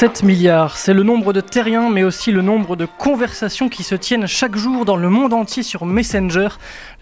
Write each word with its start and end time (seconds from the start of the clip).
7 0.00 0.22
milliards, 0.22 0.78
c'est 0.78 0.94
le 0.94 1.02
nombre 1.02 1.34
de 1.34 1.42
terriens, 1.42 1.90
mais 1.90 2.04
aussi 2.04 2.32
le 2.32 2.40
nombre 2.40 2.74
de 2.74 2.86
conversations 2.86 3.68
qui 3.68 3.82
se 3.82 3.94
tiennent 3.94 4.26
chaque 4.26 4.56
jour 4.56 4.86
dans 4.86 4.96
le 4.96 5.10
monde 5.10 5.34
entier 5.34 5.62
sur 5.62 5.84
Messenger. 5.84 6.48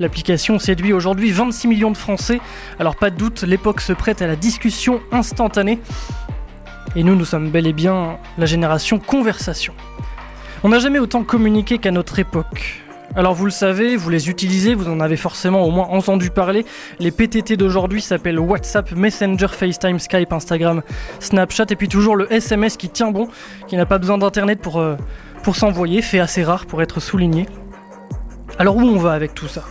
L'application 0.00 0.58
séduit 0.58 0.92
aujourd'hui 0.92 1.30
26 1.30 1.68
millions 1.68 1.92
de 1.92 1.96
Français, 1.96 2.40
alors 2.80 2.96
pas 2.96 3.10
de 3.10 3.16
doute, 3.16 3.42
l'époque 3.42 3.82
se 3.82 3.92
prête 3.92 4.20
à 4.20 4.26
la 4.26 4.34
discussion 4.34 5.00
instantanée. 5.12 5.78
Et 6.96 7.04
nous, 7.04 7.14
nous 7.14 7.24
sommes 7.24 7.50
bel 7.50 7.68
et 7.68 7.72
bien 7.72 8.18
la 8.36 8.46
génération 8.46 8.98
conversation. 8.98 9.74
On 10.64 10.70
n'a 10.70 10.80
jamais 10.80 10.98
autant 10.98 11.22
communiqué 11.22 11.78
qu'à 11.78 11.92
notre 11.92 12.18
époque. 12.18 12.87
Alors 13.18 13.34
vous 13.34 13.46
le 13.46 13.50
savez, 13.50 13.96
vous 13.96 14.10
les 14.10 14.30
utilisez, 14.30 14.74
vous 14.74 14.88
en 14.88 15.00
avez 15.00 15.16
forcément 15.16 15.64
au 15.64 15.72
moins 15.72 15.88
entendu 15.88 16.30
parler. 16.30 16.64
Les 17.00 17.10
PTT 17.10 17.56
d'aujourd'hui 17.56 18.00
s'appellent 18.00 18.38
WhatsApp, 18.38 18.92
Messenger, 18.92 19.48
FaceTime, 19.48 19.98
Skype, 19.98 20.32
Instagram, 20.32 20.82
Snapchat 21.18 21.64
et 21.70 21.74
puis 21.74 21.88
toujours 21.88 22.14
le 22.14 22.32
SMS 22.32 22.76
qui 22.76 22.88
tient 22.88 23.10
bon, 23.10 23.26
qui 23.66 23.76
n'a 23.76 23.86
pas 23.86 23.98
besoin 23.98 24.18
d'internet 24.18 24.60
pour, 24.60 24.78
euh, 24.78 24.94
pour 25.42 25.56
s'envoyer, 25.56 26.00
fait 26.00 26.20
assez 26.20 26.44
rare 26.44 26.66
pour 26.66 26.80
être 26.80 27.00
souligné. 27.00 27.46
Alors 28.56 28.76
où 28.76 28.82
on 28.82 28.98
va 28.98 29.14
avec 29.14 29.34
tout 29.34 29.48
ça? 29.48 29.64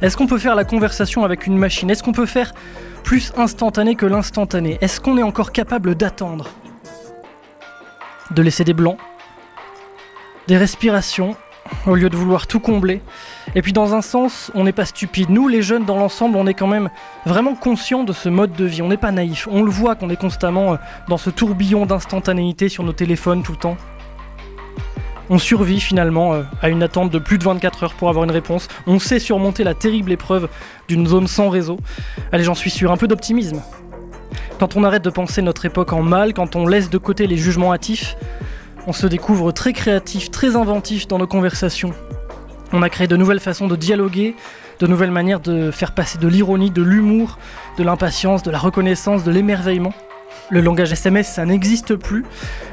Est-ce 0.00 0.16
qu'on 0.16 0.26
peut 0.26 0.38
faire 0.38 0.54
la 0.54 0.64
conversation 0.64 1.22
avec 1.22 1.46
une 1.46 1.58
machine? 1.58 1.90
Est-ce 1.90 2.02
qu'on 2.02 2.12
peut 2.12 2.24
faire 2.24 2.54
plus 3.02 3.30
instantané 3.36 3.94
que 3.94 4.06
l'instantané? 4.06 4.78
Est-ce 4.80 5.02
qu'on 5.02 5.18
est 5.18 5.22
encore 5.22 5.52
capable 5.52 5.96
d'attendre? 5.96 6.48
De 8.30 8.40
laisser 8.40 8.64
des 8.64 8.72
blancs? 8.72 8.96
Des 10.46 10.56
respirations? 10.56 11.36
Au 11.86 11.94
lieu 11.94 12.10
de 12.10 12.16
vouloir 12.16 12.46
tout 12.46 12.60
combler. 12.60 13.00
Et 13.54 13.62
puis 13.62 13.72
dans 13.72 13.94
un 13.94 14.02
sens, 14.02 14.50
on 14.54 14.64
n'est 14.64 14.72
pas 14.72 14.84
stupide. 14.84 15.30
Nous, 15.30 15.48
les 15.48 15.62
jeunes, 15.62 15.84
dans 15.84 15.96
l'ensemble, 15.96 16.36
on 16.36 16.46
est 16.46 16.54
quand 16.54 16.66
même 16.66 16.90
vraiment 17.24 17.54
conscients 17.54 18.04
de 18.04 18.12
ce 18.12 18.28
mode 18.28 18.52
de 18.52 18.64
vie. 18.64 18.82
On 18.82 18.88
n'est 18.88 18.96
pas 18.96 19.12
naïf. 19.12 19.48
On 19.50 19.62
le 19.62 19.70
voit 19.70 19.94
qu'on 19.94 20.10
est 20.10 20.20
constamment 20.20 20.74
euh, 20.74 20.76
dans 21.08 21.16
ce 21.16 21.30
tourbillon 21.30 21.86
d'instantanéité 21.86 22.68
sur 22.68 22.84
nos 22.84 22.92
téléphones 22.92 23.42
tout 23.42 23.52
le 23.52 23.58
temps. 23.58 23.76
On 25.28 25.38
survit 25.38 25.80
finalement 25.80 26.34
euh, 26.34 26.42
à 26.62 26.68
une 26.68 26.82
attente 26.82 27.10
de 27.10 27.18
plus 27.18 27.38
de 27.38 27.44
24 27.44 27.84
heures 27.84 27.94
pour 27.94 28.08
avoir 28.08 28.24
une 28.24 28.30
réponse. 28.30 28.68
On 28.86 28.98
sait 28.98 29.18
surmonter 29.18 29.64
la 29.64 29.74
terrible 29.74 30.12
épreuve 30.12 30.48
d'une 30.88 31.06
zone 31.06 31.26
sans 31.26 31.48
réseau. 31.48 31.78
Allez, 32.32 32.44
j'en 32.44 32.54
suis 32.54 32.70
sûr, 32.70 32.92
un 32.92 32.96
peu 32.96 33.08
d'optimisme. 33.08 33.60
Quand 34.58 34.76
on 34.76 34.84
arrête 34.84 35.02
de 35.02 35.10
penser 35.10 35.42
notre 35.42 35.66
époque 35.66 35.92
en 35.92 36.02
mal, 36.02 36.32
quand 36.32 36.56
on 36.56 36.66
laisse 36.66 36.90
de 36.90 36.98
côté 36.98 37.26
les 37.26 37.36
jugements 37.36 37.72
hâtifs, 37.74 38.16
on 38.86 38.92
se 38.92 39.06
découvre 39.06 39.52
très 39.52 39.72
créatif, 39.72 40.30
très 40.30 40.56
inventif 40.56 41.08
dans 41.08 41.18
nos 41.18 41.26
conversations. 41.26 41.92
On 42.72 42.82
a 42.82 42.88
créé 42.88 43.06
de 43.06 43.16
nouvelles 43.16 43.40
façons 43.40 43.66
de 43.66 43.76
dialoguer, 43.76 44.34
de 44.78 44.86
nouvelles 44.86 45.10
manières 45.10 45.40
de 45.40 45.70
faire 45.70 45.92
passer 45.92 46.18
de 46.18 46.28
l'ironie, 46.28 46.70
de 46.70 46.82
l'humour, 46.82 47.38
de 47.78 47.82
l'impatience, 47.82 48.42
de 48.42 48.50
la 48.50 48.58
reconnaissance, 48.58 49.24
de 49.24 49.30
l'émerveillement. 49.30 49.92
Le 50.50 50.60
langage 50.60 50.92
SMS, 50.92 51.26
ça 51.26 51.44
n'existe 51.44 51.96
plus. 51.96 52.24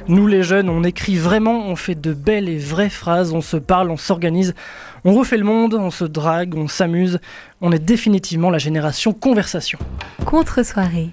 Nous 0.07 0.27
les 0.27 0.43
jeunes, 0.43 0.69
on 0.69 0.83
écrit 0.83 1.15
vraiment, 1.15 1.65
on 1.67 1.75
fait 1.75 1.99
de 1.99 2.13
belles 2.13 2.49
et 2.49 2.57
vraies 2.57 2.89
phrases, 2.89 3.33
on 3.33 3.41
se 3.41 3.57
parle, 3.57 3.89
on 3.89 3.97
s'organise, 3.97 4.53
on 5.05 5.13
refait 5.13 5.37
le 5.37 5.45
monde, 5.45 5.73
on 5.73 5.89
se 5.89 6.05
drague, 6.05 6.55
on 6.55 6.67
s'amuse. 6.67 7.19
On 7.61 7.71
est 7.71 7.83
définitivement 7.83 8.51
la 8.51 8.59
génération 8.59 9.13
conversation. 9.13 9.79
Contre-soirée, 10.25 11.09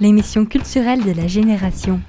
l'émission 0.00 0.44
culturelle 0.44 1.04
de 1.04 1.12
la 1.12 1.28
génération 1.28 2.00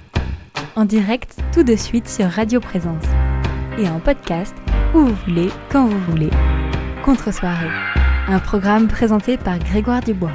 en 0.78 0.86
direct 0.86 1.40
tout 1.52 1.64
de 1.64 1.76
suite 1.76 2.08
sur 2.08 2.28
Radio 2.28 2.60
Présence 2.60 3.04
et 3.80 3.90
en 3.90 4.00
podcast 4.00 4.56
où 4.94 5.00
vous 5.00 5.16
voulez, 5.26 5.50
quand 5.72 5.88
vous 5.88 6.00
voulez. 6.12 6.30
Contre-soirée, 7.04 7.72
un 8.28 8.38
programme 8.38 8.88
présenté 8.88 9.38
par 9.38 9.58
Grégoire 9.58 10.02
Dubois. 10.02 10.32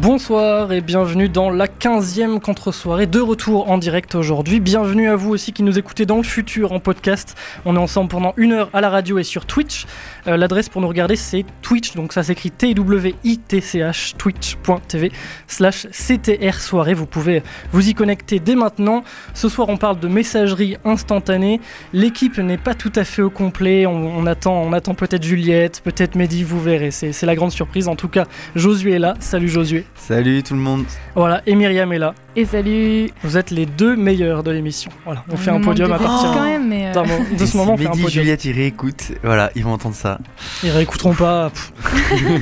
Bonsoir 0.00 0.70
et 0.70 0.80
bienvenue 0.80 1.28
dans 1.28 1.50
la 1.50 1.66
15e 1.66 2.38
contre-soirée 2.38 3.08
de 3.08 3.18
retour 3.18 3.68
en 3.68 3.78
direct 3.78 4.14
aujourd'hui. 4.14 4.60
Bienvenue 4.60 5.08
à 5.08 5.16
vous 5.16 5.30
aussi 5.30 5.52
qui 5.52 5.64
nous 5.64 5.76
écoutez 5.76 6.06
dans 6.06 6.18
le 6.18 6.22
futur 6.22 6.70
en 6.70 6.78
podcast. 6.78 7.36
On 7.64 7.74
est 7.74 7.80
ensemble 7.80 8.08
pendant 8.08 8.32
une 8.36 8.52
heure 8.52 8.70
à 8.72 8.80
la 8.80 8.90
radio 8.90 9.18
et 9.18 9.24
sur 9.24 9.44
Twitch. 9.44 9.86
Euh, 10.28 10.36
l'adresse 10.36 10.68
pour 10.68 10.80
nous 10.82 10.86
regarder 10.86 11.16
c'est 11.16 11.44
Twitch, 11.62 11.96
donc 11.96 12.12
ça 12.12 12.22
s'écrit 12.22 12.52
T-W-I-T-C-H, 12.52 14.16
twitch.tv 14.16 15.10
slash 15.48 15.88
CTR 15.88 16.60
soirée. 16.60 16.94
Vous 16.94 17.06
pouvez 17.06 17.42
vous 17.72 17.88
y 17.88 17.94
connecter 17.94 18.38
dès 18.38 18.54
maintenant. 18.54 19.02
Ce 19.34 19.48
soir 19.48 19.68
on 19.68 19.78
parle 19.78 19.98
de 19.98 20.06
messagerie 20.06 20.76
instantanée. 20.84 21.60
L'équipe 21.92 22.38
n'est 22.38 22.56
pas 22.56 22.74
tout 22.74 22.92
à 22.94 23.02
fait 23.02 23.22
au 23.22 23.30
complet. 23.30 23.84
On, 23.84 24.26
attend, 24.26 24.62
on 24.62 24.72
attend 24.72 24.94
peut-être 24.94 25.24
Juliette, 25.24 25.80
peut-être 25.82 26.14
Mehdi, 26.14 26.44
vous 26.44 26.60
verrez. 26.60 26.92
C'est 26.92 27.26
la 27.26 27.34
grande 27.34 27.50
surprise. 27.50 27.88
En 27.88 27.96
tout 27.96 28.08
cas, 28.08 28.26
Josué 28.54 28.92
est 28.92 29.00
là. 29.00 29.14
Salut 29.18 29.48
Josué. 29.48 29.87
Salut 29.94 30.42
tout 30.42 30.54
le 30.54 30.60
monde. 30.60 30.84
Voilà, 31.14 31.42
et 31.46 31.54
Myriam 31.54 31.92
est 31.92 31.98
là. 31.98 32.14
Et 32.34 32.44
salut. 32.44 33.10
Vous 33.22 33.36
êtes 33.36 33.50
les 33.50 33.66
deux 33.66 33.94
meilleurs 33.94 34.42
de 34.42 34.50
l'émission. 34.50 34.90
Voilà, 35.04 35.24
on, 35.30 35.36
fait 35.36 35.50
un 35.50 35.60
podium 35.60 35.92
à 35.92 35.98
partir 35.98 36.30
quand 36.32 36.44
même, 36.44 36.68
mais 36.68 36.96
euh, 36.96 37.02
de 37.38 37.44
ce 37.44 37.56
moment. 37.56 37.74
on 37.74 37.76
fait 37.76 37.86
un 37.86 37.90
podium. 37.90 38.08
Juliette, 38.08 38.44
ils 38.44 38.52
réécoutent. 38.52 39.12
Voilà, 39.22 39.50
ils 39.54 39.64
vont 39.64 39.72
entendre 39.72 39.94
ça. 39.94 40.18
Ils 40.62 40.70
réécouteront 40.70 41.14
pas. 41.14 41.50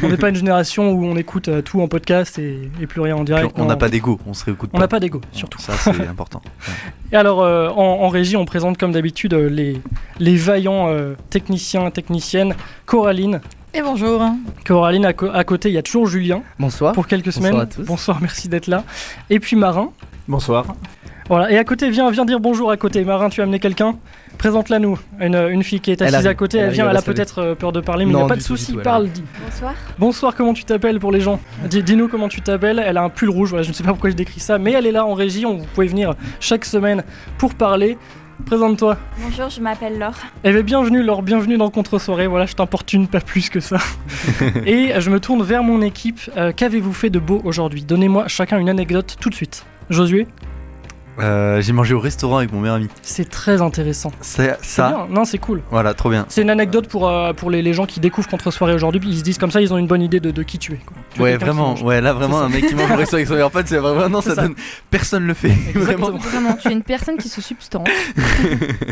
on 0.02 0.08
n'est 0.08 0.16
pas 0.16 0.28
une 0.28 0.36
génération 0.36 0.92
où 0.92 1.04
on 1.04 1.16
écoute 1.16 1.48
euh, 1.48 1.62
tout 1.62 1.80
en 1.80 1.88
podcast 1.88 2.38
et, 2.38 2.70
plus 2.88 3.00
rien 3.00 3.16
en 3.16 3.24
direct. 3.24 3.52
on 3.56 3.64
n'a 3.64 3.76
pas 3.76 3.88
d'ego, 3.88 4.20
on 4.26 4.34
se 4.34 4.44
réécoute. 4.44 4.70
On 4.72 4.78
n'a 4.78 4.88
pas 4.88 5.00
d'ego, 5.00 5.20
surtout. 5.32 5.60
Ça, 5.60 5.72
c'est 5.72 5.90
important. 6.08 6.42
Et 7.10 7.16
alors, 7.16 7.42
euh, 7.42 7.68
en, 7.70 8.08
régie, 8.08 8.36
on 8.36 8.44
présente 8.44 8.78
comme 8.78 8.92
d'habitude 8.92 9.34
les, 9.34 9.80
les 10.20 10.36
vaillants 10.36 10.94
techniciens, 11.30 11.90
techniciennes. 11.90 12.54
Coraline, 12.84 13.40
et 13.74 13.82
bonjour. 13.82 14.22
Coraline, 14.64 15.04
à, 15.04 15.12
côté, 15.12 15.68
il 15.68 15.74
y 15.74 15.78
a 15.78 15.82
toujours 15.82 16.06
Julien. 16.06 16.42
Bonsoir. 16.58 16.92
Pour 16.92 17.06
quelques 17.06 17.32
semaines. 17.32 17.52
Bonsoir 17.52 17.62
à 17.62 17.74
tous. 17.74 17.82
Bonsoir, 17.82 18.18
merci 18.20 18.48
d'être 18.48 18.66
là. 18.66 18.84
Et 19.30 19.40
puis 19.40 19.56
Marin. 19.56 19.90
Bonsoir. 20.28 20.66
Voilà, 21.28 21.50
et 21.50 21.58
à 21.58 21.64
côté, 21.64 21.90
viens, 21.90 22.10
viens 22.10 22.24
dire 22.24 22.38
bonjour 22.38 22.70
à 22.70 22.76
côté. 22.76 23.04
Marin, 23.04 23.28
tu 23.28 23.40
as 23.40 23.44
amené 23.44 23.58
quelqu'un? 23.58 23.96
Présente-la 24.38 24.78
nous. 24.78 24.98
Une, 25.18 25.62
fille 25.62 25.80
qui 25.80 25.90
est 25.90 26.00
assise 26.00 26.26
à 26.26 26.34
côté, 26.34 26.58
elle, 26.58 26.70
vient, 26.70 26.88
elle 26.88 26.96
a 26.96 27.02
peut-être 27.02 27.38
euh, 27.40 27.54
peur 27.54 27.72
de 27.72 27.80
parler, 27.80 28.04
mais 28.04 28.12
il 28.12 28.16
n'y 28.16 28.22
a 28.22 28.26
pas 28.26 28.36
de 28.36 28.42
souci, 28.42 28.76
parle. 28.76 29.08
Dis. 29.08 29.24
Bonsoir. 29.44 29.74
Bonsoir, 29.98 30.34
comment 30.36 30.52
tu 30.52 30.64
t'appelles 30.64 31.00
pour 31.00 31.10
les 31.10 31.20
gens? 31.20 31.40
Dis-nous 31.64 32.08
comment 32.08 32.28
tu 32.28 32.42
t'appelles. 32.42 32.82
Elle 32.84 32.96
a 32.96 33.02
un 33.02 33.08
pull 33.08 33.30
rouge, 33.30 33.50
voilà, 33.50 33.62
je 33.62 33.70
ne 33.70 33.74
sais 33.74 33.82
pas 33.82 33.90
pourquoi 33.90 34.10
je 34.10 34.14
décris 34.14 34.40
ça, 34.40 34.58
mais 34.58 34.72
elle 34.72 34.86
est 34.86 34.92
là 34.92 35.04
en 35.04 35.14
régie. 35.14 35.46
On, 35.46 35.56
vous 35.56 35.66
pouvez 35.74 35.88
venir 35.88 36.14
chaque 36.38 36.64
semaine 36.64 37.02
pour 37.38 37.54
parler. 37.54 37.98
Présente-toi. 38.44 38.96
Bonjour, 39.18 39.48
je 39.48 39.60
m'appelle 39.60 39.98
Laure. 39.98 40.14
Eh 40.44 40.52
bien, 40.52 40.62
bienvenue 40.62 41.02
Laure, 41.02 41.22
bienvenue 41.22 41.56
dans 41.56 41.70
Contre-soirée. 41.70 42.26
Voilà, 42.26 42.46
je 42.46 42.54
t'importune 42.54 43.08
pas 43.08 43.20
plus 43.20 43.48
que 43.48 43.60
ça. 43.60 43.78
Et 44.66 44.92
je 45.00 45.10
me 45.10 45.18
tourne 45.18 45.42
vers 45.42 45.62
mon 45.62 45.80
équipe. 45.80 46.20
Euh, 46.36 46.52
qu'avez-vous 46.52 46.92
fait 46.92 47.10
de 47.10 47.18
beau 47.18 47.40
aujourd'hui? 47.44 47.82
Donnez-moi 47.82 48.28
chacun 48.28 48.58
une 48.58 48.68
anecdote 48.68 49.16
tout 49.20 49.30
de 49.30 49.34
suite. 49.34 49.64
Josué? 49.90 50.26
Euh, 51.18 51.60
j'ai 51.60 51.72
mangé 51.72 51.94
au 51.94 52.00
restaurant 52.00 52.38
avec 52.38 52.52
mon 52.52 52.60
meilleur 52.60 52.76
ami. 52.76 52.88
C'est 53.02 53.28
très 53.28 53.62
intéressant. 53.62 54.12
C'est 54.20 54.56
ça. 54.62 55.06
Non, 55.10 55.24
c'est 55.24 55.38
cool. 55.38 55.62
Voilà, 55.70 55.94
trop 55.94 56.10
bien. 56.10 56.26
C'est 56.28 56.42
une 56.42 56.50
anecdote 56.50 56.88
pour, 56.88 57.08
euh, 57.08 57.32
pour 57.32 57.50
les, 57.50 57.62
les, 57.62 57.72
gens 57.72 57.86
qui 57.86 58.00
découvrent 58.00 58.28
contre 58.28 58.50
soirée 58.50 58.74
aujourd'hui. 58.74 59.00
Ils 59.06 59.18
se 59.18 59.22
disent 59.22 59.38
comme 59.38 59.50
ça, 59.50 59.60
ils 59.60 59.72
ont 59.72 59.78
une 59.78 59.86
bonne 59.86 60.02
idée 60.02 60.20
de, 60.20 60.30
de 60.30 60.42
qui 60.42 60.58
tu 60.58 60.72
es. 60.74 60.78
Quoi. 60.78 61.24
ouais, 61.24 61.36
vraiment. 61.36 61.74
Ouais, 61.82 62.00
là 62.00 62.12
vraiment 62.12 62.40
un 62.40 62.48
mec 62.48 62.66
qui 62.66 62.74
mange 62.74 62.90
au 62.90 62.96
restaurant 62.96 63.18
avec 63.18 63.28
son 63.28 63.34
meilleur 63.34 63.50
pote, 63.50 63.66
c'est 63.66 63.78
vraiment 63.78 64.08
non, 64.08 64.20
ça, 64.20 64.34
Donne... 64.34 64.54
personne 64.90 65.26
le 65.26 65.34
fait. 65.34 65.54
Vraiment. 65.74 66.10
vraiment. 66.10 66.54
Tu 66.54 66.68
es 66.68 66.72
une 66.72 66.82
personne 66.82 67.16
qui 67.16 67.28
se 67.28 67.40
substante. 67.40 67.88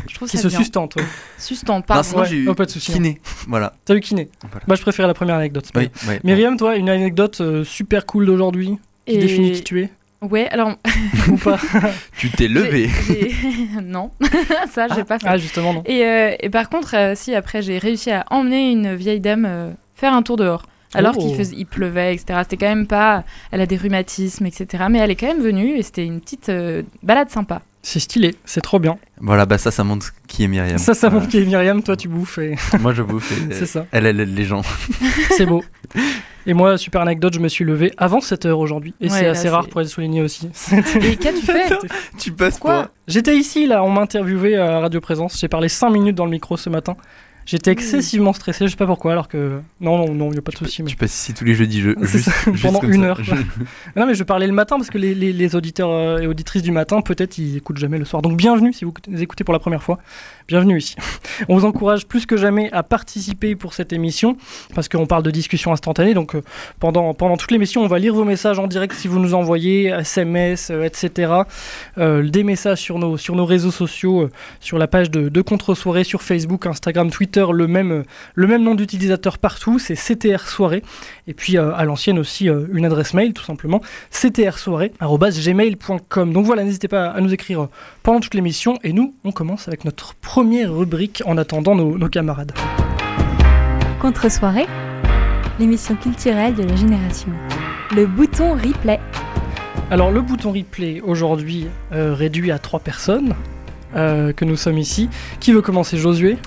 je 0.08 0.14
trouve 0.14 0.28
qui 0.28 0.38
se 0.38 0.48
sustente. 0.48 0.96
Ouais. 0.96 1.04
Sustante, 1.38 1.86
pardon. 1.86 2.08
Non, 2.16 2.24
j'ai 2.24 2.36
eu 2.36 2.48
oh, 2.48 2.54
pas 2.54 2.66
de 2.66 2.70
souci. 2.70 2.92
Kiné. 2.92 3.20
Voilà. 3.48 3.74
T'as 3.84 3.94
eu 3.94 4.00
kiné. 4.00 4.28
Bah, 4.66 4.74
je 4.74 4.82
préfère 4.82 5.06
la 5.06 5.14
première 5.14 5.36
anecdote. 5.36 5.68
Oui, 5.74 5.90
Myriam, 6.22 6.56
toi, 6.56 6.76
une 6.76 6.88
anecdote 6.88 7.40
euh, 7.40 7.64
super 7.64 8.06
cool 8.06 8.26
d'aujourd'hui 8.26 8.78
qui 9.06 9.18
définit 9.18 9.52
qui 9.52 9.62
tu 9.62 9.82
es? 9.82 9.90
Ouais, 10.30 10.48
alors. 10.48 10.72
Ou 11.28 11.36
pas 11.36 11.58
Tu 12.16 12.30
t'es 12.30 12.48
levé 12.48 12.88
Non, 13.82 14.10
ça, 14.70 14.86
j'ai 14.94 15.04
pas 15.04 15.18
fait. 15.18 15.26
Ah, 15.28 15.36
justement, 15.36 15.74
non. 15.74 15.82
Et, 15.86 16.04
euh, 16.04 16.34
et 16.40 16.50
par 16.50 16.70
contre, 16.70 16.96
euh, 16.96 17.12
si, 17.14 17.34
après, 17.34 17.62
j'ai 17.62 17.78
réussi 17.78 18.10
à 18.10 18.24
emmener 18.30 18.70
une 18.70 18.94
vieille 18.94 19.20
dame 19.20 19.44
euh, 19.46 19.70
faire 19.94 20.14
un 20.14 20.22
tour 20.22 20.36
dehors. 20.36 20.66
Alors 20.96 21.16
qu'il 21.16 21.34
oh. 21.36 21.42
il 21.56 21.66
pleuvait, 21.66 22.14
etc. 22.14 22.38
C'était 22.42 22.56
quand 22.56 22.68
même 22.68 22.86
pas. 22.86 23.24
Elle 23.50 23.60
a 23.60 23.66
des 23.66 23.76
rhumatismes, 23.76 24.46
etc. 24.46 24.84
Mais 24.88 25.00
elle 25.00 25.10
est 25.10 25.16
quand 25.16 25.26
même 25.26 25.42
venue 25.42 25.76
et 25.76 25.82
c'était 25.82 26.06
une 26.06 26.20
petite 26.20 26.52
balade 27.02 27.30
sympa. 27.30 27.62
C'est 27.82 27.98
stylé, 27.98 28.36
c'est 28.44 28.60
trop 28.60 28.78
bien. 28.78 28.96
Voilà, 29.18 29.44
bah 29.44 29.58
ça, 29.58 29.72
ça 29.72 29.82
montre 29.82 30.12
qui 30.28 30.44
est 30.44 30.48
Myriam. 30.48 30.78
Ça, 30.78 30.94
ça 30.94 31.10
montre 31.10 31.26
qui 31.26 31.38
est 31.38 31.44
Myriam. 31.44 31.82
Toi, 31.82 31.96
tu 31.96 32.06
bouffes. 32.06 32.38
Et... 32.38 32.54
Moi, 32.78 32.94
je 32.94 33.02
bouffe. 33.02 33.32
c'est 33.50 33.66
ça. 33.66 33.86
Elle, 33.90 34.06
elle 34.06 34.20
aide 34.20 34.36
les 34.36 34.44
gens. 34.44 34.62
c'est 35.36 35.46
beau. 35.46 35.64
Et 36.46 36.54
moi, 36.54 36.76
super 36.76 37.00
anecdote, 37.00 37.34
je 37.34 37.40
me 37.40 37.48
suis 37.48 37.64
levé 37.64 37.92
avant 37.96 38.20
7 38.20 38.46
heures 38.46 38.58
aujourd'hui. 38.58 38.94
Et 39.00 39.08
c'est 39.08 39.26
assez 39.26 39.48
rare 39.48 39.68
pour 39.68 39.80
être 39.80 39.88
souligné 39.88 40.22
aussi. 40.22 40.48
Et 41.00 41.16
qu'as-tu 41.16 41.40
fait 41.42 41.74
Tu 42.18 42.32
passes 42.32 42.58
quoi 42.58 42.88
J'étais 43.08 43.36
ici, 43.36 43.66
là, 43.66 43.82
on 43.82 43.90
m'a 43.90 44.02
interviewé 44.02 44.56
à 44.56 44.80
Radio 44.80 45.00
Présence. 45.00 45.38
J'ai 45.38 45.48
parlé 45.48 45.68
5 45.68 45.90
minutes 45.90 46.16
dans 46.16 46.24
le 46.24 46.30
micro 46.30 46.56
ce 46.56 46.70
matin. 46.70 46.96
J'étais 47.46 47.70
excessivement 47.70 48.32
stressé, 48.32 48.64
je 48.64 48.70
sais 48.70 48.76
pas 48.76 48.86
pourquoi, 48.86 49.12
alors 49.12 49.28
que. 49.28 49.60
Non, 49.80 49.98
non, 49.98 50.14
non, 50.14 50.28
il 50.28 50.32
n'y 50.32 50.38
a 50.38 50.42
pas 50.42 50.52
de 50.52 50.56
souci. 50.56 50.82
Tu 50.84 50.96
passes 50.96 51.14
ici 51.14 51.34
tous 51.34 51.44
les 51.44 51.54
jeudis, 51.54 51.82
je... 51.82 51.90
juste, 52.02 52.30
pendant 52.62 52.80
une 52.82 53.04
heure. 53.04 53.20
non, 53.96 54.06
mais 54.06 54.14
je 54.14 54.24
parlais 54.24 54.46
le 54.46 54.52
matin 54.52 54.76
parce 54.76 54.88
que 54.88 54.96
les, 54.96 55.14
les, 55.14 55.56
auditeurs 55.56 55.90
euh, 55.90 56.18
et 56.20 56.26
auditrices 56.26 56.62
du 56.62 56.70
matin, 56.70 57.02
peut-être, 57.02 57.36
ils 57.36 57.58
écoutent 57.58 57.76
jamais 57.76 57.98
le 57.98 58.06
soir. 58.06 58.22
Donc, 58.22 58.36
bienvenue 58.36 58.72
si 58.72 58.84
vous 58.84 58.94
écoutez 59.18 59.44
pour 59.44 59.52
la 59.52 59.58
première 59.58 59.82
fois. 59.82 59.98
Bienvenue 60.48 60.78
ici. 60.78 60.96
On 61.48 61.58
vous 61.58 61.66
encourage 61.66 62.06
plus 62.06 62.24
que 62.24 62.36
jamais 62.38 62.70
à 62.72 62.82
participer 62.82 63.56
pour 63.56 63.74
cette 63.74 63.92
émission 63.92 64.36
parce 64.74 64.88
qu'on 64.88 65.06
parle 65.06 65.22
de 65.22 65.30
discussion 65.30 65.72
instantanée. 65.72 66.14
Donc, 66.14 66.34
euh, 66.34 66.42
pendant, 66.80 67.12
pendant 67.12 67.36
toute 67.36 67.50
l'émission, 67.50 67.82
on 67.82 67.88
va 67.88 67.98
lire 67.98 68.14
vos 68.14 68.24
messages 68.24 68.58
en 68.58 68.66
direct 68.66 68.94
si 68.94 69.08
vous 69.08 69.18
nous 69.18 69.34
envoyez, 69.34 69.88
SMS, 69.88 70.70
etc. 70.70 71.32
Euh, 71.98 72.22
des 72.22 72.42
messages 72.42 72.80
sur 72.80 72.98
nos, 72.98 73.16
sur 73.18 73.36
nos 73.36 73.44
réseaux 73.44 73.70
sociaux, 73.70 74.30
sur 74.60 74.78
la 74.78 74.86
page 74.86 75.10
de, 75.10 75.28
de 75.28 75.42
Contre-soirée, 75.42 76.04
sur 76.04 76.22
Facebook, 76.22 76.66
Instagram, 76.66 77.10
Twitter 77.10 77.33
le 77.36 77.66
même, 77.66 78.04
le 78.34 78.46
même 78.46 78.62
nom 78.62 78.74
d'utilisateur 78.74 79.36
partout, 79.38 79.78
c'est 79.78 79.94
CTR 79.94 80.46
Soirée. 80.48 80.82
Et 81.26 81.32
puis 81.34 81.58
euh, 81.58 81.74
à 81.74 81.84
l'ancienne 81.84 82.18
aussi 82.18 82.48
euh, 82.48 82.66
une 82.72 82.84
adresse 82.84 83.14
mail, 83.14 83.32
tout 83.32 83.44
simplement, 83.44 83.80
ctrsoirée.gmail.com. 84.10 86.32
Donc 86.32 86.46
voilà, 86.46 86.64
n'hésitez 86.64 86.88
pas 86.88 87.06
à 87.08 87.20
nous 87.20 87.32
écrire 87.32 87.62
euh, 87.62 87.68
pendant 88.02 88.18
toute 88.20 88.34
l'émission. 88.34 88.78
Et 88.82 88.92
nous, 88.92 89.14
on 89.24 89.32
commence 89.32 89.68
avec 89.68 89.84
notre 89.84 90.14
première 90.14 90.72
rubrique 90.72 91.22
en 91.26 91.36
attendant 91.38 91.74
nos, 91.74 91.98
nos 91.98 92.08
camarades. 92.08 92.52
Contre-soirée, 94.00 94.66
l'émission 95.58 95.96
culturelle 95.96 96.54
de 96.54 96.62
la 96.62 96.76
génération. 96.76 97.28
Le 97.94 98.06
bouton 98.06 98.54
replay. 98.54 99.00
Alors 99.90 100.10
le 100.10 100.22
bouton 100.22 100.52
replay 100.52 101.02
aujourd'hui 101.02 101.66
réduit 101.90 102.50
à 102.50 102.58
trois 102.58 102.80
personnes. 102.80 103.34
que 103.94 104.44
nous 104.44 104.56
sommes 104.56 104.78
ici. 104.78 105.10
Qui 105.40 105.52
veut 105.52 105.60
commencer? 105.62 105.98
Josué? 105.98 106.38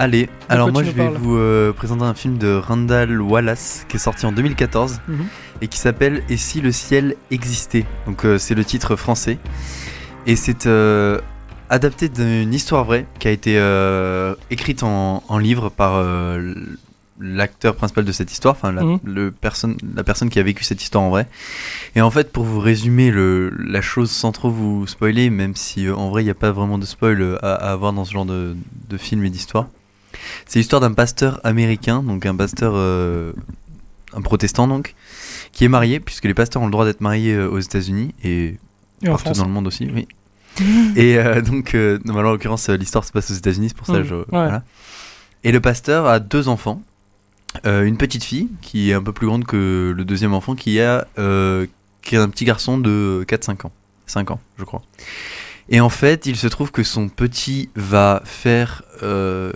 Allez, 0.00 0.28
alors 0.48 0.70
moi 0.70 0.84
je 0.84 0.92
vais 0.92 1.08
vous 1.08 1.36
euh, 1.36 1.72
présenter 1.72 2.04
un 2.04 2.14
film 2.14 2.38
de 2.38 2.54
Randall 2.54 3.20
Wallace 3.20 3.84
qui 3.88 3.96
est 3.96 3.98
sorti 3.98 4.26
en 4.26 4.30
2014 4.30 5.00
mhm. 5.08 5.26
et 5.60 5.66
qui 5.66 5.76
s'appelle 5.76 6.22
Et 6.28 6.36
si 6.36 6.60
le 6.60 6.70
ciel 6.70 7.16
existait? 7.32 7.84
Donc 8.06 8.24
euh, 8.24 8.38
c'est 8.38 8.54
le 8.54 8.64
titre 8.64 8.94
français 8.94 9.38
et 10.28 10.36
c'est 10.36 10.66
euh, 10.66 11.18
adapté 11.68 12.08
d'une 12.08 12.54
histoire 12.54 12.84
vraie 12.84 13.06
qui 13.18 13.26
a 13.26 13.32
été 13.32 13.56
écrite 14.50 14.84
en, 14.84 15.38
livre 15.38 15.68
par 15.68 16.00
l'acteur 17.20 17.74
principal 17.74 18.04
de 18.04 18.12
cette 18.12 18.30
histoire, 18.30 18.54
enfin 18.54 18.70
la, 18.70 18.84
mhm. 18.84 19.00
le 19.02 19.32
personne, 19.32 19.76
la 19.96 20.04
personne 20.04 20.30
qui 20.30 20.38
a 20.38 20.44
vécu 20.44 20.62
cette 20.62 20.80
histoire 20.80 21.02
en 21.02 21.10
vrai. 21.10 21.26
Et 21.96 22.02
en 22.02 22.12
fait, 22.12 22.30
pour 22.30 22.44
vous 22.44 22.60
résumer 22.60 23.10
le, 23.10 23.50
la 23.50 23.80
chose 23.80 24.12
sans 24.12 24.30
trop 24.30 24.48
vous 24.48 24.86
spoiler, 24.86 25.28
même 25.28 25.56
si 25.56 25.90
en 25.90 26.08
vrai 26.08 26.22
il 26.22 26.26
n'y 26.26 26.30
a 26.30 26.36
pas 26.36 26.52
vraiment 26.52 26.78
de 26.78 26.86
spoil 26.86 27.36
à, 27.42 27.54
avoir 27.54 27.92
dans 27.92 28.04
ce 28.04 28.12
genre 28.12 28.26
de, 28.26 28.54
de 28.88 28.96
film 28.96 29.24
et 29.24 29.30
d'histoire, 29.30 29.66
c'est 30.46 30.58
l'histoire 30.58 30.80
d'un 30.80 30.92
pasteur 30.92 31.40
américain, 31.44 32.02
donc 32.02 32.26
un 32.26 32.34
pasteur, 32.34 32.72
euh, 32.76 33.32
un 34.12 34.20
protestant 34.20 34.68
donc, 34.68 34.94
qui 35.52 35.64
est 35.64 35.68
marié, 35.68 36.00
puisque 36.00 36.24
les 36.24 36.34
pasteurs 36.34 36.62
ont 36.62 36.66
le 36.66 36.72
droit 36.72 36.84
d'être 36.84 37.00
mariés 37.00 37.34
euh, 37.34 37.48
aux 37.48 37.58
États-Unis 37.58 38.14
et, 38.24 38.58
partout 39.04 39.32
dans 39.32 39.44
le 39.44 39.50
monde 39.50 39.66
aussi, 39.66 39.88
oui. 39.92 40.08
et 40.96 41.18
euh, 41.18 41.40
donc, 41.40 41.74
normalement 42.04 42.30
en 42.30 42.32
l'occurrence, 42.32 42.68
l'histoire 42.68 43.04
se 43.04 43.12
passe 43.12 43.30
aux 43.30 43.34
États-Unis, 43.34 43.68
c'est 43.68 43.76
pour 43.76 43.86
ça. 43.86 44.00
Mm. 44.00 44.04
Je, 44.04 44.14
voilà. 44.28 44.62
Et 45.44 45.52
le 45.52 45.60
pasteur 45.60 46.06
a 46.06 46.18
deux 46.18 46.48
enfants. 46.48 46.82
une 47.64 47.96
petite 47.96 48.24
fille 48.24 48.48
qui 48.60 48.90
est 48.90 48.94
un 48.94 49.02
peu 49.02 49.12
plus 49.12 49.26
grande 49.26 49.44
que 49.44 49.94
le 49.96 50.04
deuxième 50.04 50.34
enfant 50.34 50.54
qui 50.56 50.80
a 50.80 51.06
qui 52.02 52.14
est 52.14 52.18
un 52.18 52.28
petit 52.28 52.44
garçon 52.44 52.78
de 52.78 53.24
4-5 53.28 53.66
ans. 53.66 53.72
5 54.06 54.30
ans, 54.30 54.40
je 54.58 54.64
crois. 54.64 54.82
Et 55.68 55.80
en 55.80 55.90
fait, 55.90 56.26
il 56.26 56.36
se 56.36 56.46
trouve 56.46 56.70
que 56.70 56.82
son 56.82 57.08
petit 57.08 57.68
va 57.76 58.22
faire 58.24 58.82
euh, 59.02 59.52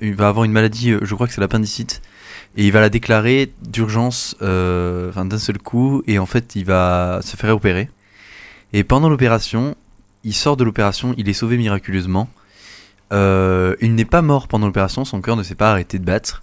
il 0.00 0.14
va 0.14 0.28
avoir 0.28 0.44
une 0.44 0.52
maladie, 0.52 0.92
euh, 0.92 1.00
je 1.02 1.14
crois 1.14 1.26
que 1.26 1.32
c'est 1.32 1.40
l'appendicite, 1.40 2.02
et 2.56 2.66
il 2.66 2.72
va 2.72 2.80
la 2.80 2.88
déclarer 2.88 3.52
d'urgence, 3.62 4.36
euh, 4.42 5.10
enfin 5.10 5.24
d'un 5.24 5.38
seul 5.38 5.58
coup, 5.58 6.02
et 6.06 6.18
en 6.18 6.26
fait 6.26 6.54
il 6.56 6.64
va 6.64 7.20
se 7.22 7.36
faire 7.36 7.54
opérer. 7.54 7.88
Et 8.72 8.84
pendant 8.84 9.08
l'opération, 9.08 9.74
il 10.24 10.34
sort 10.34 10.56
de 10.56 10.64
l'opération, 10.64 11.14
il 11.18 11.28
est 11.28 11.34
sauvé 11.34 11.56
miraculeusement. 11.56 12.28
il 13.10 13.94
n'est 13.94 14.04
pas 14.04 14.22
mort 14.22 14.48
pendant 14.48 14.66
l'opération, 14.66 15.04
son 15.04 15.20
cœur 15.20 15.36
ne 15.36 15.42
s'est 15.42 15.54
pas 15.54 15.70
arrêté 15.70 15.98
de 15.98 16.04
battre. 16.04 16.42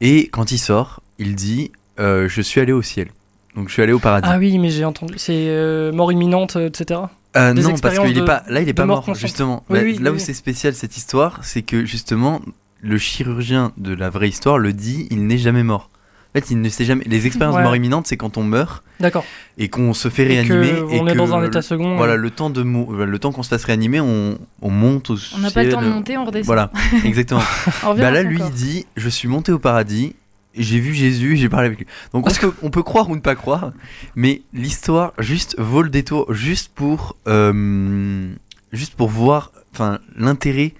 Et 0.00 0.28
quand 0.28 0.50
il 0.52 0.58
sort, 0.58 1.00
il 1.18 1.34
dit 1.34 1.72
Je 1.98 2.40
suis 2.42 2.60
allé 2.60 2.72
au 2.72 2.82
ciel. 2.82 3.08
Donc 3.54 3.68
je 3.68 3.72
suis 3.72 3.82
allé 3.82 3.92
au 3.92 4.00
paradis. 4.00 4.28
Ah 4.30 4.36
oui, 4.38 4.58
mais 4.58 4.68
j'ai 4.70 4.84
entendu. 4.84 5.14
C'est 5.16 5.90
mort 5.92 6.12
imminente, 6.12 6.56
etc. 6.56 7.00
Euh, 7.36 7.52
non, 7.52 7.74
parce 7.78 7.98
qu'il 7.98 8.18
est 8.18 8.24
pas. 8.24 8.44
Là, 8.48 8.60
il 8.60 8.68
est 8.68 8.74
pas 8.74 8.86
mort, 8.86 9.14
justement. 9.14 9.64
là, 9.70 10.12
où 10.12 10.18
c'est 10.18 10.34
spécial 10.34 10.74
cette 10.74 10.96
histoire, 10.96 11.40
c'est 11.42 11.62
que 11.62 11.84
justement, 11.84 12.40
le 12.80 12.98
chirurgien 12.98 13.72
de 13.76 13.94
la 13.94 14.10
vraie 14.10 14.28
histoire 14.28 14.58
le 14.58 14.72
dit, 14.72 15.06
il 15.10 15.26
n'est 15.26 15.38
jamais 15.38 15.62
mort. 15.62 15.90
En 16.34 16.40
fait, 16.40 16.50
il 16.50 16.60
ne 16.60 16.68
sait 16.68 16.84
jamais. 16.84 17.04
Les 17.06 17.26
expériences 17.26 17.56
de 17.56 17.62
mort 17.62 17.76
imminente, 17.76 18.08
c'est 18.08 18.16
quand 18.16 18.36
on 18.38 18.42
meurt. 18.42 18.82
D'accord. 18.98 19.24
Et 19.56 19.68
qu'on 19.68 19.94
se 19.94 20.08
fait 20.08 20.24
réanimer. 20.24 20.72
Et, 20.90 21.00
on 21.00 21.06
est 21.06 21.14
dans 21.14 21.32
un 21.32 21.44
état 21.44 21.62
second. 21.62 21.96
Voilà, 21.96 22.16
le 22.16 22.30
temps 22.30 22.50
de 22.50 22.62
le 22.62 23.18
temps 23.20 23.30
qu'on 23.30 23.44
se 23.44 23.48
fasse 23.48 23.64
réanimer, 23.64 24.00
on, 24.00 24.38
on 24.60 24.70
monte 24.70 25.10
au 25.10 25.16
On 25.36 25.38
n'a 25.38 25.50
pas 25.52 25.62
le 25.62 25.70
temps 25.70 25.82
de 25.82 25.88
monter, 25.88 26.16
on 26.16 26.24
redescend. 26.24 26.46
Voilà, 26.46 26.70
exactement. 27.04 27.42
bah 27.96 28.10
là, 28.10 28.22
lui, 28.22 28.40
il 28.44 28.50
dit, 28.50 28.86
je 28.96 29.08
suis 29.08 29.28
monté 29.28 29.52
au 29.52 29.60
paradis 29.60 30.16
j'ai 30.56 30.80
vu 30.80 30.94
Jésus, 30.94 31.36
j'ai 31.36 31.48
parlé 31.48 31.66
avec 31.66 31.78
lui. 31.78 31.86
Donc 32.12 32.26
on 32.26 32.34
peut, 32.40 32.54
on 32.62 32.70
peut, 32.70 32.82
croire 32.82 33.08
ou 33.10 33.14
ne 33.14 33.20
pas 33.20 33.34
croire, 33.34 33.72
mais 34.14 34.42
l'histoire 34.52 35.12
juste 35.18 35.56
vaut 35.58 35.82
le 35.82 35.90
détour, 35.90 36.32
juste 36.32 36.72
pour, 36.74 37.16
euh, 37.28 38.32
juste 38.72 38.94
pour 38.94 39.08
voir, 39.08 39.52
enfin 39.72 39.98
l'intérêt 40.16 40.74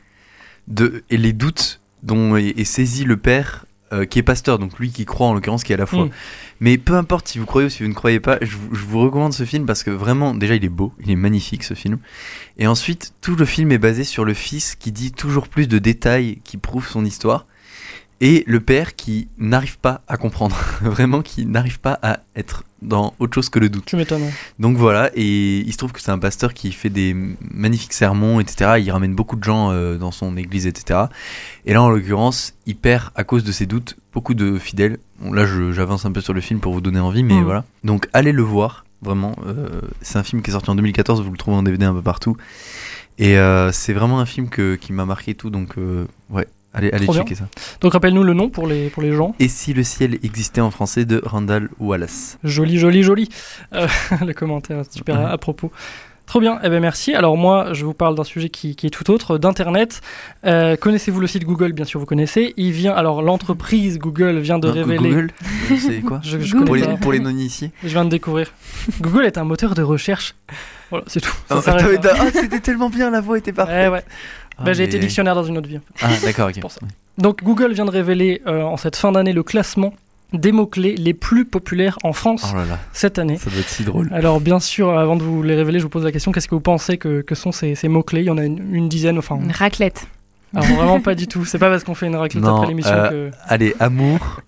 de 0.68 1.04
et 1.10 1.16
les 1.16 1.32
doutes 1.32 1.80
dont 2.02 2.36
est, 2.36 2.64
saisi 2.64 3.04
le 3.04 3.16
père 3.16 3.64
euh, 3.92 4.04
qui 4.04 4.18
est 4.18 4.22
pasteur, 4.22 4.58
donc 4.58 4.78
lui 4.78 4.90
qui 4.90 5.04
croit 5.04 5.26
en 5.26 5.34
l'occurrence 5.34 5.64
qui 5.64 5.72
est 5.72 5.76
à 5.76 5.78
la 5.78 5.86
foi. 5.86 6.06
Mm. 6.06 6.10
Mais 6.60 6.78
peu 6.78 6.94
importe 6.94 7.28
si 7.28 7.38
vous 7.38 7.46
croyez 7.46 7.66
ou 7.66 7.70
si 7.70 7.82
vous 7.82 7.88
ne 7.88 7.94
croyez 7.94 8.20
pas, 8.20 8.38
je, 8.40 8.56
je, 8.72 8.84
vous 8.84 9.00
recommande 9.00 9.32
ce 9.32 9.44
film 9.44 9.66
parce 9.66 9.82
que 9.82 9.90
vraiment, 9.90 10.34
déjà 10.34 10.54
il 10.54 10.64
est 10.64 10.68
beau, 10.68 10.92
il 11.00 11.10
est 11.10 11.16
magnifique 11.16 11.64
ce 11.64 11.74
film. 11.74 11.98
Et 12.58 12.66
ensuite, 12.66 13.14
tout 13.20 13.36
le 13.36 13.44
film 13.44 13.72
est 13.72 13.78
basé 13.78 14.04
sur 14.04 14.24
le 14.24 14.34
fils 14.34 14.74
qui 14.74 14.92
dit 14.92 15.12
toujours 15.12 15.48
plus 15.48 15.68
de 15.68 15.78
détails 15.78 16.40
qui 16.44 16.56
prouvent 16.56 16.88
son 16.88 17.04
histoire 17.04 17.46
et 18.20 18.44
le 18.46 18.60
père 18.60 18.94
qui 18.94 19.28
n'arrive 19.38 19.78
pas 19.78 20.02
à 20.08 20.16
comprendre, 20.16 20.56
vraiment 20.82 21.22
qui 21.22 21.46
n'arrive 21.46 21.80
pas 21.80 21.98
à 22.02 22.20
être 22.36 22.64
dans 22.80 23.14
autre 23.18 23.34
chose 23.34 23.48
que 23.48 23.58
le 23.58 23.68
doute. 23.68 23.84
Tu 23.86 23.96
m'étonnes. 23.96 24.30
Donc 24.58 24.76
voilà, 24.76 25.10
et 25.14 25.58
il 25.58 25.72
se 25.72 25.78
trouve 25.78 25.92
que 25.92 26.00
c'est 26.00 26.10
un 26.10 26.18
pasteur 26.18 26.54
qui 26.54 26.70
fait 26.72 26.90
des 26.90 27.16
magnifiques 27.40 27.92
sermons, 27.92 28.40
etc. 28.40 28.74
Il 28.78 28.90
ramène 28.90 29.14
beaucoup 29.14 29.36
de 29.36 29.44
gens 29.44 29.70
euh, 29.72 29.96
dans 29.96 30.10
son 30.10 30.36
église, 30.36 30.66
etc. 30.66 31.00
Et 31.64 31.72
là, 31.72 31.82
en 31.82 31.88
l'occurrence, 31.88 32.54
il 32.66 32.76
perd, 32.76 33.10
à 33.14 33.24
cause 33.24 33.42
de 33.42 33.52
ses 33.52 33.66
doutes, 33.66 33.96
beaucoup 34.12 34.34
de 34.34 34.58
fidèles. 34.58 34.98
Bon, 35.20 35.32
là, 35.32 35.46
j'avance 35.72 36.04
un 36.04 36.12
peu 36.12 36.20
sur 36.20 36.34
le 36.34 36.40
film 36.40 36.60
pour 36.60 36.72
vous 36.72 36.80
donner 36.80 37.00
envie, 37.00 37.22
mais 37.22 37.40
mm. 37.40 37.44
voilà. 37.44 37.64
Donc 37.82 38.08
allez 38.12 38.32
le 38.32 38.42
voir, 38.42 38.84
vraiment. 39.02 39.34
Euh, 39.46 39.80
c'est 40.02 40.18
un 40.18 40.24
film 40.24 40.42
qui 40.42 40.50
est 40.50 40.52
sorti 40.52 40.70
en 40.70 40.74
2014, 40.74 41.22
vous 41.22 41.32
le 41.32 41.38
trouvez 41.38 41.56
en 41.56 41.62
DVD 41.62 41.86
un 41.86 41.94
peu 41.94 42.02
partout. 42.02 42.36
Et 43.16 43.38
euh, 43.38 43.70
c'est 43.72 43.92
vraiment 43.92 44.20
un 44.20 44.26
film 44.26 44.48
que, 44.48 44.74
qui 44.74 44.92
m'a 44.92 45.04
marqué 45.04 45.34
tout, 45.34 45.48
donc 45.48 45.76
ouais, 46.30 46.46
Allez, 46.74 46.90
allez 46.92 47.06
checker 47.06 47.36
ça. 47.36 47.44
Donc 47.80 47.92
rappelle-nous 47.92 48.24
le 48.24 48.34
nom 48.34 48.48
pour 48.48 48.66
les, 48.66 48.90
pour 48.90 49.02
les 49.02 49.12
gens. 49.12 49.34
Et 49.38 49.48
si 49.48 49.72
le 49.72 49.84
ciel 49.84 50.18
existait 50.24 50.60
en 50.60 50.72
français 50.72 51.04
de 51.04 51.22
Randall 51.24 51.68
Wallace. 51.78 52.38
Joli, 52.42 52.78
joli, 52.78 53.04
joli. 53.04 53.28
Euh, 53.74 53.86
le 54.26 54.32
commentaire 54.34 54.82
super 54.90 55.24
à, 55.24 55.38
propos. 55.38 55.70
Trop 56.26 56.40
bien, 56.40 56.58
eh 56.64 56.70
ben 56.70 56.80
merci. 56.80 57.14
Alors 57.14 57.36
moi, 57.36 57.74
je 57.74 57.84
vous 57.84 57.92
parle 57.92 58.14
d'un 58.14 58.24
sujet 58.24 58.48
qui, 58.48 58.74
qui, 58.76 58.86
est 58.86 58.90
tout 58.90 59.10
autre, 59.10 59.36
d'Internet. 59.38 60.00
Euh, 60.46 60.74
connaissez-vous 60.74 61.20
le 61.20 61.26
site 61.26 61.44
Google? 61.44 61.72
Bien 61.72 61.84
sûr, 61.84 62.00
vous 62.00 62.06
connaissez. 62.06 62.54
Il 62.56 62.72
vient, 62.72 62.94
alors 62.94 63.22
l'entreprise 63.22 63.98
Google 63.98 64.38
vient 64.38 64.58
de 64.58 64.66
révéler. 64.66 65.10
Google, 65.10 65.30
c'est 65.78 66.00
quoi? 66.00 66.20
Je, 66.24 66.38
pour, 66.56 66.74
les, 66.74 66.86
pour, 66.96 67.12
les. 67.12 67.20
Je 67.20 67.88
viens 67.88 68.06
de 68.06 68.10
découvrir. 68.10 68.52
Google 69.00 69.26
est 69.26 69.36
un 69.38 69.44
moteur 69.44 69.74
de 69.74 69.82
recherche. 69.82 70.34
Voilà, 70.90 71.04
c'est 71.08 71.20
tout. 71.20 71.34
Ah, 71.50 71.60
c'était 72.32 72.60
tellement 72.60 72.88
bien, 72.88 73.10
la 73.10 73.20
voix 73.20 73.36
était 73.36 73.52
parfaite. 73.52 73.92
ouais. 73.92 74.04
Bah, 74.62 74.72
j'ai 74.72 74.84
été 74.84 74.98
dictionnaire 74.98 75.34
dans 75.34 75.44
une 75.44 75.58
autre 75.58 75.68
vie. 75.68 75.80
Ah, 76.00 76.08
d'accord, 76.22 76.48
ok. 76.48 76.60
Donc, 77.18 77.42
Google 77.42 77.72
vient 77.72 77.84
de 77.84 77.90
révéler 77.90 78.42
euh, 78.46 78.62
en 78.62 78.76
cette 78.76 78.96
fin 78.96 79.12
d'année 79.12 79.32
le 79.32 79.42
classement 79.42 79.92
des 80.32 80.50
mots-clés 80.50 80.96
les 80.96 81.14
plus 81.14 81.44
populaires 81.44 81.96
en 82.02 82.12
France 82.12 82.52
oh 82.54 82.58
cette 82.92 83.18
année. 83.18 83.36
Ça 83.36 83.50
doit 83.50 83.60
être 83.60 83.68
si 83.68 83.84
drôle. 83.84 84.10
Alors, 84.12 84.40
bien 84.40 84.58
sûr, 84.58 84.98
avant 84.98 85.14
de 85.16 85.22
vous 85.22 85.42
les 85.42 85.54
révéler, 85.54 85.78
je 85.78 85.84
vous 85.84 85.90
pose 85.90 86.04
la 86.04 86.12
question 86.12 86.32
qu'est-ce 86.32 86.48
que 86.48 86.54
vous 86.54 86.60
pensez 86.60 86.98
que, 86.98 87.20
que 87.20 87.34
sont 87.34 87.52
ces, 87.52 87.74
ces 87.76 87.88
mots-clés? 87.88 88.20
Il 88.20 88.26
y 88.26 88.30
en 88.30 88.38
a 88.38 88.44
une, 88.44 88.88
dizaine. 88.88 89.18
Enfin, 89.18 89.38
une 89.40 89.52
raclette. 89.52 90.06
Alors, 90.54 90.66
vraiment 90.66 91.00
pas 91.00 91.14
du 91.14 91.26
tout. 91.28 91.44
C'est 91.44 91.58
pas 91.58 91.70
parce 91.70 91.84
qu'on 91.84 91.94
fait 91.94 92.06
une 92.06 92.16
raclette 92.16 92.44
après 92.44 92.66
l'émission 92.66 92.92
euh, 92.92 93.30
que. 93.30 93.36
Allez, 93.46 93.74
amour. 93.78 94.40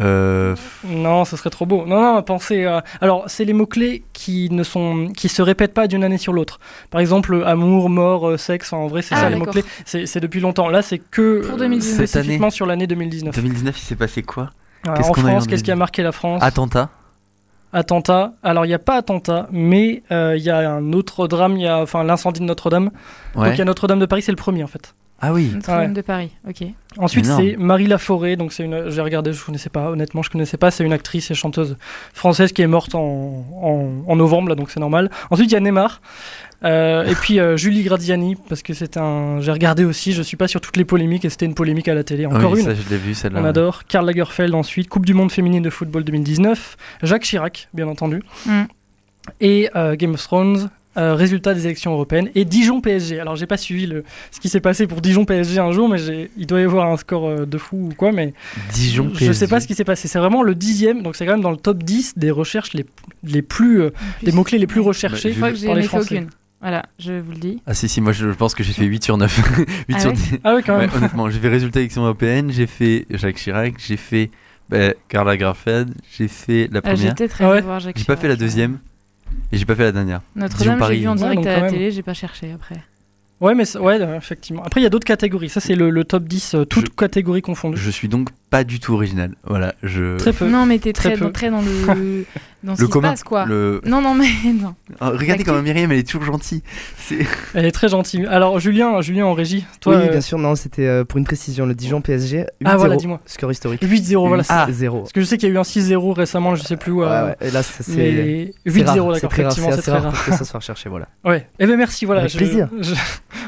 Euh... 0.00 0.56
Non, 0.84 1.24
ce 1.24 1.36
serait 1.36 1.50
trop 1.50 1.66
beau. 1.66 1.84
Non, 1.86 2.00
non, 2.00 2.22
pensez. 2.22 2.64
À... 2.64 2.84
Alors, 3.00 3.24
c'est 3.26 3.44
les 3.44 3.52
mots-clés 3.52 4.02
qui 4.12 4.48
ne 4.50 4.62
sont, 4.62 5.08
qui 5.16 5.28
se 5.28 5.42
répètent 5.42 5.74
pas 5.74 5.86
d'une 5.86 6.04
année 6.04 6.18
sur 6.18 6.32
l'autre. 6.32 6.58
Par 6.90 7.00
exemple, 7.00 7.42
amour, 7.46 7.90
mort, 7.90 8.28
euh, 8.28 8.36
sexe. 8.36 8.72
En 8.72 8.86
vrai, 8.86 9.02
c'est 9.02 9.14
ah, 9.14 9.22
ça 9.22 9.30
les 9.30 9.36
mots-clés. 9.36 9.64
C'est 9.84 10.20
depuis 10.20 10.40
longtemps. 10.40 10.68
Là, 10.68 10.82
c'est 10.82 10.98
que 10.98 11.42
spécifiquement 11.80 12.50
sur 12.50 12.66
l'année 12.66 12.86
2019. 12.86 13.34
2019, 13.34 13.78
il 13.78 13.82
s'est 13.82 13.96
passé 13.96 14.22
quoi? 14.22 14.50
En 14.86 15.12
France, 15.12 15.46
qu'est-ce 15.46 15.64
qui 15.64 15.72
a 15.72 15.76
marqué 15.76 16.02
la 16.02 16.12
France? 16.12 16.42
Attentat. 16.42 16.88
Attentat. 17.72 18.32
Alors, 18.42 18.64
il 18.64 18.68
n'y 18.68 18.74
a 18.74 18.80
pas 18.80 18.96
attentat, 18.96 19.46
mais 19.52 20.02
euh, 20.10 20.36
il 20.36 20.42
y 20.42 20.50
a 20.50 20.70
un 20.70 20.92
autre 20.92 21.28
drame. 21.28 21.56
Il 21.56 21.62
y 21.62 21.68
a 21.68 21.78
enfin 21.78 22.02
l'incendie 22.02 22.40
de 22.40 22.46
Notre-Dame. 22.46 22.90
Donc, 23.34 23.46
il 23.52 23.58
y 23.58 23.62
a 23.62 23.64
Notre-Dame 23.64 24.00
de 24.00 24.06
Paris, 24.06 24.22
c'est 24.22 24.32
le 24.32 24.36
premier 24.36 24.64
en 24.64 24.68
fait. 24.68 24.94
Ah 25.22 25.32
oui. 25.32 25.50
Notre-Dame 25.54 25.92
de 25.92 26.00
Paris, 26.00 26.30
ok. 26.48 26.64
Ensuite, 26.96 27.26
c'est 27.26 27.56
Marie 27.58 27.86
Laforêt. 27.86 28.36
Donc, 28.36 28.52
c'est 28.52 28.64
une. 28.64 28.88
J'ai 28.88 29.02
regardé, 29.02 29.32
je 29.32 29.44
connaissais 29.44 29.68
pas. 29.68 29.90
Honnêtement, 29.90 30.22
je 30.22 30.30
connaissais 30.30 30.56
pas. 30.56 30.70
C'est 30.70 30.84
une 30.84 30.92
actrice 30.92 31.30
et 31.30 31.34
chanteuse 31.34 31.76
française 32.14 32.52
qui 32.52 32.62
est 32.62 32.66
morte 32.66 32.94
en, 32.94 33.44
en, 34.06 34.16
novembre, 34.16 34.48
là, 34.48 34.54
donc 34.54 34.70
c'est 34.70 34.80
normal. 34.80 35.10
Ensuite, 35.30 35.50
il 35.50 35.54
y 35.54 35.56
a 35.56 35.60
Neymar. 35.60 36.00
Euh, 36.62 37.06
et 37.06 37.14
puis 37.14 37.40
euh, 37.40 37.56
Julie 37.56 37.82
Gradiani, 37.82 38.36
parce 38.48 38.62
que 38.62 38.74
c'est 38.74 38.96
un. 38.96 39.40
J'ai 39.40 39.52
regardé 39.52 39.84
aussi, 39.84 40.12
je 40.12 40.22
suis 40.22 40.36
pas 40.36 40.48
sur 40.48 40.60
toutes 40.60 40.76
les 40.76 40.84
polémiques 40.84 41.24
et 41.24 41.30
c'était 41.30 41.46
une 41.46 41.54
polémique 41.54 41.88
à 41.88 41.94
la 41.94 42.04
télé. 42.04 42.26
Encore 42.26 42.56
une. 42.56 42.64
Ça, 42.64 42.74
je 42.74 42.88
l'ai 42.88 42.98
vu, 42.98 43.14
celle-là. 43.14 43.40
On 43.40 43.44
adore. 43.44 43.84
Karl 43.84 44.06
Lagerfeld 44.06 44.54
ensuite, 44.54 44.88
Coupe 44.88 45.06
du 45.06 45.14
Monde 45.14 45.32
féminine 45.32 45.62
de 45.62 45.70
football 45.70 46.04
2019. 46.04 46.76
Jacques 47.02 47.24
Chirac, 47.24 47.68
bien 47.72 47.88
entendu. 47.88 48.22
Mm. 48.46 48.62
Et 49.40 49.70
euh, 49.76 49.96
Game 49.96 50.14
of 50.14 50.22
Thrones, 50.22 50.70
euh, 50.96 51.14
résultat 51.14 51.54
des 51.54 51.66
élections 51.66 51.92
européennes 51.92 52.30
et 52.34 52.44
Dijon 52.44 52.80
PSG. 52.80 53.20
Alors 53.20 53.36
j'ai 53.36 53.46
pas 53.46 53.56
suivi 53.56 53.86
le, 53.86 54.02
ce 54.32 54.40
qui 54.40 54.48
s'est 54.48 54.60
passé 54.60 54.88
pour 54.88 55.00
Dijon 55.00 55.24
PSG 55.24 55.60
un 55.60 55.70
jour, 55.70 55.88
mais 55.88 56.28
il 56.36 56.46
doit 56.46 56.60
y 56.60 56.64
avoir 56.64 56.90
un 56.90 56.96
score 56.96 57.28
euh, 57.28 57.46
de 57.46 57.58
fou 57.58 57.90
ou 57.92 57.94
quoi, 57.94 58.10
mais 58.10 58.34
Dijon 58.72 59.08
PSG. 59.08 59.26
Je 59.26 59.32
sais 59.32 59.46
pas 59.46 59.60
ce 59.60 59.68
qui 59.68 59.74
s'est 59.74 59.84
passé. 59.84 60.08
C'est 60.08 60.18
vraiment 60.18 60.42
le 60.42 60.56
dixième, 60.56 61.02
donc 61.02 61.14
c'est 61.14 61.26
quand 61.26 61.32
même 61.32 61.42
dans 61.42 61.52
le 61.52 61.56
top 61.56 61.84
10 61.84 62.14
des 62.16 62.32
recherches 62.32 62.72
les, 62.72 62.84
les 63.22 63.42
plus, 63.42 63.82
euh, 63.82 63.90
des 64.22 64.32
mots 64.32 64.42
clés 64.42 64.58
les 64.58 64.66
plus 64.66 64.80
recherchés 64.80 65.32
bah, 65.32 65.54
je 65.54 65.64
par 65.64 65.74
les 65.76 65.82
Français. 65.82 66.16
Aucune. 66.16 66.30
Voilà, 66.60 66.84
je 66.98 67.12
vous 67.12 67.30
le 67.30 67.38
dis. 67.38 67.62
Ah 67.66 67.72
si 67.72 67.88
si, 67.88 68.00
moi 68.00 68.12
je 68.12 68.26
pense 68.26 68.54
que 68.54 68.64
j'ai 68.64 68.72
fait 68.72 68.84
8 68.84 69.04
sur 69.04 69.16
9. 69.16 69.56
8 69.88 69.94
ah 69.94 70.00
sur 70.00 70.12
10. 70.12 70.38
Ah 70.42 70.54
oui 70.56 70.62
quand 70.66 70.76
même. 70.76 70.90
honnêtement, 70.94 71.30
j'ai 71.30 71.38
fait 71.38 71.48
résultat 71.48 71.80
élections 71.80 72.02
européennes, 72.02 72.50
j'ai 72.50 72.66
fait 72.66 73.06
Jacques 73.10 73.36
Chirac, 73.36 73.74
j'ai 73.78 73.96
fait 73.96 74.30
bah, 74.68 74.92
Carla 75.08 75.36
Grafed, 75.36 75.94
j'ai 76.16 76.28
fait 76.28 76.68
la 76.72 76.80
ah, 76.84 76.94
première. 76.94 77.14
Ah, 77.40 77.78
J'ai 77.94 78.04
pas 78.04 78.16
fait 78.16 78.28
la 78.28 78.36
deuxième. 78.36 78.78
Et 79.52 79.58
j'ai 79.58 79.64
pas 79.64 79.74
fait 79.74 79.84
la 79.84 79.92
dernière. 79.92 80.20
Notre-Dame, 80.36 80.82
j'ai 80.88 80.96
vu 80.96 81.08
en 81.08 81.14
direct 81.14 81.46
à 81.46 81.60
la 81.60 81.70
télé, 81.70 81.90
j'ai 81.90 82.02
pas 82.02 82.14
cherché 82.14 82.52
après. 82.52 82.82
Ouais, 83.40 83.54
mais 83.54 83.76
ouais, 83.78 84.16
effectivement. 84.16 84.62
Après, 84.62 84.80
il 84.80 84.84
y 84.84 84.86
a 84.86 84.90
d'autres 84.90 85.06
catégories. 85.06 85.48
Ça, 85.48 85.60
c'est 85.60 85.74
le, 85.74 86.04
top 86.04 86.24
10, 86.24 86.54
euh, 86.54 86.64
toutes 86.64 86.94
catégories 86.94 87.40
confondues. 87.40 87.78
Je 87.78 87.90
suis 87.90 88.08
donc 88.08 88.28
pas 88.50 88.64
du 88.64 88.80
tout 88.80 88.94
original. 88.94 89.34
Voilà, 89.46 89.74
je. 89.82 90.16
Très 90.18 90.32
peu. 90.32 90.48
Non, 90.48 90.66
mais 90.66 90.78
t'es 90.78 90.92
très, 90.92 91.16
très, 91.16 91.50
dans 91.50 91.60
le. 91.60 92.24
dans 92.62 92.76
ce 92.76 92.82
le 92.82 92.86
qui 92.86 92.92
commun, 92.92 93.08
se 93.08 93.12
passe, 93.12 93.24
quoi. 93.24 93.44
Le... 93.46 93.80
Non, 93.84 94.02
non, 94.02 94.14
mais 94.14 94.28
non. 94.52 94.74
Oh, 95.00 95.10
regardez 95.12 95.44
comment 95.44 95.62
Myriam, 95.62 95.90
elle 95.92 95.98
est 95.98 96.08
toujours 96.08 96.24
gentille. 96.24 96.62
Elle 97.54 97.64
est 97.64 97.72
très 97.72 97.88
gentille. 97.88 98.26
Alors, 98.26 98.60
Julien, 98.60 99.00
Julien 99.00 99.26
en 99.26 99.34
régie. 99.34 99.64
Toi, 99.80 99.96
oui, 99.96 100.08
bien 100.08 100.18
euh, 100.18 100.20
sûr. 100.20 100.38
Non, 100.38 100.54
c'était 100.54 100.86
euh, 100.86 101.04
pour 101.04 101.18
une 101.18 101.24
précision. 101.24 101.66
Le 101.66 101.74
Dijon 101.74 102.00
PSG. 102.00 102.38
8 102.38 102.46
ah, 102.64 102.76
voilà, 102.76 102.96
dis-moi. 102.96 103.20
Score 103.26 103.50
historique. 103.50 103.82
8-0, 103.82 104.28
voilà. 104.28 104.42
Ah, 104.48 104.66
0. 104.70 105.00
Parce 105.00 105.12
que 105.12 105.20
je 105.20 105.26
sais 105.26 105.38
qu'il 105.38 105.48
y 105.48 105.52
a 105.52 105.54
eu 105.54 105.58
un 105.58 105.62
6-0 105.62 106.12
récemment, 106.12 106.54
je 106.54 106.62
sais 106.62 106.76
plus 106.76 106.92
où. 106.92 107.00
Ouais, 107.00 107.08
ouais. 107.08 107.36
Et 107.40 107.50
là, 107.50 107.62
c'est. 107.62 108.52
8-0, 108.66 109.14
d'accord. 109.14 109.14
C'est 109.14 109.28
très 109.28 109.42
rare. 109.42 109.52
C'est 109.52 109.82
très 109.82 109.98
rare 109.98 110.24
que 110.24 110.32
ça 110.32 110.44
soit 110.44 110.60
recherché, 110.60 110.88
voilà. 110.88 111.08
Ouais. 111.24 111.46
Eh 111.58 111.66
ben, 111.66 111.76
merci, 111.76 112.04
voilà. 112.04 112.22
Avec 112.22 112.34
plaisir. 112.34 112.68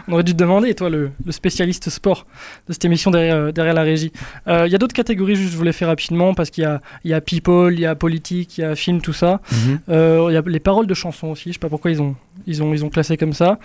On 0.08 0.14
aurait 0.14 0.24
dû 0.24 0.32
te 0.32 0.38
demander, 0.38 0.74
toi, 0.74 0.90
le 0.90 1.10
spécialiste 1.30 1.90
sport 1.90 2.26
de 2.68 2.72
cette 2.72 2.84
émission 2.84 3.10
derrière 3.10 3.36
euh, 3.36 3.72
la 3.72 3.82
régie. 3.82 4.12
Il 4.46 4.68
y 4.68 4.74
a 4.74 4.78
d'autres 4.78 4.91
catégories, 4.92 5.36
juste 5.36 5.52
je 5.52 5.56
voulais 5.56 5.72
fait 5.72 5.84
rapidement 5.84 6.34
parce 6.34 6.50
qu'il 6.50 6.64
y 6.64 6.66
a, 6.66 6.80
il 7.04 7.10
y 7.10 7.14
a 7.14 7.20
people, 7.20 7.72
il 7.72 7.80
y 7.80 7.86
a 7.86 7.94
politique, 7.94 8.58
il 8.58 8.60
y 8.62 8.64
a 8.64 8.74
film, 8.74 9.00
tout 9.00 9.12
ça. 9.12 9.40
Mhm. 9.50 9.80
Euh, 9.88 10.26
il 10.30 10.34
y 10.34 10.36
a 10.36 10.42
les 10.46 10.60
paroles 10.60 10.86
de 10.86 10.94
chansons 10.94 11.28
aussi. 11.28 11.48
Je 11.48 11.54
sais 11.54 11.58
pas 11.58 11.68
pourquoi 11.68 11.90
ils 11.90 12.00
ont, 12.00 12.14
ils 12.46 12.62
ont, 12.62 12.72
ils 12.72 12.84
ont 12.84 12.90
classé 12.90 13.16
comme 13.16 13.32
ça. 13.32 13.58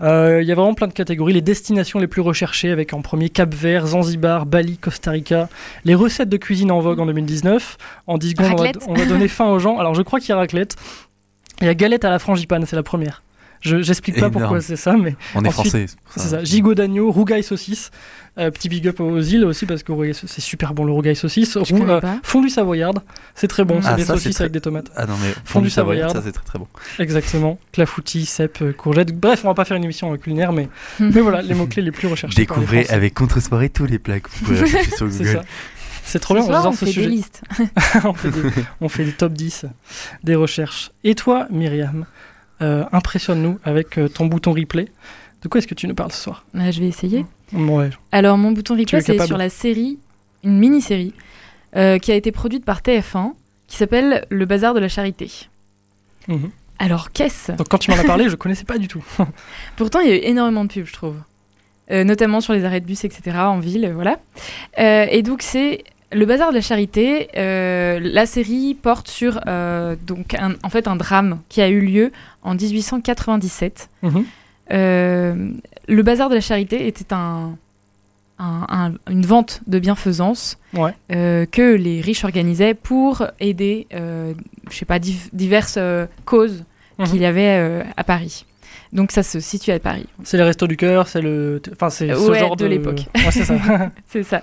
Euh, 0.00 0.40
il 0.42 0.48
y 0.48 0.52
a 0.52 0.54
vraiment 0.54 0.74
plein 0.74 0.86
de 0.86 0.92
catégories. 0.92 1.32
Les 1.32 1.42
destinations 1.42 1.98
les 1.98 2.06
plus 2.06 2.22
recherchées 2.22 2.70
avec 2.70 2.92
en 2.92 3.02
premier 3.02 3.30
Cap 3.30 3.54
Vert, 3.54 3.88
Zanzibar, 3.88 4.46
Bali, 4.46 4.78
Costa 4.78 5.10
Rica. 5.10 5.48
Les 5.84 5.94
recettes 5.94 6.28
de 6.28 6.36
cuisine 6.36 6.70
en 6.70 6.80
vogue 6.80 7.00
en 7.00 7.06
2019. 7.06 7.76
En 8.06 8.18
10 8.18 8.30
secondes, 8.30 8.78
on 8.86 8.94
va, 8.94 9.06
donner 9.06 9.28
fin 9.28 9.46
aux 9.50 9.58
gens. 9.58 9.78
Alors 9.78 9.94
je 9.94 10.02
crois 10.02 10.20
qu'il 10.20 10.30
y 10.30 10.32
a 10.32 10.36
raclette. 10.36 10.76
Il 11.60 11.66
y 11.66 11.70
a 11.70 11.74
galette 11.74 12.04
à 12.04 12.10
la 12.10 12.18
frangipane, 12.18 12.64
c'est 12.66 12.76
la 12.76 12.84
première. 12.84 13.22
Je 13.60 13.82
j'explique 13.82 14.20
pas 14.20 14.30
pourquoi 14.30 14.60
c'est 14.60 14.76
ça, 14.76 14.96
mais. 14.96 15.16
On 15.34 15.44
est 15.44 15.50
français. 15.50 15.86
C'est 16.16 16.28
ça. 16.28 16.44
Gigot 16.44 16.74
d'agneau, 16.74 17.10
rougaille 17.10 17.42
saucisse. 17.42 17.90
Euh, 18.38 18.52
petit 18.52 18.68
big 18.68 18.86
up 18.86 19.00
aux 19.00 19.20
îles 19.20 19.44
aussi 19.44 19.66
parce 19.66 19.82
que 19.82 19.92
c'est 20.12 20.40
super 20.40 20.72
bon 20.72 20.84
le 20.84 20.92
rougaille 20.92 21.16
saucisse. 21.16 21.56
Euh, 21.56 22.00
fondu 22.22 22.48
savoyarde, 22.48 23.00
c'est 23.34 23.48
très 23.48 23.64
bon. 23.64 23.82
c'est 23.82 23.88
ah, 23.88 23.94
des 23.94 24.04
saucisses 24.04 24.40
avec 24.40 24.52
des 24.52 24.60
tomates. 24.60 24.92
Ah 24.94 25.06
non 25.06 25.14
mais 25.20 25.34
fondu, 25.44 25.70
savoyarde, 25.70 26.12
ça 26.12 26.22
c'est 26.22 26.30
très 26.30 26.44
très 26.44 26.58
bon. 26.60 26.68
Exactement. 27.00 27.58
Clafoutis, 27.72 28.26
cèpe, 28.26 28.58
euh, 28.62 28.72
courgette. 28.72 29.12
Bref, 29.12 29.40
on 29.42 29.48
va 29.48 29.54
pas 29.54 29.64
faire 29.64 29.76
une 29.76 29.82
émission 29.82 30.16
culinaire, 30.16 30.52
mais 30.52 30.68
mais 31.00 31.20
voilà 31.20 31.42
les 31.42 31.54
mots 31.54 31.66
clés 31.66 31.82
les 31.82 31.90
plus 31.90 32.06
recherchés. 32.06 32.36
Découvrez 32.36 32.86
avec 32.90 33.14
contre 33.14 33.40
soirée 33.40 33.70
tous 33.70 33.86
les 33.86 33.98
plats 33.98 34.20
que 34.20 34.30
vous 34.30 34.44
pouvez 34.44 34.60
rechercher 34.60 34.90
sur 34.92 35.08
Google. 35.08 35.40
C'est 36.04 36.20
trop 36.20 36.34
bien, 36.34 36.44
on, 36.44 36.72
fait 36.72 36.86
des 36.86 37.06
listes. 37.06 37.42
on, 38.04 38.14
fait 38.14 38.30
des, 38.30 38.40
on 38.80 38.88
fait 38.88 39.04
des 39.04 39.12
top 39.12 39.32
10 39.32 39.66
des 40.22 40.36
recherches. 40.36 40.90
Et 41.04 41.14
toi, 41.14 41.48
Myriam, 41.50 42.06
impressionne-nous 42.60 43.58
avec 43.64 43.98
ton 44.14 44.26
bouton 44.26 44.52
replay. 44.52 44.88
De 45.42 45.48
quoi 45.48 45.58
est-ce 45.58 45.66
que 45.68 45.74
tu 45.74 45.86
nous 45.86 45.94
parles 45.94 46.12
ce 46.12 46.22
soir? 46.22 46.44
Bah, 46.52 46.70
Je 46.70 46.80
vais 46.80 46.88
essayer. 46.88 47.24
Ouais. 47.52 47.90
Alors, 48.12 48.36
mon 48.38 48.52
bouton 48.52 48.76
replay, 48.76 49.00
c'est 49.00 49.24
sur 49.24 49.38
la 49.38 49.50
série, 49.50 49.98
une 50.44 50.58
mini-série, 50.58 51.14
euh, 51.76 51.98
qui 51.98 52.10
a 52.12 52.14
été 52.14 52.32
produite 52.32 52.64
par 52.64 52.80
TF1, 52.80 53.32
qui 53.66 53.76
s'appelle 53.76 54.26
Le 54.30 54.44
Bazar 54.46 54.74
de 54.74 54.80
la 54.80 54.88
Charité. 54.88 55.30
Mhm. 56.26 56.50
Alors, 56.78 57.12
qu'est-ce? 57.12 57.52
Donc, 57.52 57.68
quand 57.68 57.78
tu 57.78 57.90
m'en 57.90 57.98
as 57.98 58.04
parlé, 58.04 58.28
je 58.28 58.36
connaissais 58.36 58.64
pas 58.64 58.78
du 58.78 58.88
tout. 58.88 59.04
Pourtant, 59.76 60.00
il 60.00 60.08
y 60.08 60.12
a 60.12 60.16
eu 60.16 60.20
énormément 60.22 60.64
de 60.64 60.72
pubs, 60.72 60.86
je 60.86 60.92
trouve. 60.92 61.16
Euh, 61.90 62.04
notamment 62.04 62.40
sur 62.40 62.52
les 62.52 62.64
arrêts 62.64 62.80
de 62.80 62.86
bus, 62.86 63.04
etc., 63.04 63.36
en 63.38 63.60
ville, 63.60 63.90
voilà. 63.94 64.18
Euh, 64.78 65.06
et 65.10 65.22
donc, 65.22 65.42
c'est 65.42 65.84
le 66.10 66.24
bazar 66.26 66.50
de 66.50 66.54
la 66.54 66.60
charité, 66.60 67.28
la 67.34 68.26
série 68.26 68.74
porte 68.74 69.08
sur 69.08 69.40
donc 70.06 70.36
en 70.62 70.70
fait 70.70 70.88
un 70.88 70.96
drame 70.96 71.40
qui 71.48 71.60
a 71.60 71.68
eu 71.68 71.80
lieu 71.80 72.12
en 72.42 72.54
1897. 72.54 73.88
Euh, 74.70 75.50
le 75.86 76.02
bazar 76.02 76.28
de 76.28 76.34
la 76.34 76.40
charité 76.40 76.86
était 76.86 77.14
un, 77.14 77.56
une 78.38 79.26
vente 79.26 79.60
de 79.66 79.78
bienfaisance 79.78 80.58
euh, 81.10 81.46
que 81.46 81.74
les 81.74 82.00
riches 82.00 82.24
organisaient 82.24 82.74
pour 82.74 83.26
aider, 83.40 83.86
euh, 83.94 84.34
je 84.70 84.76
sais 84.76 84.84
pas, 84.84 84.98
diverses 84.98 85.78
causes 86.24 86.64
mhm. 86.98 87.06
qu'il 87.06 87.22
y 87.22 87.26
avait 87.26 87.84
à 87.96 88.04
Paris. 88.04 88.44
Donc 88.92 89.12
ça 89.12 89.22
se 89.22 89.40
situe 89.40 89.72
à 89.72 89.78
Paris. 89.78 90.06
C'est 90.24 90.38
les 90.38 90.42
restos 90.42 90.66
du 90.66 90.78
cœur, 90.78 91.08
c'est 91.08 91.20
le, 91.20 91.60
enfin 91.72 91.90
c'est 91.90 92.08
ce 92.08 92.34
genre 92.34 92.56
de, 92.56 92.64
l'époque. 92.64 93.06
c'est 93.30 93.44
ça. 93.44 93.54
c'est 94.06 94.22
ça. 94.22 94.42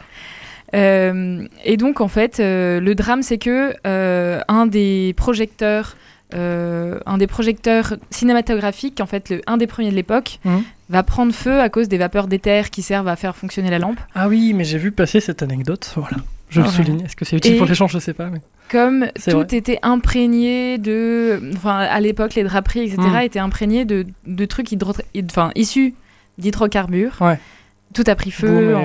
Et 0.73 1.77
donc 1.77 2.01
en 2.01 2.07
fait, 2.07 2.39
le 2.39 2.93
drame 2.93 3.21
c'est 3.21 3.37
que 3.37 3.73
un 3.85 4.65
des 4.65 5.13
projecteurs 5.17 5.95
euh, 6.33 6.99
un 7.05 7.17
des 7.17 7.27
projecteurs 7.27 7.93
cinématographiques, 8.09 8.99
en 8.99 9.05
fait, 9.05 9.29
le, 9.29 9.41
un 9.45 9.57
des 9.57 9.67
premiers 9.67 9.91
de 9.91 9.95
l'époque, 9.95 10.39
mhm. 10.43 10.63
va 10.89 11.03
prendre 11.03 11.33
feu 11.33 11.61
à 11.61 11.69
cause 11.69 11.87
des 11.87 11.97
vapeurs 11.97 12.27
d'éther 12.27 12.71
qui 12.71 12.81
servent 12.81 13.07
à 13.07 13.15
faire 13.15 13.35
fonctionner 13.35 13.69
la 13.69 13.79
lampe. 13.79 13.99
Ah 14.15 14.27
oui, 14.27 14.53
mais 14.53 14.63
j'ai 14.63 14.79
vu 14.79 14.91
passer 14.91 15.19
cette 15.19 15.43
anecdote, 15.43 15.93
voilà. 15.95 16.17
Je 16.49 16.61
le 16.61 16.67
souligne. 16.67 17.01
Est-ce 17.03 17.15
que 17.15 17.25
c'est 17.25 17.35
utile 17.35 17.57
pour 17.57 17.65
les 17.65 17.73
gens 17.73 17.87
Je 17.87 17.99
sais 17.99 18.13
pas. 18.13 18.27
Mais... 18.27 18.39
Comme 18.69 19.07
tout 19.27 19.55
était 19.55 19.79
imprégné 19.81 20.77
de. 20.77 21.51
Enfin, 21.55 21.77
à 21.77 21.99
l'époque, 21.99 22.35
les 22.35 22.43
draperies, 22.43 22.81
etc., 22.81 23.01
mhm. 23.01 23.21
étaient 23.21 23.39
imprégnés 23.39 23.83
de, 23.85 24.05
de 24.25 24.45
trucs 24.45 24.71
hydro... 24.71 24.93
enfin, 25.29 25.51
issus 25.55 25.93
d'hydrocarbures. 26.37 27.17
Ouais. 27.21 27.39
Tout 27.95 28.03
a 28.05 28.15
pris 28.15 28.29
feu. 28.29 28.75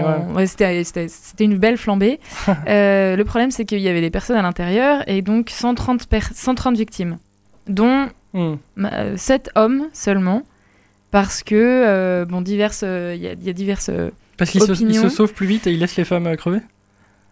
C'était 0.46 1.44
une 1.44 1.58
belle 1.58 1.76
flambée. 1.76 2.18
Euh, 2.68 3.16
le 3.16 3.24
problème, 3.24 3.50
c'est 3.50 3.64
qu'il 3.64 3.80
y 3.80 3.88
avait 3.88 4.00
des 4.00 4.10
personnes 4.10 4.36
à 4.36 4.42
l'intérieur 4.42 5.02
et 5.08 5.22
donc 5.22 5.50
130, 5.50 6.06
130 6.32 6.76
victimes 6.76 7.18
dont 7.66 8.08
7 9.16 9.50
hmm. 9.54 9.58
hommes 9.58 9.88
seulement, 9.92 10.42
parce 11.10 11.42
que, 11.42 11.54
euh, 11.54 12.24
bon, 12.24 12.40
diverses. 12.40 12.82
Il 12.82 12.88
euh, 12.88 13.14
y, 13.16 13.50
a 13.50 13.52
diverses. 13.52 13.88
Euh, 13.88 14.10
parce 14.36 14.50
qu'ils 14.50 14.62
se, 14.62 14.74
se, 14.74 15.08
sauvent 15.08 15.32
plus 15.32 15.46
vite 15.46 15.66
et 15.66 15.72
ils 15.72 15.78
laissent 15.78 15.96
les 15.96 16.04
femmes 16.04 16.34
crever 16.36 16.60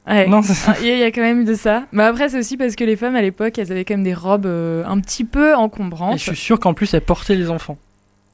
Non, 0.06 0.40
ah, 0.66 0.74
il 0.80 0.86
y, 0.86 1.02
a 1.02 1.10
quand 1.10 1.22
même 1.22 1.44
de 1.44 1.54
ça. 1.54 1.84
Mais 1.92 2.02
après, 2.02 2.28
c'est 2.28 2.38
aussi 2.38 2.56
parce 2.56 2.74
que 2.74 2.84
les 2.84 2.96
femmes 2.96 3.16
à 3.16 3.22
l'époque, 3.22 3.58
elles 3.58 3.70
avaient 3.70 3.84
quand 3.84 3.94
même 3.94 4.04
des 4.04 4.14
robes 4.14 4.46
un 4.46 5.00
petit 5.00 5.24
peu 5.24 5.54
encombrantes. 5.54 6.16
Et 6.16 6.18
je 6.18 6.24
suis 6.24 6.36
sûr 6.36 6.58
qu'en 6.58 6.74
plus, 6.74 6.92
elles 6.94 7.00
portaient 7.00 7.36
les 7.36 7.50
enfants. 7.50 7.78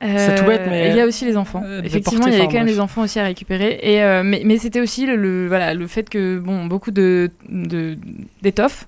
C'est 0.05 0.35
tout 0.37 0.45
bête, 0.45 0.63
mais. 0.69 0.91
Il 0.91 0.97
y 0.97 1.01
a 1.01 1.07
aussi 1.07 1.25
les 1.25 1.37
enfants. 1.37 1.63
Effectivement, 1.83 2.27
il 2.27 2.33
y 2.33 2.37
avait 2.37 2.47
quand 2.47 2.55
même 2.55 2.67
les 2.67 2.81
enfants 2.81 3.03
aussi 3.03 3.19
à 3.19 3.25
récupérer. 3.25 3.79
Et, 3.83 4.23
mais, 4.23 4.43
mais 4.45 4.59
c'était 4.59 4.81
aussi 4.81 5.07
le, 5.07 5.47
voilà, 5.49 5.75
le 5.75 5.87
fait 5.87 6.09
que 6.09 6.39
bon, 6.39 6.67
beaucoup 6.67 6.91
d'étoffes. 6.91 7.35
De, 7.49 7.97
d'étoffes 8.43 8.87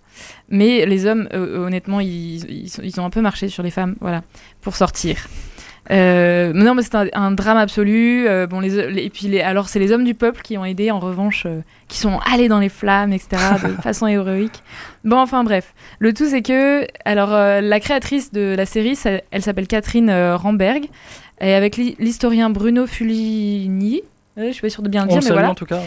mais 0.49 0.87
les 0.87 1.07
hommes, 1.07 1.29
euh, 1.33 1.59
euh, 1.59 1.67
honnêtement, 1.67 2.01
ils, 2.01 2.69
ils, 2.83 3.01
ont 3.01 3.05
un 3.05 3.11
peu 3.11 3.21
marché 3.21 3.49
sur 3.49 3.63
les 3.63 3.71
femmes, 3.71 3.97
voilà, 4.01 4.23
pour 4.61 4.77
sortir. 4.77 5.29
Euh, 5.91 6.53
non, 6.53 6.75
mais 6.75 6.83
c'est 6.83 6.97
un, 6.97 7.31
drame 7.31 7.57
absolu. 7.57 8.27
bon, 8.49 8.61
les, 8.61 8.79
et 9.05 9.11
puis, 9.11 9.29
les, 9.29 9.41
alors, 9.41 9.69
c'est 9.69 9.79
les 9.79 9.93
hommes 9.93 10.05
du 10.05 10.15
peuple 10.15 10.43
qui 10.43 10.59
ont 10.59 10.65
aidé, 10.65 10.91
en 10.91 10.99
revanche, 10.99 11.47
qui 11.89 11.99
sont 11.99 12.19
allés 12.31 12.49
dans 12.49 12.59
les 12.59 12.69
flammes, 12.69 13.13
etc., 13.13 13.37
de 13.63 13.69
façon 13.83 14.07
héroïque. 14.07 14.63
Bon, 15.05 15.19
enfin, 15.19 15.45
bref. 15.45 15.75
Le 15.99 16.13
tout, 16.13 16.27
c'est 16.29 16.43
que, 16.43 16.87
alors, 17.05 17.31
la 17.31 17.81
créatrice 17.81 18.33
de 18.33 18.55
la 18.57 18.67
série, 18.67 18.99
elle 19.31 19.43
s'appelle 19.43 19.67
Catherine 19.67 20.11
Ramberg, 20.11 20.87
et 21.41 21.55
avec 21.55 21.77
l'historien 21.77 22.51
Bruno 22.51 22.87
Fulini, 22.87 24.03
je 24.37 24.51
suis 24.51 24.63
pas 24.63 24.71
sûre 24.71 24.83
de 24.83 24.89
bien 24.89 25.05
le 25.05 25.09
dire, 25.09 25.21
mais 25.23 25.31
voilà. 25.31 25.51
en 25.51 25.55
tout 25.55 25.67
cas. 25.67 25.83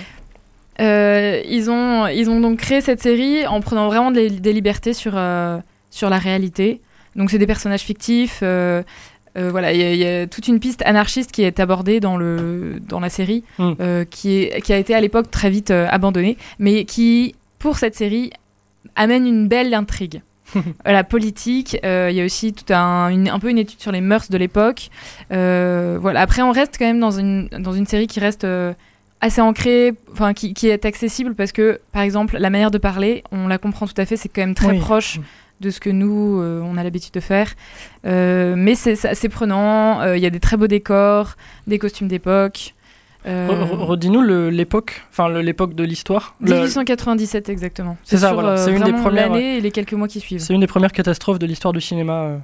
Euh, 0.79 1.41
ils, 1.45 1.69
ont, 1.69 2.07
ils 2.07 2.29
ont 2.29 2.39
donc 2.39 2.59
créé 2.59 2.81
cette 2.81 3.01
série 3.01 3.45
en 3.45 3.59
prenant 3.59 3.87
vraiment 3.87 4.11
des, 4.11 4.29
libertés 4.29 4.93
sur, 4.93 5.13
euh, 5.15 5.57
sur 5.91 6.09
la 6.09 6.17
réalité. 6.17 6.81
Donc 7.15 7.31
c'est 7.31 7.37
des 7.37 7.47
personnages 7.47 7.81
fictifs. 7.81 8.39
Euh, 8.43 8.81
voilà, 9.49 9.73
il 9.73 9.97
y, 9.97 10.05
a 10.05 10.27
toute 10.27 10.47
une 10.47 10.59
piste 10.59 10.81
anarchiste 10.85 11.31
qui 11.31 11.43
est 11.43 11.59
abordée 11.59 11.99
dans, 11.99 12.17
le, 12.17 12.79
dans 12.87 12.99
la 12.99 13.09
série, 13.09 13.43
mm. 13.57 14.05
qui, 14.09 14.43
est, 14.43 14.61
qui 14.61 14.73
a 14.73 14.77
été 14.77 14.93
à 14.93 15.01
l'époque 15.01 15.31
très 15.31 15.49
vite 15.49 15.71
abandonnée, 15.71 16.37
mais 16.57 16.85
qui, 16.85 17.35
pour 17.59 17.77
cette 17.77 17.95
série, 17.95 18.31
amène 18.95 19.25
une 19.25 19.47
belle 19.47 19.73
intrigue. 19.73 20.21
la 20.85 21.03
politique, 21.03 21.77
il 21.83 22.11
y 22.11 22.21
a 22.21 22.25
aussi 22.25 22.53
tout 22.53 22.73
un, 22.73 23.27
un 23.27 23.39
peu 23.39 23.49
une 23.49 23.59
étude 23.59 23.79
sur 23.79 23.91
les 23.91 24.01
mœurs 24.01 24.29
de 24.29 24.37
l'époque. 24.37 24.89
voilà. 25.29 26.21
Après, 26.21 26.41
on 26.41 26.51
reste 26.51 26.75
quand 26.79 26.85
même 26.85 26.99
dans 26.99 27.11
une, 27.11 27.47
dans 27.49 27.73
une 27.73 27.85
série 27.85 28.07
qui 28.07 28.19
reste 28.19 28.45
assez 29.21 29.41
ancré, 29.41 29.93
enfin 30.11 30.33
qui, 30.33 30.53
qui, 30.53 30.67
est 30.67 30.85
accessible 30.85 31.35
parce 31.35 31.51
que, 31.51 31.79
par 31.91 32.01
exemple, 32.01 32.37
la 32.37 32.49
manière 32.49 32.71
de 32.71 32.77
parler, 32.77 33.23
on 33.31 33.47
la 33.47 33.57
comprend 33.57 33.85
tout 33.87 33.99
à 33.99 34.05
fait, 34.05 34.17
c'est 34.17 34.29
quand 34.29 34.41
même 34.41 34.55
très 34.55 34.77
proche 34.77 35.19
de 35.59 35.69
ce 35.69 35.79
que 35.79 35.89
nous, 35.89 36.41
euh, 36.41 36.61
on 36.63 36.77
a 36.77 36.83
l'habitude 36.83 37.13
de 37.13 37.19
faire. 37.19 37.53
Euh, 38.05 38.55
mais 38.57 38.75
c'est 38.75 39.05
assez 39.05 39.29
prenant, 39.29 40.01
euh, 40.01 40.17
il 40.17 40.23
y 40.23 40.25
a 40.25 40.29
des 40.29 40.39
très 40.39 40.57
beaux 40.57 40.67
décors, 40.67 41.35
des 41.67 41.79
costumes 41.79 42.07
d'époque. 42.07 42.75
Redis-nous 43.25 44.21
l'époque, 44.49 45.03
enfin 45.11 45.29
l'époque 45.29 45.75
de 45.75 45.83
l'histoire. 45.83 46.35
1897 46.39 47.49
exactement. 47.49 47.97
C'est 48.03 48.17
ça, 48.17 48.33
voilà. 48.33 48.57
C'est 48.57 48.71
une 48.71 48.83
des 48.83 48.93
premières 48.93 49.31
années 49.31 49.57
et 49.57 49.61
les 49.61 49.71
quelques 49.71 49.93
mois 49.93 50.07
qui 50.07 50.19
suivent. 50.19 50.39
C'est 50.39 50.53
une 50.53 50.61
des 50.61 50.67
premières 50.67 50.93
catastrophes 50.93 51.37
de 51.37 51.45
l'histoire 51.45 51.73
du 51.73 51.81
cinéma. 51.81 52.39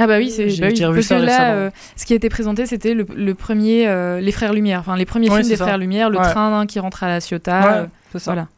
Ah 0.00 0.06
bah 0.06 0.16
oui, 0.16 0.30
c'est 0.30 0.46
bah 0.58 0.68
oui, 0.70 0.80
parce 0.80 1.08
que 1.08 1.14
là, 1.14 1.52
euh, 1.52 1.70
ce 1.94 2.06
qui 2.06 2.14
a 2.14 2.16
été 2.16 2.30
présenté, 2.30 2.64
c'était 2.64 2.94
le, 2.94 3.34
premier, 3.34 3.86
euh, 3.86 4.18
les 4.20 4.32
Frères 4.32 4.54
Lumière, 4.54 4.80
enfin 4.80 4.96
les 4.96 5.04
premiers 5.04 5.28
films 5.28 5.42
des 5.42 5.56
Frères 5.56 5.76
Lumière, 5.76 6.08
le 6.08 6.16
train 6.16 6.66
qui 6.66 6.80
rentre 6.80 7.04
à 7.04 7.08
la 7.08 7.20
Ciotat, 7.20 7.82
euh, 7.82 7.86
voilà, 8.24 8.48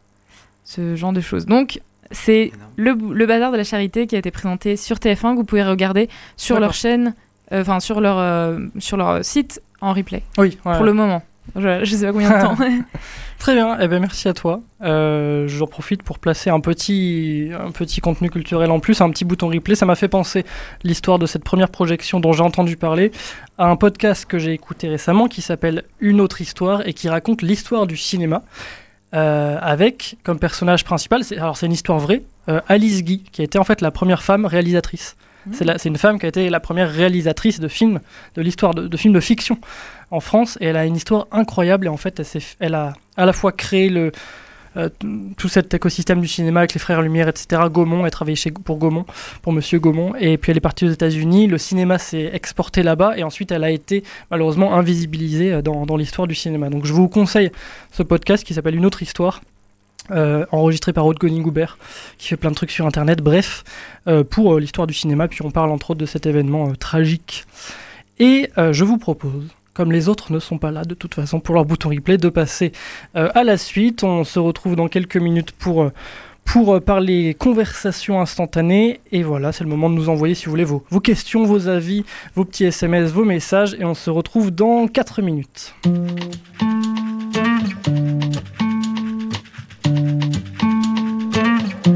ce 0.64 0.94
genre 0.94 1.12
de 1.12 1.20
choses. 1.20 1.46
Donc 1.46 1.80
c'est 2.12 2.52
le, 2.76 2.92
le, 2.92 3.26
bazar 3.26 3.52
de 3.52 3.56
la 3.56 3.64
charité 3.64 4.06
qui 4.06 4.14
a 4.14 4.18
été 4.18 4.30
présenté 4.30 4.76
sur 4.76 4.96
TF1 4.96 5.32
que 5.32 5.36
vous 5.36 5.44
pouvez 5.44 5.64
regarder 5.64 6.08
sur 6.36 6.60
leur 6.60 6.74
chaîne, 6.74 7.14
enfin 7.50 7.80
sur 7.80 8.00
leur 8.00 8.58
sur 8.78 8.96
leur 8.96 9.24
site 9.24 9.60
en 9.80 9.92
replay. 9.92 10.22
Oui, 10.38 10.58
pour 10.62 10.84
le 10.84 10.92
moment. 10.92 11.22
Je, 11.56 11.80
ne 11.80 11.84
sais 11.84 12.06
pas 12.06 12.12
combien 12.12 12.30
de 12.30 12.42
temps. 12.42 12.56
Très 13.38 13.54
bien, 13.54 13.76
eh 13.80 13.88
ben, 13.88 13.98
merci 13.98 14.28
à 14.28 14.32
toi. 14.32 14.60
Euh, 14.82 15.48
J'en 15.48 15.66
profite 15.66 16.04
pour 16.04 16.20
placer 16.20 16.48
un 16.48 16.60
petit, 16.60 17.50
un 17.58 17.72
petit 17.72 18.00
contenu 18.00 18.30
culturel 18.30 18.70
en 18.70 18.78
plus, 18.78 19.00
un 19.00 19.10
petit 19.10 19.24
bouton 19.24 19.48
replay. 19.48 19.74
Ça 19.74 19.84
m'a 19.84 19.96
fait 19.96 20.08
penser 20.08 20.44
l'histoire 20.84 21.18
de 21.18 21.26
cette 21.26 21.42
première 21.42 21.68
projection 21.68 22.20
dont 22.20 22.32
j'ai 22.32 22.42
entendu 22.42 22.76
parler 22.76 23.10
à 23.58 23.66
un 23.66 23.76
podcast 23.76 24.26
que 24.26 24.38
j'ai 24.38 24.52
écouté 24.52 24.88
récemment 24.88 25.26
qui 25.26 25.42
s'appelle 25.42 25.82
Une 25.98 26.20
autre 26.20 26.40
histoire 26.40 26.86
et 26.86 26.92
qui 26.92 27.08
raconte 27.08 27.42
l'histoire 27.42 27.88
du 27.88 27.96
cinéma. 27.96 28.42
Euh, 29.14 29.58
avec 29.60 30.16
comme 30.24 30.38
personnage 30.38 30.84
principal, 30.84 31.22
alors 31.36 31.58
c'est 31.58 31.66
une 31.66 31.72
histoire 31.72 31.98
vraie, 31.98 32.22
euh, 32.48 32.62
Alice 32.68 33.04
Guy, 33.04 33.22
qui 33.30 33.42
a 33.42 33.44
été 33.44 33.58
en 33.58 33.64
fait 33.64 33.82
la 33.82 33.90
première 33.90 34.22
femme 34.22 34.46
réalisatrice. 34.46 35.16
Mmh. 35.44 35.52
C'est 35.76 35.88
une 35.88 35.98
femme 35.98 36.18
qui 36.18 36.24
a 36.24 36.30
été 36.30 36.48
la 36.48 36.60
première 36.60 36.90
réalisatrice 36.90 37.60
de 37.60 37.68
films, 37.68 38.00
de 38.36 38.42
l'histoire 38.42 38.72
de, 38.74 38.88
de, 38.88 38.96
films 38.96 39.12
de 39.12 39.20
fiction 39.20 39.58
en 40.10 40.20
France, 40.20 40.56
et 40.62 40.66
elle 40.66 40.78
a 40.78 40.86
une 40.86 40.96
histoire 40.96 41.26
incroyable, 41.30 41.86
et 41.86 41.88
en 41.90 41.98
fait, 41.98 42.20
elle, 42.20 42.42
elle 42.60 42.74
a 42.74 42.94
à 43.18 43.26
la 43.26 43.34
fois 43.34 43.52
créé 43.52 43.90
le, 43.90 44.12
euh, 44.76 44.88
tout 45.36 45.48
cet 45.48 45.74
écosystème 45.74 46.20
du 46.20 46.28
cinéma 46.28 46.60
avec 46.60 46.72
les 46.72 46.80
frères 46.80 47.02
Lumière, 47.02 47.28
etc. 47.28 47.62
Gaumont, 47.70 48.06
elle 48.06 48.10
travaillé 48.10 48.36
chez, 48.36 48.50
pour 48.50 48.78
Gaumont, 48.78 49.04
pour 49.42 49.52
Monsieur 49.52 49.78
Gaumont, 49.78 50.14
et 50.18 50.38
puis 50.38 50.50
elle 50.50 50.56
est 50.56 50.60
partie 50.60 50.86
aux 50.86 50.90
États-Unis. 50.90 51.46
Le 51.46 51.58
cinéma 51.58 51.98
s'est 51.98 52.30
exporté 52.32 52.82
là-bas, 52.82 53.18
et 53.18 53.22
ensuite 53.22 53.52
elle 53.52 53.64
a 53.64 53.70
été 53.70 54.02
malheureusement 54.30 54.74
invisibilisée 54.74 55.52
euh, 55.52 55.62
dans, 55.62 55.96
l'histoire 55.96 56.26
du 56.26 56.34
cinéma. 56.34 56.70
Donc 56.70 56.86
je 56.86 56.92
vous 56.92 57.08
conseille 57.08 57.50
ce 57.90 58.02
podcast 58.02 58.44
qui 58.44 58.54
s'appelle 58.54 58.74
Une 58.74 58.86
autre 58.86 59.02
histoire. 59.02 59.42
Euh, 60.10 60.44
enregistré 60.50 60.92
par 60.92 61.06
Aude 61.06 61.18
Goubert, 61.18 61.78
qui 62.18 62.26
fait 62.26 62.36
plein 62.36 62.50
de 62.50 62.56
trucs 62.56 62.72
sur 62.72 62.86
internet, 62.86 63.22
bref, 63.22 63.62
pour 64.30 64.58
l'histoire 64.58 64.88
du 64.88 64.94
cinéma, 64.94 65.28
puis 65.28 65.42
on 65.44 65.52
parle 65.52 65.70
entre 65.70 65.90
autres 65.90 66.00
de 66.00 66.06
cet 66.06 66.26
événement 66.26 66.72
tragique. 66.74 67.44
Et 68.18 68.50
je 68.56 68.82
vous 68.82 68.98
propose, 68.98 69.44
comme 69.74 69.92
les 69.92 70.08
autres 70.08 70.32
ne 70.32 70.38
sont 70.38 70.58
pas 70.58 70.70
là 70.70 70.84
de 70.84 70.94
toute 70.94 71.14
façon 71.14 71.40
pour 71.40 71.54
leur 71.54 71.64
bouton 71.64 71.88
replay, 71.88 72.18
de 72.18 72.28
passer 72.28 72.72
à 73.14 73.44
la 73.44 73.56
suite. 73.56 74.04
On 74.04 74.24
se 74.24 74.38
retrouve 74.38 74.76
dans 74.76 74.88
quelques 74.88 75.16
minutes 75.16 75.52
pour, 75.52 75.90
pour 76.44 76.80
parler 76.82 77.34
conversation 77.34 78.20
instantanée. 78.20 79.00
Et 79.10 79.22
voilà, 79.22 79.52
c'est 79.52 79.64
le 79.64 79.70
moment 79.70 79.88
de 79.90 79.94
nous 79.94 80.08
envoyer, 80.08 80.34
si 80.34 80.46
vous 80.46 80.50
voulez, 80.50 80.64
vos, 80.64 81.00
questions, 81.00 81.44
vos 81.44 81.68
avis, 81.68 82.04
vos 82.34 82.44
petits 82.44 82.64
SMS, 82.64 83.10
vos 83.10 83.24
messages. 83.24 83.74
Et 83.78 83.84
on 83.84 83.94
se 83.94 84.10
retrouve 84.10 84.50
dans 84.50 84.86
4 84.88 85.22
minutes. 85.22 85.74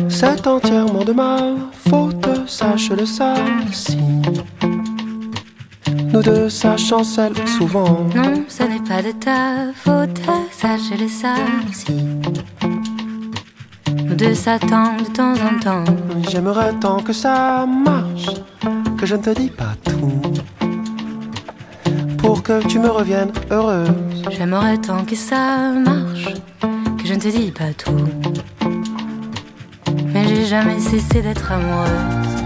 C'est 0.09 0.47
entièrement 0.47 1.05
de 1.05 1.13
ma 1.13 1.55
faute, 1.73 2.27
sache-le 2.47 3.05
ça. 3.05 3.35
Nous 6.13 6.23
deux, 6.23 6.49
ça 6.49 6.77
chancelle 6.77 7.35
souvent. 7.47 8.07
Non, 8.15 8.45
ce 8.49 8.63
n'est 8.63 8.81
pas 8.81 9.03
de 9.03 9.13
ta 9.13 9.73
faute, 9.75 10.21
sache-le 10.51 11.09
ça. 11.09 11.35
Si 11.73 11.93
nous 14.05 14.15
deux, 14.15 14.35
ça 14.35 14.59
de 14.59 14.67
temps 14.67 15.35
en 15.35 15.59
temps. 15.61 15.85
J'aimerais 16.29 16.73
tant 16.81 17.01
que 17.01 17.13
ça 17.13 17.67
marche, 17.67 18.31
que 18.99 19.07
je 19.07 19.15
ne 19.17 19.23
te 19.23 19.31
dis 19.31 19.51
pas 19.51 19.75
tout. 19.85 20.23
Pour 22.19 22.43
que 22.43 22.67
tu 22.67 22.79
me 22.79 22.89
reviennes 22.89 23.33
heureuse. 23.51 23.91
J'aimerais 24.31 24.79
tant 24.79 25.05
que 25.05 25.15
ça 25.15 25.73
marche, 25.73 26.35
que 26.99 27.07
je 27.07 27.15
ne 27.15 27.21
te 27.21 27.29
dis 27.29 27.53
pas 27.53 27.73
tout 27.73 28.09
mais 30.17 30.27
j'ai 30.29 30.47
jamais 30.47 30.81
cessé 30.81 31.21
d'être 31.21 31.53
amoureuse. 31.53 32.46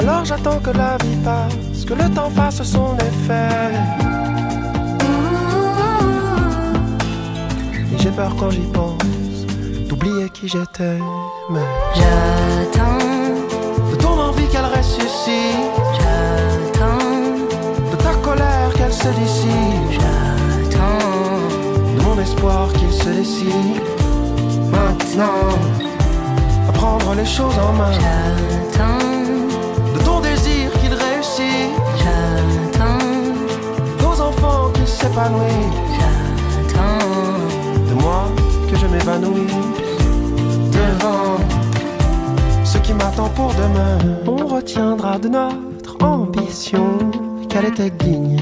Alors 0.00 0.24
j'attends 0.24 0.58
que 0.60 0.70
la 0.70 0.96
vie 1.04 1.16
passe, 1.22 1.84
que 1.84 1.92
le 1.92 2.08
temps 2.14 2.30
fasse 2.30 2.62
son 2.62 2.96
effet. 2.96 3.74
Et 7.92 7.98
j'ai 7.98 8.10
peur 8.10 8.34
quand 8.38 8.48
j'y 8.48 8.66
pense 8.72 8.96
d'oublier 9.90 10.30
qui 10.30 10.48
j'étais. 10.48 10.98
Mais 11.50 11.60
j'attends 11.94 13.04
de 13.90 13.96
ton 13.96 14.18
envie 14.18 14.46
qu'elle 14.46 14.64
ressuscite. 14.64 15.68
J'attends 15.98 17.10
de 17.92 17.96
ta 18.02 18.14
colère 18.22 18.72
qu'elle 18.76 18.94
se 18.94 19.08
dissipe. 19.08 20.00
J'attends 20.00 21.08
de 21.94 22.02
mon 22.04 22.18
espoir 22.22 22.72
qu'il 22.72 22.90
se 22.90 23.10
décide 23.10 23.82
maintenant 24.72 25.50
à 26.70 26.72
prendre 26.72 27.14
les 27.14 27.26
choses 27.26 27.58
en 27.58 27.74
main. 27.74 27.92
J'attends 27.92 29.19
de 30.20 30.26
ton 30.26 30.30
désir 30.30 30.70
qu'il 30.80 30.94
réussit. 30.94 31.70
J'attends 31.98 32.98
nos 34.02 34.20
enfants 34.20 34.70
qu'ils 34.74 34.86
s'épanouissent. 34.86 35.76
J'attends 35.98 37.08
de 37.88 37.94
moi 38.00 38.24
que 38.70 38.76
je 38.76 38.86
m'évanouisse 38.86 39.52
devant 40.72 41.36
ce 42.64 42.78
qui 42.78 42.92
m'attend 42.92 43.28
pour 43.30 43.52
demain. 43.54 43.98
On 44.26 44.46
retiendra 44.46 45.18
de 45.18 45.28
notre 45.28 46.02
ambition 46.04 46.98
qu'elle 47.48 47.66
était 47.66 47.90
digne 47.90 48.38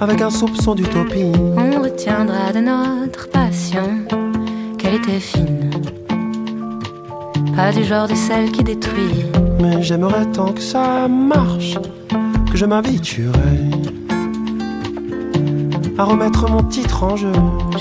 avec 0.00 0.20
un 0.20 0.30
soupçon 0.30 0.74
d'utopie. 0.74 1.32
On 1.56 1.82
retiendra 1.82 2.52
de 2.52 2.60
notre 2.60 3.30
passion 3.30 4.04
qu'elle 4.78 4.94
était 4.94 5.20
fine, 5.20 5.70
pas 7.56 7.72
du 7.72 7.84
genre 7.84 8.08
de 8.08 8.14
celle 8.14 8.50
qui 8.50 8.64
détruit. 8.64 9.24
Mais 9.60 9.82
j'aimerais 9.82 10.26
tant 10.26 10.52
que 10.52 10.60
ça 10.60 11.08
marche, 11.08 11.78
que 12.50 12.56
je 12.56 12.66
m'habituerais 12.66 13.70
à 15.96 16.04
remettre 16.04 16.50
mon 16.50 16.62
titre 16.64 17.04
en 17.04 17.16
jeu. 17.16 17.32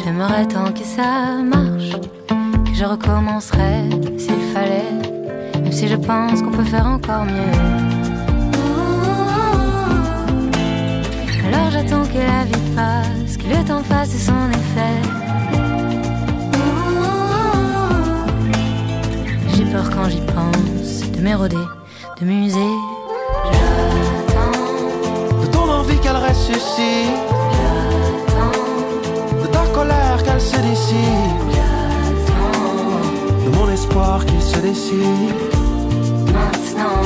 J'aimerais 0.03 0.45
tant 0.45 0.71
que 0.71 0.83
ça 0.83 1.37
marche, 1.43 1.93
que 2.65 2.73
je 2.73 2.85
recommencerais 2.85 3.89
s'il 4.17 4.41
fallait, 4.53 4.93
même 5.55 5.71
si 5.71 5.87
je 5.87 5.95
pense 5.95 6.41
qu'on 6.41 6.51
peut 6.51 6.63
faire 6.63 6.85
encore 6.85 7.25
mieux. 7.25 7.57
Alors 11.47 11.71
j'attends 11.71 12.05
que 12.05 12.19
la 12.19 12.45
vie 12.45 12.75
passe, 12.75 13.37
que 13.37 13.47
le 13.47 13.63
temps 13.65 13.83
fasse 13.83 14.15
son 14.17 14.49
effet. 14.51 15.22
Peur 19.73 19.89
quand 19.89 20.07
j'y 20.07 20.21
pense 20.21 21.09
de 21.09 21.19
m'éroder, 21.19 21.65
de 22.21 22.25
muser. 22.25 22.59
J'attends 23.51 25.41
de 25.41 25.47
ton 25.47 25.67
envie 25.67 25.97
qu'elle 25.97 26.15
ressuscite. 26.15 27.17
J'attends 28.27 29.41
de 29.41 29.47
ta 29.47 29.65
colère 29.73 30.23
qu'elle 30.23 30.39
se 30.39 30.57
dissipe. 30.57 31.49
J'attends 31.55 33.45
de 33.45 33.57
mon 33.57 33.67
espoir 33.71 34.23
qu'il 34.27 34.43
se 34.43 34.59
décide. 34.59 35.41
Maintenant, 36.27 37.01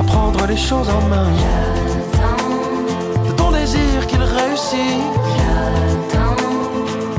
à 0.00 0.04
prendre 0.04 0.46
les 0.46 0.56
choses 0.56 0.88
en 0.88 1.08
main 1.08 1.32
qu'il 4.06 4.22
réussit. 4.22 5.02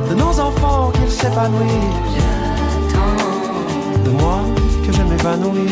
De 0.10 0.16
nos 0.16 0.40
enfants 0.40 0.92
qu'il 0.96 1.12
s'épanouit. 1.12 2.39
Moi 4.12 4.42
que 4.86 4.92
je 4.92 5.02
m'évanouisse 5.04 5.72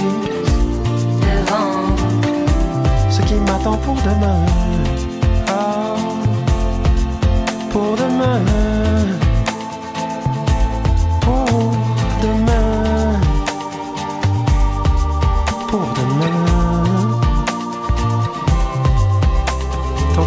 devant 1.22 1.96
ce 3.10 3.22
qui 3.22 3.36
m'attend 3.36 3.78
pour 3.78 3.96
demain. 3.96 4.46
Ah, 5.48 5.96
pour 7.72 7.96
demain. 7.96 8.42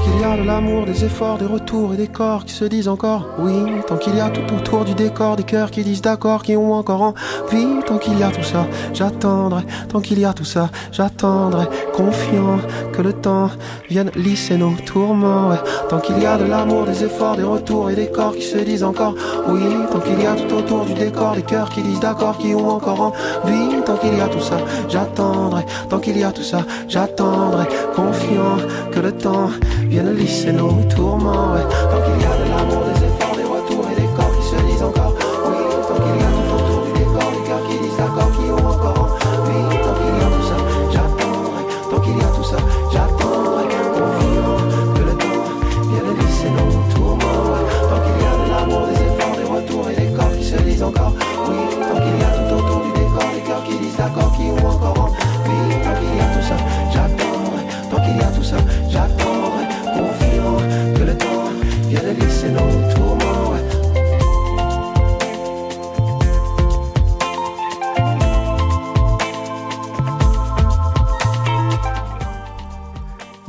Qu'il 0.03 0.21
y 0.21 0.25
a 0.25 0.37
de 0.37 0.43
l'amour, 0.43 0.87
des 0.87 1.05
efforts, 1.05 1.39
des 1.39 1.47
retours 1.47 1.95
et 1.95 1.97
des 1.97 2.09
corps 2.09 2.45
qui 2.45 2.53
se 2.53 2.65
disent 2.65 2.89
encore 2.89 3.27
oui. 3.39 3.53
Tant 3.87 3.97
qu'il 3.97 4.17
y 4.17 4.21
a 4.21 4.31
tout 4.31 4.55
autour 4.55 4.85
du 4.85 4.95
décor, 4.95 5.37
des 5.37 5.43
cœurs 5.43 5.71
qui 5.71 5.83
disent 5.83 6.03
d'accord, 6.03 6.43
qui 6.43 6.57
ont 6.57 6.75
encore 6.75 7.03
envie. 7.03 7.81
Tant 7.87 7.99
qu'il 7.99 8.19
y 8.19 8.23
a 8.23 8.31
tout 8.31 8.43
ça, 8.43 8.67
j'attendrai. 8.93 9.63
Tant 9.89 10.01
qu'il 10.01 10.19
y 10.19 10.25
a 10.25 10.33
tout 10.33 10.45
ça, 10.45 10.71
j'attendrai. 10.93 11.67
Confiant 12.01 12.61
que 12.95 13.03
le 13.03 13.13
temps 13.13 13.51
vienne 13.91 14.11
lisser 14.17 14.57
nos 14.57 14.73
tourments. 14.87 15.53
Tant 15.91 15.99
qu'il 15.99 16.19
y 16.19 16.25
a 16.25 16.39
de 16.39 16.47
l'amour, 16.47 16.87
des 16.87 17.05
efforts, 17.05 17.37
des 17.37 17.43
retours 17.43 17.91
et 17.91 17.95
des 17.95 18.07
corps 18.07 18.35
qui 18.35 18.41
se 18.43 18.57
disent 18.57 18.85
encore 18.85 19.15
oui. 19.49 19.61
Tant 19.93 20.01
qu'il 20.01 20.19
y 20.23 20.27
a 20.27 20.35
tout 20.35 20.55
autour 20.55 20.87
du 20.87 20.95
décor, 20.95 21.35
des 21.35 21.43
cœurs 21.43 21.69
qui 21.69 21.83
disent 21.83 22.01
d'accord, 22.01 22.39
qui 22.39 22.55
ont 22.55 22.71
encore 22.71 23.13
envie. 23.45 23.83
Tant 23.85 23.97
qu'il 23.97 24.17
y 24.17 24.21
a 24.23 24.29
tout 24.29 24.41
ça, 24.41 24.57
j'attendrai. 24.89 25.67
Tant 25.91 25.99
qu'il 25.99 26.17
y 26.17 26.25
a 26.25 26.33
tout 26.33 26.43
ça, 26.43 26.65
j'attendrai. 26.89 27.67
Confiant 27.95 28.57
que 28.91 29.01
le 29.01 29.13
temps 29.13 29.51
viennent 29.83 30.15
lisser 30.15 30.53
nos 30.53 30.73
tourments. 30.95 31.55
Tant 31.91 32.01
qu'il 32.01 32.23
y 32.23 32.25
a 32.25 32.35
de 32.43 32.51
l'amour, 32.51 33.00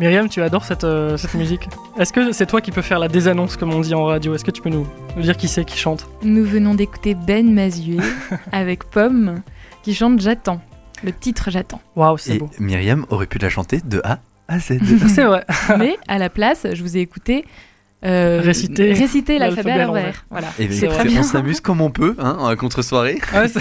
Myriam, 0.01 0.27
tu 0.27 0.41
adores 0.41 0.65
cette, 0.65 0.83
euh, 0.83 1.15
cette 1.15 1.35
musique. 1.35 1.69
Est-ce 1.99 2.11
que 2.11 2.31
c'est 2.31 2.47
toi 2.47 2.59
qui 2.59 2.71
peux 2.71 2.81
faire 2.81 2.97
la 2.97 3.07
désannonce, 3.07 3.55
comme 3.55 3.71
on 3.71 3.81
dit 3.81 3.93
en 3.93 4.03
radio? 4.05 4.33
Est-ce 4.33 4.43
que 4.43 4.49
tu 4.49 4.59
peux 4.59 4.71
nous, 4.71 4.87
nous 5.15 5.21
dire 5.21 5.37
qui 5.37 5.47
c'est 5.47 5.63
qui 5.63 5.77
chante? 5.77 6.07
Nous 6.23 6.43
venons 6.43 6.73
d'écouter 6.73 7.13
Ben 7.13 7.53
Mazué 7.53 7.97
avec 8.51 8.83
Pomme 8.85 9.43
qui 9.83 9.93
chante 9.93 10.19
J'attends. 10.19 10.59
Le 11.03 11.11
titre 11.13 11.51
J'attends. 11.51 11.81
Waouh, 11.95 12.17
c'est 12.17 12.37
Et 12.37 12.39
beau. 12.39 12.49
Myriam 12.57 13.05
aurait 13.11 13.27
pu 13.27 13.37
la 13.37 13.49
chanter 13.49 13.79
de 13.85 14.01
A 14.03 14.17
à 14.47 14.57
Z. 14.57 14.79
c'est 15.07 15.23
vrai. 15.23 15.45
Mais 15.77 15.95
à 16.07 16.17
la 16.17 16.31
place, 16.31 16.65
je 16.73 16.81
vous 16.81 16.97
ai 16.97 17.01
écouté 17.01 17.45
euh, 18.03 18.41
Réciter 18.43 18.93
réciter 18.93 19.37
l'alphabet 19.39 19.71
à 19.71 19.85
l'envers. 19.85 20.25
Voilà. 20.31 20.47
Et 20.59 20.63
écoutez, 20.63 20.87
très 20.87 21.05
bien. 21.05 21.19
on 21.19 21.23
s'amuse 21.23 21.59
comme 21.61 21.81
on 21.81 21.91
peut, 21.91 22.15
hein, 22.19 22.37
en 22.39 22.55
contre-soirée. 22.55 23.19
Ouais, 23.33 23.47
ça- 23.47 23.59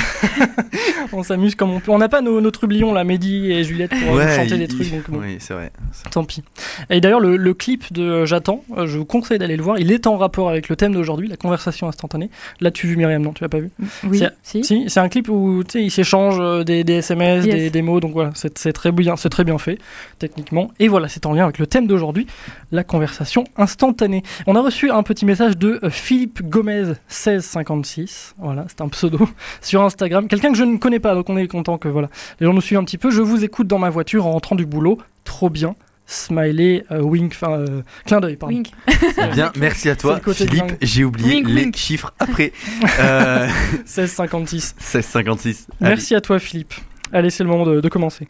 on 1.12 1.22
s'amuse 1.22 1.54
comme 1.54 1.70
on 1.70 1.80
peut. 1.80 1.90
On 1.92 1.98
n'a 1.98 2.08
pas 2.08 2.20
nos, 2.22 2.40
nos 2.40 2.50
trublions, 2.50 2.92
là, 2.94 3.04
Mehdi 3.04 3.52
et 3.52 3.64
Juliette, 3.64 3.90
pour 3.90 4.16
euh, 4.18 4.36
chanter 4.36 4.56
des 4.58 4.68
trucs. 4.68 4.90
Donc 4.90 5.10
bon. 5.10 5.18
Oui, 5.20 5.36
c'est 5.40 5.54
vrai. 5.54 5.70
Tant 6.10 6.24
pis. 6.24 6.42
Et 6.88 7.00
d'ailleurs, 7.00 7.20
le, 7.20 7.36
le 7.36 7.54
clip 7.54 7.92
de 7.92 8.24
J'attends, 8.24 8.64
euh, 8.76 8.86
je 8.86 8.98
vous 8.98 9.04
conseille 9.04 9.38
d'aller 9.38 9.56
le 9.56 9.62
voir. 9.62 9.78
Il 9.78 9.92
est 9.92 10.06
en 10.06 10.16
rapport 10.16 10.48
avec 10.48 10.68
le 10.68 10.76
thème 10.76 10.92
d'aujourd'hui, 10.92 11.28
la 11.28 11.36
conversation 11.36 11.88
instantanée. 11.88 12.30
Là, 12.60 12.70
tu 12.70 12.86
vu 12.86 12.96
Myriam, 12.96 13.22
non 13.22 13.32
Tu 13.32 13.42
l'as 13.42 13.48
pas 13.48 13.58
vu 13.60 13.70
Oui, 14.04 14.18
C'est- 14.18 14.30
si. 14.42 14.64
Si, 14.64 14.84
c'est 14.88 15.00
un 15.00 15.08
clip 15.08 15.28
où 15.28 15.62
ils 15.74 15.90
s'échangent 15.90 16.64
des, 16.64 16.84
des 16.84 16.94
SMS, 16.94 17.44
Yes. 17.44 17.54
des, 17.54 17.70
des 17.70 17.82
mots. 17.82 18.00
Donc 18.00 18.12
voilà, 18.12 18.30
c'est 18.34 18.72
très 18.72 18.92
bien, 18.92 19.16
c'est 19.16 19.28
très 19.30 19.44
bien 19.44 19.58
fait 19.58 19.78
techniquement. 20.18 20.70
Et 20.78 20.88
voilà, 20.88 21.08
c'est 21.08 21.26
en 21.26 21.32
lien 21.32 21.44
avec 21.44 21.58
le 21.58 21.66
thème 21.66 21.86
d'aujourd'hui, 21.86 22.26
la 22.72 22.84
conversation 22.84 23.44
instantanée. 23.56 24.22
On 24.46 24.56
a 24.56 24.60
reçu 24.60 24.90
un 24.90 25.02
petit 25.02 25.24
message 25.24 25.56
de 25.56 25.80
euh, 25.82 25.90
Philippe 25.90 26.42
Gomez 26.42 26.94
1656. 27.08 28.34
Voilà, 28.38 28.64
c'est 28.68 28.80
un 28.80 28.88
pseudo 28.88 29.28
sur 29.60 29.82
Instagram. 29.82 30.28
Quelqu'un 30.28 30.52
que 30.52 30.58
je 30.58 30.64
ne 30.64 30.76
connais 30.76 31.00
pas, 31.00 31.14
donc 31.14 31.28
on 31.28 31.36
est 31.36 31.46
content 31.48 31.78
que 31.78 31.88
voilà, 31.88 32.08
les 32.40 32.46
gens 32.46 32.54
nous 32.54 32.60
suivent 32.60 32.78
un 32.78 32.84
petit 32.84 32.98
peu. 32.98 33.10
Je 33.10 33.22
vous 33.22 33.44
écoute 33.44 33.66
dans 33.66 33.78
ma 33.78 33.90
voiture 33.90 34.26
en 34.26 34.32
rentrant 34.32 34.56
du 34.56 34.66
boulot. 34.66 34.98
Trop 35.24 35.50
bien. 35.50 35.74
Smiley, 36.10 36.84
euh, 36.90 37.00
wink, 37.02 37.32
enfin, 37.36 37.52
euh, 37.52 37.82
clin 38.04 38.18
d'œil, 38.20 38.34
pardon. 38.34 38.56
Wink. 38.56 38.72
Bien, 39.32 39.52
merci 39.56 39.88
à 39.88 39.94
toi, 39.94 40.18
Philippe. 40.34 40.72
J'ai 40.82 41.04
oublié 41.04 41.36
Wink, 41.36 41.48
les 41.48 41.62
wink. 41.62 41.76
chiffres 41.76 42.12
après. 42.18 42.52
Euh, 42.98 43.46
1656. 43.84 44.74
1656. 44.76 45.66
Allez. 45.80 45.90
Merci 45.90 46.14
à 46.16 46.20
toi, 46.20 46.40
Philippe. 46.40 46.74
Allez, 47.12 47.30
c'est 47.30 47.44
le 47.44 47.48
moment 47.48 47.64
de, 47.64 47.80
de 47.80 47.88
commencer. 47.88 48.26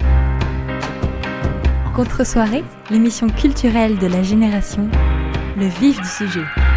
Contre-soirée, 1.97 2.65
l'émission 2.91 3.29
culturelle 3.29 3.97
de 3.99 4.07
la 4.07 4.23
génération, 4.23 4.89
le 5.61 5.67
vif 5.67 6.01
du 6.01 6.09
sujet. 6.09 6.70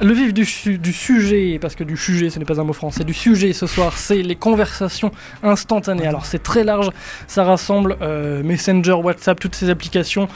Le 0.00 0.12
vif 0.12 0.34
du, 0.34 0.44
su- 0.44 0.76
du 0.76 0.92
sujet, 0.92 1.58
parce 1.60 1.76
que 1.76 1.84
du 1.84 1.96
sujet 1.96 2.28
ce 2.28 2.38
n'est 2.40 2.44
pas 2.44 2.60
un 2.60 2.64
mot 2.64 2.72
français, 2.72 3.04
du 3.04 3.14
sujet 3.14 3.52
ce 3.52 3.66
soir, 3.68 3.96
c'est 3.96 4.22
les 4.22 4.34
conversations 4.34 5.12
instantanées. 5.42 6.06
Alors 6.06 6.26
c'est 6.26 6.42
très 6.42 6.64
large, 6.64 6.90
ça 7.28 7.44
rassemble 7.44 7.96
euh, 8.02 8.42
Messenger, 8.42 8.94
WhatsApp, 8.94 9.38
toutes 9.38 9.54
ces 9.54 9.70
applications. 9.70 10.28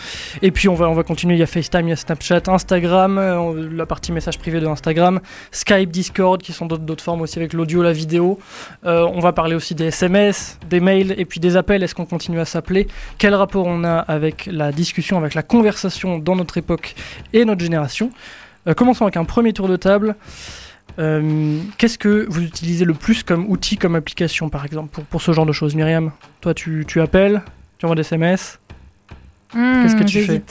Et 0.43 0.53
puis 0.53 0.69
on 0.69 0.75
va, 0.75 0.89
on 0.89 0.95
va 0.95 1.03
continuer, 1.03 1.35
il 1.35 1.41
y 1.41 1.43
a 1.43 1.47
FaceTime, 1.47 1.89
il 1.89 1.91
y 1.91 1.93
a 1.93 1.97
Snapchat, 1.97 2.43
Instagram, 2.47 3.19
euh, 3.19 3.69
la 3.75 3.85
partie 3.85 4.13
message 4.13 4.39
privé 4.39 4.61
de 4.61 4.67
Instagram, 4.67 5.21
Skype, 5.51 5.91
Discord, 5.91 6.41
qui 6.41 6.53
sont 6.53 6.67
d'autres 6.67 6.85
d'autres 6.85 7.05
formes 7.05 7.21
aussi 7.23 7.39
avec 7.39 7.53
l'audio, 7.53 7.83
la 7.83 7.93
vidéo. 7.93 8.39
Euh, 8.87 9.07
on 9.13 9.19
va 9.19 9.33
parler 9.33 9.57
aussi 9.57 9.75
des 9.75 9.87
SMS, 9.87 10.59
des 10.71 10.79
mails 10.81 11.15
et 11.19 11.25
puis 11.25 11.41
des 11.41 11.57
appels. 11.57 11.83
Est-ce 11.83 11.97
qu'on 11.97 12.07
continue 12.07 12.39
à 12.39 12.45
s'appeler? 12.45 12.87
Quel 13.19 13.35
rapport 13.35 13.67
on 13.67 13.83
a 13.83 13.97
avec 13.99 14.49
la 14.51 14.71
discussion, 14.71 15.19
avec 15.19 15.35
la 15.35 15.43
conversation 15.43 16.19
dans 16.19 16.37
notre 16.37 16.59
époque 16.59 16.95
et 17.33 17.45
notre 17.45 17.61
génération? 17.61 18.13
Euh, 18.69 18.75
commençons 18.75 19.05
avec 19.05 19.17
un 19.17 19.25
premier 19.25 19.53
tour 19.53 19.67
de 19.69 19.77
table. 19.77 20.15
Euh, 20.99 21.59
Qu'est-ce 21.79 21.99
que 21.99 22.27
vous 22.29 22.43
utilisez 22.43 22.85
le 22.85 22.95
plus 22.95 23.23
comme 23.23 23.49
outil, 23.51 23.77
comme 23.77 23.95
application, 23.95 24.49
par 24.49 24.65
exemple, 24.65 24.89
pour, 24.91 25.05
pour 25.05 25.23
ce 25.23 25.33
genre 25.33 25.47
de 25.47 25.53
choses? 25.53 25.75
Myriam, 25.75 26.11
toi, 26.41 26.55
tu, 26.55 26.85
tu 26.87 27.01
appelles, 27.01 27.43
tu 27.79 27.87
envoies 27.87 27.97
des 27.97 28.01
SMS 28.03 28.59
Qu'est-ce 29.55 29.97
que 29.97 30.03
Hmm, 30.03 30.05
tu 30.05 30.21
fais? 30.21 30.43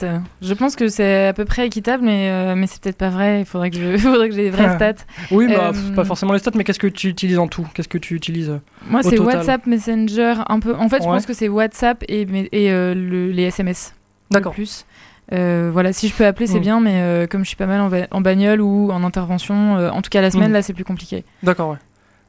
Je 0.42 0.54
pense 0.54 0.74
que 0.74 0.88
c'est 0.88 1.28
à 1.28 1.32
peu 1.32 1.44
près 1.44 1.64
équitable, 1.68 2.04
mais, 2.04 2.30
euh, 2.30 2.56
mais 2.56 2.66
c'est 2.66 2.82
peut-être 2.82 2.96
pas 2.98 3.10
vrai. 3.10 3.40
Il 3.40 3.46
faudrait 3.46 3.70
que 3.70 3.76
j'ai 3.96 4.30
des 4.42 4.50
vraies 4.50 4.74
stats. 4.74 5.04
Oui, 5.30 5.46
bah, 5.46 5.70
Euh, 5.72 5.94
pas 5.94 6.04
forcément 6.04 6.32
les 6.32 6.40
stats, 6.40 6.50
mais 6.56 6.64
qu'est-ce 6.64 6.80
que 6.80 6.88
tu 6.88 7.06
utilises 7.06 7.38
en 7.38 7.46
tout? 7.46 7.64
Qu'est-ce 7.74 7.86
que 7.86 7.98
tu 7.98 8.16
utilises 8.16 8.58
Moi, 8.90 9.04
c'est. 9.04 9.16
WhatsApp, 9.20 9.66
Messenger, 9.66 10.34
un 10.48 10.58
peu. 10.58 10.74
En 10.74 10.88
fait, 10.88 10.98
je 11.00 11.04
pense 11.04 11.26
que 11.26 11.32
c'est 11.32 11.48
WhatsApp 11.48 12.02
et, 12.08 12.22
et 12.50 12.72
euh, 12.72 12.92
le- 12.94 13.30
les 13.30 13.44
SMS. 13.44 13.94
D'accord. 14.32 14.52
Plus. 14.52 14.84
Euh, 15.32 15.70
voilà, 15.72 15.92
si 15.92 16.08
je 16.08 16.14
peux 16.14 16.24
appeler, 16.26 16.46
c'est 16.46 16.58
Mm. 16.58 16.62
bien, 16.62 16.80
mais 16.80 16.94
euh, 17.02 17.26
comme 17.26 17.42
je 17.42 17.48
suis 17.48 17.56
pas 17.56 17.66
mal 17.66 18.06
en, 18.10 18.20
bagnole 18.20 18.60
ou 18.62 18.90
en 18.90 19.04
intervention, 19.04 19.76
euh, 19.76 19.90
en 19.90 20.00
tout 20.02 20.10
cas 20.10 20.20
la 20.22 20.30
semaine, 20.30 20.50
Mm. 20.50 20.54
là, 20.54 20.62
c'est 20.62 20.72
plus 20.72 20.84
compliqué. 20.84 21.24
D'accord, 21.42 21.70
ouais. 21.70 21.76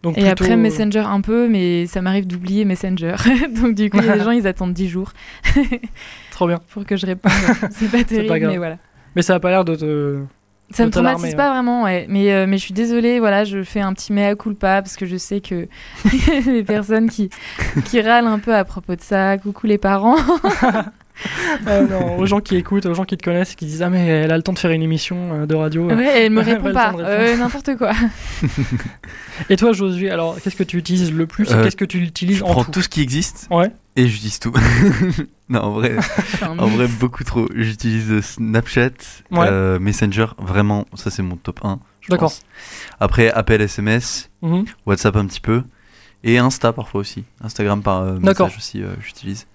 Donc 0.04 0.18
Et 0.18 0.22
plutôt, 0.22 0.32
après, 0.46 0.56
Messenger 0.58 1.00
un 1.06 1.20
peu, 1.22 1.48
mais 1.50 1.86
ça 1.86 2.02
m'arrive 2.02 2.26
d'oublier 2.28 2.64
Messenger. 2.66 3.16
Donc, 3.62 3.76
du 3.76 3.90
coup, 3.90 4.00
des 4.00 4.20
gens, 4.24 4.32
ils 4.32 4.48
attendent 4.48 4.74
10 4.74 4.88
jours 4.88 5.12
Trop 6.32 6.48
bien. 6.48 6.60
pour 6.74 6.86
que 6.86 6.96
je 6.98 7.06
réponde. 7.06 7.32
c'est 7.72 7.92
pas 7.92 8.04
terrible, 8.04 8.48
mais 8.48 8.58
voilà. 8.58 8.78
Mais 9.16 9.22
ça 9.22 9.36
a 9.36 9.40
pas 9.40 9.50
l'air 9.50 9.66
de 9.66 9.76
te. 9.76 10.20
Ça 10.72 10.86
me 10.86 10.92
traumatise 10.92 11.24
ouais. 11.24 11.36
pas 11.36 11.50
vraiment, 11.50 11.84
ouais. 11.84 12.06
Mais, 12.10 12.32
euh, 12.32 12.46
mais 12.48 12.58
je 12.58 12.62
suis 12.64 12.74
désolée, 12.76 13.20
voilà, 13.20 13.44
je 13.44 13.64
fais 13.64 13.82
un 13.82 13.92
petit 13.94 14.14
mea 14.14 14.36
culpa 14.36 14.82
parce 14.84 14.96
que 14.98 15.06
je 15.08 15.18
sais 15.18 15.42
que 15.42 15.68
les 16.46 16.64
personnes 16.64 17.10
qui, 17.10 17.30
qui 17.86 18.00
râlent 18.02 18.28
un 18.28 18.38
peu 18.40 18.54
à 18.56 18.64
propos 18.64 18.96
de 18.96 19.02
ça, 19.02 19.38
coucou 19.40 19.66
les 19.68 19.80
parents. 19.80 20.16
Ah 21.66 21.82
non, 21.82 22.18
aux 22.18 22.26
gens 22.26 22.40
qui 22.40 22.56
écoutent, 22.56 22.86
aux 22.86 22.94
gens 22.94 23.04
qui 23.06 23.18
te 23.18 23.24
connaissent, 23.24 23.56
qui 23.56 23.66
disent 23.66 23.82
Ah, 23.82 23.90
mais 23.90 24.06
elle 24.08 24.32
a 24.32 24.38
le 24.38 24.44
temps 24.44 24.54
de 24.54 24.60
faire 24.60 24.72
une 24.72 24.82
émission 24.84 25.34
euh, 25.34 25.46
de 25.46 25.56
radio. 25.56 25.88
Ouais, 25.88 26.24
elle 26.26 26.32
me 26.32 26.42
répond 26.42 26.72
pas, 26.72 26.94
Euh, 26.98 27.36
n'importe 27.38 27.76
quoi. 27.78 27.92
Et 29.50 29.56
toi, 29.58 29.72
Josué, 29.74 30.10
alors 30.10 30.40
qu'est-ce 30.42 30.56
que 30.56 30.64
tu 30.64 30.78
utilises 30.78 31.12
le 31.12 31.28
plus 31.28 31.50
et 31.50 31.54
Euh, 31.54 31.64
Qu'est-ce 31.64 31.76
que 31.78 31.86
tu 31.86 31.98
utilises 32.00 32.38
Je 32.40 32.44
en 32.44 32.52
prends 32.52 32.64
tout, 32.64 32.72
tout 32.72 32.82
ce 32.82 32.90
qui 32.90 33.02
existe 33.02 33.48
Ouais. 33.52 33.72
et 33.96 34.08
j'utilise 34.08 34.40
tout. 34.40 34.54
non, 35.50 35.62
en 35.62 35.72
vrai, 35.72 35.96
en 36.48 36.68
vrai, 36.68 36.88
beaucoup 36.88 37.24
trop. 37.24 37.48
J'utilise 37.56 38.22
Snapchat, 38.22 38.90
Ouais. 39.32 39.48
euh, 39.50 39.80
Messenger, 39.80 40.28
vraiment, 40.38 40.86
ça 40.94 41.10
c'est 41.12 41.24
mon 41.24 41.36
top 41.36 41.60
1. 41.64 41.80
je 42.02 42.10
D'accord. 42.10 42.34
Après, 43.00 43.30
appel 43.32 43.62
SMS, 43.62 44.30
Mhm. 44.42 44.66
WhatsApp 44.86 45.16
un 45.16 45.26
petit 45.26 45.42
peu. 45.42 45.64
Et 46.24 46.38
Insta 46.38 46.74
parfois 46.74 47.00
aussi. 47.02 47.24
Instagram 47.42 47.82
par 47.82 48.02
euh, 48.02 48.18
D'accord. 48.18 48.48
message 48.48 48.58
aussi, 48.58 48.84
euh, 48.84 48.88
j'utilise. 49.02 49.48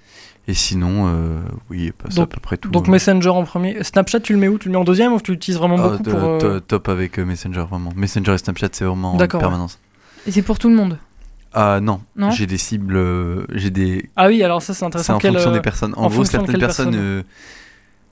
Et 0.46 0.52
sinon, 0.54 1.06
euh, 1.08 1.40
oui, 1.70 1.90
pas 1.92 2.10
ça, 2.10 2.22
à 2.22 2.26
peu 2.26 2.38
près 2.38 2.58
tout. 2.58 2.68
Donc 2.70 2.88
euh. 2.88 2.90
Messenger 2.92 3.30
en 3.30 3.44
premier. 3.44 3.82
Snapchat, 3.82 4.20
tu 4.20 4.34
le 4.34 4.38
mets 4.38 4.48
où? 4.48 4.58
Tu 4.58 4.68
le 4.68 4.72
mets 4.72 4.78
en 4.78 4.84
deuxième 4.84 5.12
ou 5.14 5.20
tu 5.20 5.32
l'utilises 5.32 5.58
vraiment 5.58 5.76
Ah, 5.78 5.88
beaucoup 5.88 6.02
de- 6.02 6.10
pour. 6.10 6.22
euh, 6.22 6.38
to- 6.38 6.60
Top 6.60 6.88
avec 6.90 7.18
euh, 7.18 7.24
Messenger, 7.24 7.64
vraiment. 7.68 7.90
Messenger 7.96 8.34
et 8.34 8.38
Snapchat, 8.38 8.68
c'est 8.72 8.84
vraiment 8.84 9.14
en 9.14 9.16
permanence. 9.18 9.78
Et 10.26 10.32
c'est 10.32 10.42
pour 10.42 10.58
tout 10.58 10.68
le 10.68 10.74
monde? 10.76 10.98
Ah 11.54 11.78
non, 11.80 12.00
j'ai 12.32 12.46
des 12.46 12.58
cibles, 12.58 12.98
j'ai 13.52 13.70
des. 13.70 14.10
Ah 14.16 14.26
oui, 14.26 14.42
alors 14.42 14.60
ça 14.60 14.74
c'est 14.74 14.84
intéressant. 14.84 15.18
C'est 15.20 15.28
en 15.28 15.32
fonction 15.32 15.52
des 15.52 15.60
personnes. 15.60 15.94
En, 15.96 16.08
gros, 16.08 16.24
certaines 16.24 16.58
personnes. 16.58 17.22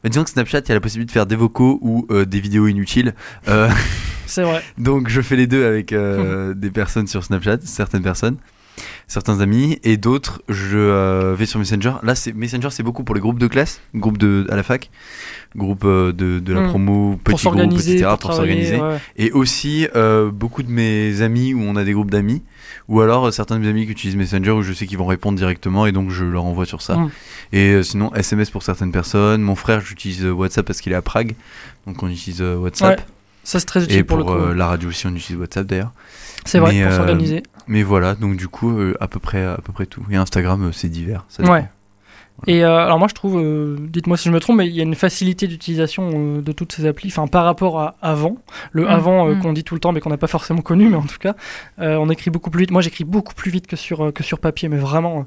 Bah, 0.03 0.09
disons 0.09 0.25
que 0.25 0.31
Snapchat, 0.31 0.61
il 0.61 0.69
y 0.69 0.73
a 0.73 0.75
la 0.75 0.81
possibilité 0.81 1.11
de 1.11 1.13
faire 1.13 1.27
des 1.27 1.37
vocaux 1.37 1.79
ou 1.83 2.07
des 2.25 2.41
vidéos 2.41 2.67
inutiles. 2.67 3.15
c'est 4.27 4.43
vrai. 4.43 4.63
Donc 4.79 5.09
je 5.09 5.21
fais 5.21 5.37
les 5.37 5.47
deux 5.47 5.67
avec 5.67 5.93
des 5.93 6.71
personnes 6.71 7.09
sur 7.09 7.25
Snapchat, 7.25 7.59
certaines 7.65 8.03
personnes 8.03 8.37
certains 9.07 9.41
amis 9.41 9.79
et 9.85 9.97
d'autres 9.97 10.43
je 10.49 10.77
euh, 10.79 11.35
vais 11.37 11.47
sur 11.47 11.59
Messenger. 11.59 11.95
Là 12.03 12.15
c'est 12.15 12.33
Messenger 12.33 12.69
c'est 12.71 12.83
beaucoup 12.83 13.05
pour 13.05 13.15
les 13.15 13.21
groupes 13.21 13.39
de 13.39 13.47
classe 13.47 13.81
groupes 13.95 14.19
de 14.19 14.47
à 14.51 14.57
la 14.57 14.63
fac 14.63 14.91
groupe 15.55 15.85
euh, 15.85 16.13
de, 16.13 16.39
de, 16.39 16.53
la 16.53 16.63
hmm. 16.63 16.69
promo 16.69 17.21
petits 17.23 17.45
groupes 17.45 17.73
etc. 17.73 18.07
pour, 18.19 18.33
s'organiser. 18.33 18.81
et 19.17 19.31
aussi 19.33 19.87
euh, 19.95 20.31
beaucoup 20.31 20.63
de 20.63 20.71
mes 20.71 21.21
amis 21.23 21.55
où 21.55 21.61
on 21.61 21.77
a 21.77 21.85
des 21.85 21.93
groupes 21.93 22.11
d'amis 22.11 22.43
ou 22.89 23.01
alors 23.01 23.33
certains 23.33 23.57
de 23.57 23.61
mes 23.61 23.69
amis 23.69 23.85
qui 23.87 23.93
utilisent 23.93 24.17
Messenger 24.17 24.53
où 24.53 24.63
je 24.63 24.73
sais 24.73 24.87
qu'ils 24.87 24.99
vont 24.99 25.07
répondre 25.07 25.39
directement 25.39 25.87
et 25.87 25.93
donc 25.93 26.11
je 26.11 26.25
leur 26.25 26.45
envoie 26.45 26.67
sur 26.67 26.83
ça. 26.83 26.97
Hmm. 26.97 27.11
et 27.53 27.83
sinon 27.83 28.15
SMS 28.15 28.51
pour 28.51 28.63
certaines 28.63 28.93
personnes. 28.93 29.43
Mon 29.43 29.57
frère 29.57 29.81
j'utilise 29.81 30.25
WhatsApp 30.25 30.67
parce 30.67 30.81
qu'il 30.81 30.93
est 30.93 30.97
à 30.97 31.03
Prague 31.03 31.35
donc 31.87 32.03
on 32.03 32.09
utilise 32.09 32.41
WhatsApp. 32.41 33.03
Ça 33.45 33.59
c'est 33.59 33.67
très 33.67 33.85
utile 33.85 33.99
et 33.99 34.05
pour, 34.05 34.17
le 34.17 34.25
coup. 34.25 34.55
la 34.55 34.67
radio 34.67 34.89
aussi 34.89 35.07
on 35.07 35.15
utilise 35.15 35.41
WhatsApp 35.41 35.67
d'ailleurs 35.67 35.93
c'est 36.45 36.59
vrai, 36.59 36.83
pour 36.83 36.93
s'organiser. 36.93 37.43
Mais 37.67 37.83
voilà, 37.83 38.15
donc 38.15 38.37
du 38.37 38.49
coup, 38.49 38.71
euh, 38.71 38.95
à, 39.01 39.09
peu 39.09 39.19
près, 39.19 39.45
à 39.45 39.59
peu 39.63 39.73
près 39.73 39.87
tout. 39.87 40.05
Et 40.11 40.17
Instagram, 40.17 40.65
euh, 40.65 40.73
c'est 40.73 40.89
divers. 40.89 41.27
ouais. 41.41 41.69
Et 42.47 42.65
euh, 42.65 42.79
alors 42.79 42.99
moi 42.99 43.07
je 43.09 43.15
trouve, 43.15 43.41
dites-moi 43.79 44.17
si 44.17 44.29
je 44.29 44.35
me 44.35 44.41
trompe, 44.41 44.57
mais 44.57 44.67
il 44.67 44.73
y 44.73 44.81
a 44.81 44.83
une 44.83 44.97
facilité 44.97 45.47
d'utilisation 45.47 46.41
de 46.41 46.53
toutes 46.53 46.73
ces 46.73 46.87
applis, 46.87 47.09
enfin 47.09 47.29
par 47.29 47.45
rapport 47.45 47.79
à 47.79 47.95
avant, 48.03 48.37
le 48.73 48.85
mm. 48.85 48.89
avant 48.89 49.29
mm. 49.29 49.39
qu'on 49.41 49.53
dit 49.53 49.63
tout 49.63 49.75
le 49.75 49.81
temps 49.81 49.93
mais 49.93 50.01
qu'on 50.01 50.11
n'a 50.11 50.17
pas 50.17 50.27
forcément 50.27 50.63
connu, 50.63 50.89
mais 50.89 50.97
en 50.97 51.03
tout 51.03 51.19
cas, 51.21 51.37
on 51.79 52.09
écrit 52.11 52.31
beaucoup 52.31 52.51
plus 52.51 52.63
vite. 52.63 52.73
Moi 52.73 52.81
j'écris 52.81 53.05
beaucoup 53.05 53.35
plus 53.35 53.53
vite 53.53 53.69
que 53.69 53.77
sur 53.77 54.13
que 54.13 54.25
sur 54.25 54.41
papier, 54.41 54.69
mais 54.69 54.79
vraiment, 54.79 55.27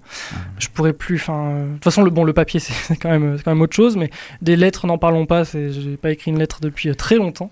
je 0.57 0.67
pourrais 0.67 0.93
plus. 0.93 1.15
Enfin, 1.17 1.53
de 1.67 1.73
toute 1.75 1.83
façon 1.85 2.03
le 2.03 2.09
bon 2.09 2.25
le 2.25 2.33
papier 2.33 2.59
c'est 2.59 2.97
quand 2.97 3.11
même 3.11 3.37
quand 3.45 3.51
même 3.51 3.61
autre 3.61 3.75
chose, 3.75 3.95
mais 3.95 4.09
des 4.41 4.57
lettres 4.57 4.85
n'en 4.85 4.97
parlons 4.97 5.27
pas. 5.27 5.43
J'ai 5.43 5.97
pas 6.01 6.11
écrit 6.11 6.31
une 6.31 6.39
lettre 6.39 6.59
depuis 6.59 6.93
très 6.97 7.15
longtemps. 7.15 7.49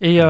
Et 0.00 0.20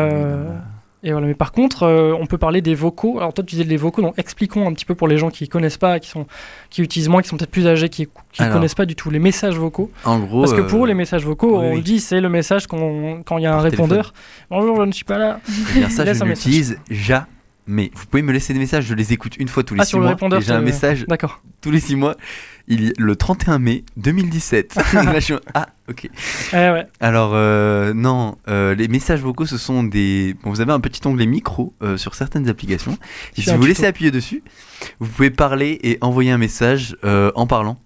et 1.04 1.12
voilà, 1.12 1.26
mais 1.26 1.34
par 1.34 1.52
contre, 1.52 1.82
euh, 1.82 2.16
on 2.18 2.24
peut 2.24 2.38
parler 2.38 2.62
des 2.62 2.74
vocaux. 2.74 3.18
Alors 3.18 3.34
toi, 3.34 3.44
tu 3.44 3.56
disais 3.56 3.68
les 3.68 3.76
vocaux, 3.76 4.00
donc 4.00 4.18
expliquons 4.18 4.66
un 4.66 4.72
petit 4.72 4.86
peu 4.86 4.94
pour 4.94 5.06
les 5.06 5.18
gens 5.18 5.28
qui 5.28 5.48
connaissent 5.48 5.76
pas, 5.76 6.00
qui 6.00 6.08
sont, 6.08 6.26
qui 6.70 6.80
utilisent 6.80 7.10
moins, 7.10 7.20
qui 7.20 7.28
sont 7.28 7.36
peut-être 7.36 7.50
plus 7.50 7.66
âgés, 7.66 7.90
qui, 7.90 8.08
ne 8.40 8.50
connaissent 8.50 8.74
pas 8.74 8.86
du 8.86 8.96
tout 8.96 9.10
les 9.10 9.18
messages 9.18 9.56
vocaux. 9.56 9.90
En 10.04 10.18
gros, 10.20 10.40
parce 10.40 10.54
que 10.54 10.62
pour 10.62 10.84
eux, 10.84 10.88
les 10.88 10.94
messages 10.94 11.24
vocaux, 11.24 11.58
on 11.58 11.74
le 11.74 11.82
dit, 11.82 12.00
c'est 12.00 12.22
le 12.22 12.30
message 12.30 12.66
quand 12.66 13.36
il 13.36 13.42
y 13.42 13.46
a 13.46 13.54
un 13.54 13.60
répondeur. 13.60 14.14
Bonjour, 14.50 14.76
je 14.76 14.82
ne 14.82 14.92
suis 14.92 15.04
pas 15.04 15.18
là. 15.18 15.40
Eh 15.74 15.78
bien 15.78 15.90
ça, 15.90 16.10
je 16.10 16.24
n'utilise 16.24 16.78
jamais. 17.66 17.90
Vous 17.94 18.06
pouvez 18.06 18.22
me 18.22 18.32
laisser 18.32 18.52
des 18.52 18.58
messages, 18.58 18.84
je 18.84 18.94
les 18.94 19.12
écoute 19.12 19.36
une 19.38 19.48
fois 19.48 19.62
tous 19.62 19.74
les 19.74 19.80
ah, 19.80 19.84
six 19.84 19.96
mois. 19.96 20.12
et 20.12 20.40
j'ai 20.40 20.52
un 20.52 20.60
message 20.60 21.06
tous 21.60 21.70
les 21.70 21.80
six 21.80 21.96
mois 21.96 22.16
il 22.66 22.92
le 22.98 23.16
31 23.16 23.58
mai 23.58 23.84
2017. 23.96 24.78
ah, 25.54 25.66
ok. 25.88 26.08
Alors, 27.00 27.32
euh, 27.34 27.92
non, 27.94 28.36
euh, 28.48 28.74
les 28.74 28.88
messages 28.88 29.20
vocaux, 29.20 29.46
ce 29.46 29.58
sont 29.58 29.84
des. 29.84 30.34
vous 30.44 30.60
avez 30.60 30.72
un 30.72 30.80
petit 30.80 31.06
onglet 31.06 31.26
micro 31.26 31.74
euh, 31.82 31.96
sur 31.96 32.14
certaines 32.14 32.48
applications. 32.48 32.96
si 33.36 33.50
vous 33.54 33.66
laissez 33.66 33.86
appuyer 33.86 34.10
dessus, 34.10 34.42
vous 35.00 35.08
pouvez 35.08 35.30
parler 35.30 35.78
et 35.82 35.98
envoyer 36.00 36.30
un 36.30 36.38
message 36.38 36.96
en 37.02 37.46
parlant. 37.46 37.78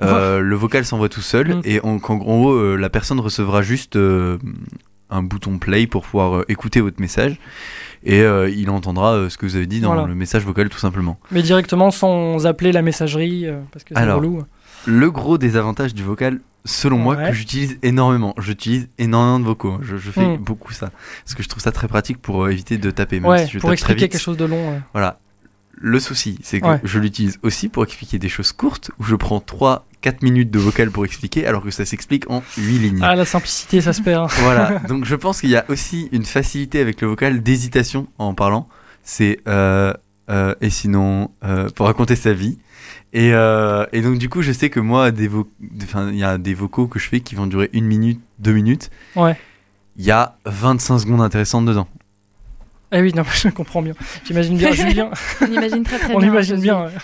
le 0.00 0.54
vocal 0.54 0.84
s'envoie 0.84 1.08
tout 1.08 1.22
seul 1.22 1.56
mm. 1.56 1.62
et 1.64 1.80
en, 1.80 1.98
en 2.02 2.16
gros, 2.16 2.76
la 2.76 2.90
personne 2.90 3.20
recevra 3.20 3.62
juste 3.62 3.98
un 5.12 5.22
bouton 5.22 5.58
play 5.58 5.86
pour 5.88 6.04
pouvoir 6.04 6.44
écouter 6.48 6.80
votre 6.80 7.00
message 7.00 7.36
et 8.02 8.22
euh, 8.22 8.48
il 8.48 8.70
entendra 8.70 9.14
euh, 9.14 9.28
ce 9.28 9.36
que 9.36 9.46
vous 9.46 9.56
avez 9.56 9.66
dit 9.66 9.80
dans 9.80 10.06
le 10.06 10.14
message 10.14 10.44
vocal 10.44 10.68
tout 10.68 10.78
simplement. 10.78 11.18
Mais 11.30 11.42
directement 11.42 11.90
sans 11.90 12.46
appeler 12.46 12.72
la 12.72 12.82
messagerie 12.82 13.46
euh, 13.46 13.60
parce 13.72 13.84
que 13.84 13.94
c'est 13.94 14.10
relou. 14.10 14.42
Le 14.86 15.10
gros 15.10 15.36
désavantage 15.36 15.92
du 15.92 16.02
vocal, 16.02 16.40
selon 16.64 16.96
moi, 16.96 17.16
que 17.16 17.32
j'utilise 17.32 17.78
énormément. 17.82 18.34
J'utilise 18.38 18.88
énormément 18.98 19.38
de 19.38 19.44
vocaux. 19.44 19.78
Je, 19.82 19.96
fais 19.98 20.26
hmm. 20.26 20.38
beaucoup 20.38 20.72
ça. 20.72 20.90
Parce 21.24 21.34
que 21.34 21.42
je 21.42 21.48
trouve 21.48 21.62
ça 21.62 21.70
très 21.70 21.86
pratique 21.86 22.16
pour 22.16 22.48
éviter 22.48 22.78
de 22.78 22.90
taper. 22.90 23.20
Même 23.20 23.46
si 23.46 23.52
je 23.52 23.58
pour 23.58 23.72
expliquer 23.72 24.08
quelque 24.08 24.20
chose 24.20 24.38
de 24.38 24.46
long. 24.46 24.80
Voilà. 24.94 25.18
Le 25.74 26.00
souci, 26.00 26.38
c'est 26.42 26.60
que 26.60 26.66
je 26.82 26.98
l'utilise 26.98 27.38
aussi 27.42 27.68
pour 27.68 27.84
expliquer 27.84 28.18
des 28.18 28.30
choses 28.30 28.52
courtes 28.52 28.90
où 28.98 29.04
je 29.04 29.16
prends 29.16 29.40
3 29.40 29.86
4 30.00 30.22
minutes 30.22 30.50
de 30.50 30.58
vocal 30.58 30.90
pour 30.90 31.04
expliquer, 31.04 31.46
alors 31.46 31.62
que 31.62 31.70
ça 31.70 31.84
s'explique 31.84 32.28
en 32.30 32.42
8 32.56 32.78
lignes. 32.78 33.00
Ah, 33.02 33.14
la 33.14 33.24
simplicité, 33.24 33.80
ça 33.80 33.92
se 33.92 34.02
perd. 34.02 34.30
Voilà, 34.40 34.78
donc 34.88 35.04
je 35.04 35.14
pense 35.14 35.40
qu'il 35.40 35.50
y 35.50 35.56
a 35.56 35.64
aussi 35.68 36.08
une 36.12 36.24
facilité 36.24 36.80
avec 36.80 37.00
le 37.00 37.08
vocal 37.08 37.42
d'hésitation 37.42 38.06
en 38.18 38.34
parlant. 38.34 38.68
C'est 39.02 39.40
euh, 39.48 39.92
euh, 40.30 40.54
et 40.60 40.70
sinon, 40.70 41.30
euh, 41.44 41.68
pour 41.70 41.86
raconter 41.86 42.16
sa 42.16 42.32
vie. 42.32 42.58
Et, 43.12 43.30
et, 43.30 44.02
donc, 44.02 44.18
du 44.18 44.28
coup, 44.28 44.40
je 44.40 44.52
sais 44.52 44.70
que 44.70 44.78
moi, 44.78 45.10
il 45.10 46.16
y 46.16 46.24
a 46.24 46.38
des 46.38 46.54
vocaux 46.54 46.86
que 46.86 47.00
je 47.00 47.08
fais 47.08 47.20
qui 47.20 47.34
vont 47.34 47.48
durer 47.48 47.68
une 47.72 47.86
minute, 47.86 48.20
deux 48.38 48.52
minutes. 48.52 48.90
Ouais. 49.16 49.36
Il 49.96 50.04
y 50.04 50.12
a 50.12 50.36
25 50.44 51.00
secondes 51.00 51.20
intéressantes 51.20 51.66
dedans. 51.66 51.88
Ah 52.92 53.00
oui, 53.00 53.12
non, 53.14 53.22
je 53.34 53.48
comprends 53.48 53.82
bien. 53.82 53.94
J'imagine 54.24 54.56
bien 54.56 54.72
Julien. 54.72 55.10
On 55.40 55.46
imagine 55.46 55.82
très 55.84 55.98
très 55.98 56.08
bien. 56.08 56.16
On 56.16 56.20
imagine 56.20 56.60
bien. 56.60 56.86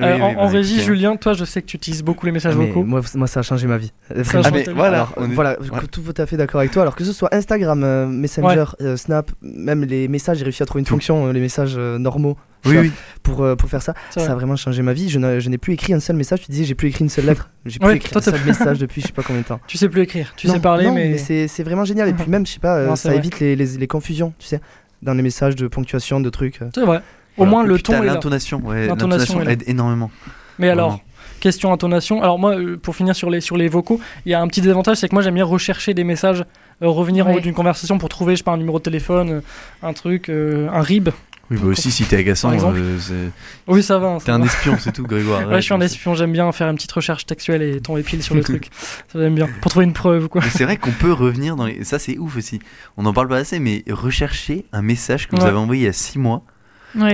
Euh, 0.00 0.20
en, 0.20 0.48
régie, 0.48 0.80
Julien, 0.82 1.16
toi, 1.16 1.34
je 1.34 1.44
sais 1.44 1.62
que 1.62 1.66
tu 1.66 1.76
utilises 1.76 2.02
beaucoup 2.02 2.26
les 2.26 2.32
messages 2.32 2.54
vocaux. 2.54 2.82
Moi, 2.82 3.00
moi, 3.14 3.26
ça 3.26 3.40
a 3.40 3.42
changé 3.42 3.66
ma 3.66 3.78
vie. 3.78 3.92
Ah, 4.10 4.50
mais 4.52 4.64
voilà, 4.74 5.08
voilà, 5.16 5.56
tout 5.90 6.02
à 6.16 6.26
fait 6.26 6.36
d'accord 6.36 6.60
avec 6.60 6.72
toi. 6.72 6.82
Alors 6.82 6.96
que 6.96 7.04
ce 7.04 7.12
soit 7.12 7.32
Instagram, 7.32 7.82
euh, 7.84 8.06
Messenger, 8.06 8.64
euh, 8.80 8.96
Snap, 8.96 9.30
même 9.42 9.84
les 9.84 10.08
messages, 10.08 10.38
j'ai 10.38 10.44
réussi 10.44 10.62
à 10.62 10.66
trouver 10.66 10.80
une 10.80 10.86
fonction, 10.86 11.30
les 11.32 11.40
messages 11.40 11.76
normaux. 11.76 12.36
Oui, 12.66 12.78
oui. 12.78 12.92
Pour, 13.22 13.56
pour 13.56 13.70
faire 13.70 13.80
ça, 13.80 13.94
ça 14.10 14.32
a 14.32 14.34
vraiment 14.34 14.56
changé 14.56 14.82
ma 14.82 14.92
vie. 14.92 15.08
Je 15.08 15.18
n'ai 15.18 15.58
plus 15.58 15.72
écrit 15.72 15.94
un 15.94 16.00
seul 16.00 16.16
message. 16.16 16.42
Tu 16.42 16.50
disais, 16.50 16.64
j'ai 16.64 16.74
plus 16.74 16.88
écrit 16.88 17.04
une 17.04 17.10
seule 17.10 17.24
lettre. 17.24 17.48
J'ai 17.64 17.78
plus 17.78 17.94
écrit 17.94 18.12
un 18.14 18.20
seul 18.20 18.40
message 18.44 18.78
depuis 18.78 19.00
je 19.00 19.06
sais 19.06 19.12
pas 19.12 19.22
combien 19.22 19.42
de 19.42 19.46
temps. 19.46 19.60
Tu 19.66 19.78
sais 19.78 19.88
plus 19.88 20.02
écrire, 20.02 20.34
tu 20.36 20.48
sais 20.48 20.60
parler, 20.60 20.90
mais. 20.90 21.18
mais 21.26 21.48
c'est 21.48 21.62
vraiment 21.62 21.84
génial. 21.84 22.08
Et 22.08 22.12
puis 22.12 22.28
même, 22.28 22.46
je 22.46 22.52
sais 22.52 22.60
pas, 22.60 22.94
ça 22.96 23.14
évite 23.14 23.40
les, 23.40 23.56
les 23.56 23.86
confusions, 23.86 24.34
tu 24.38 24.46
sais 24.46 24.60
dans 25.04 25.14
les 25.14 25.22
messages 25.22 25.54
de 25.54 25.68
ponctuation, 25.68 26.20
de 26.20 26.30
trucs. 26.30 26.60
C'est 26.74 26.80
vrai. 26.80 27.00
Au 27.36 27.44
moins 27.44 27.64
le 27.64 27.78
ton. 27.78 28.02
L'intonation, 28.02 28.60
ouais, 28.64 28.86
l'intonation 28.86 29.40
aide 29.42 29.62
énormément. 29.66 30.10
Mais 30.58 30.68
alors, 30.68 31.00
question 31.40 31.72
intonation. 31.72 32.22
Alors 32.22 32.38
moi, 32.38 32.56
euh, 32.56 32.76
pour 32.76 32.94
finir 32.96 33.14
sur 33.14 33.28
les, 33.28 33.40
sur 33.40 33.56
les 33.56 33.68
vocaux, 33.68 34.00
il 34.24 34.32
y 34.32 34.34
a 34.34 34.40
un 34.40 34.46
petit 34.46 34.60
désavantage, 34.60 34.98
c'est 34.98 35.08
que 35.08 35.14
moi 35.14 35.22
j'aime 35.22 35.34
bien 35.34 35.44
rechercher 35.44 35.92
des 35.92 36.04
messages, 36.04 36.44
euh, 36.82 36.88
revenir 36.88 37.26
en 37.26 37.34
haut 37.34 37.40
d'une 37.40 37.54
conversation 37.54 37.98
pour 37.98 38.08
trouver, 38.08 38.34
je 38.34 38.38
sais 38.38 38.44
pas, 38.44 38.52
un 38.52 38.56
numéro 38.56 38.78
de 38.78 38.84
téléphone, 38.84 39.30
euh, 39.30 39.40
un 39.82 39.92
truc, 39.92 40.28
un 40.28 40.80
RIB. 40.80 41.10
Oui, 41.50 41.58
bah 41.60 41.68
aussi 41.68 41.90
si 41.90 42.04
t'es 42.04 42.16
agaçant, 42.16 42.52
oui 43.66 43.82
ça 43.82 43.98
va. 43.98 44.18
T'es 44.24 44.30
un 44.30 44.42
espion, 44.42 44.76
c'est 44.78 44.92
tout, 44.92 45.04
Grégoire. 45.04 45.46
ouais, 45.48 45.56
je 45.56 45.60
suis 45.60 45.74
un 45.74 45.80
espion. 45.80 46.14
J'aime 46.14 46.32
bien 46.32 46.50
faire 46.52 46.68
une 46.68 46.76
petite 46.76 46.92
recherche 46.92 47.26
textuelle 47.26 47.62
et 47.62 47.80
tomber 47.80 48.02
pile 48.02 48.22
sur 48.22 48.34
le 48.34 48.42
truc. 48.44 48.70
Ça 49.12 49.18
j'aime 49.18 49.34
bien 49.34 49.48
pour 49.60 49.70
trouver 49.70 49.84
une 49.84 49.92
preuve 49.92 50.24
ou 50.24 50.28
quoi. 50.28 50.42
C'est 50.42 50.64
vrai 50.64 50.76
qu'on 50.76 50.92
peut 50.92 51.12
revenir 51.12 51.56
dans 51.56 51.66
les... 51.66 51.84
ça, 51.84 51.98
c'est 51.98 52.18
ouf 52.18 52.36
aussi. 52.36 52.60
On 52.96 53.04
en 53.06 53.12
parle 53.12 53.28
pas 53.28 53.38
assez, 53.38 53.58
mais 53.58 53.84
rechercher 53.90 54.64
un 54.72 54.82
message 54.82 55.28
que 55.28 55.36
vous 55.36 55.44
avez 55.44 55.56
envoyé 55.58 55.82
il 55.82 55.86
y 55.86 55.88
a 55.88 55.92
6 55.92 56.18
mois 56.18 56.44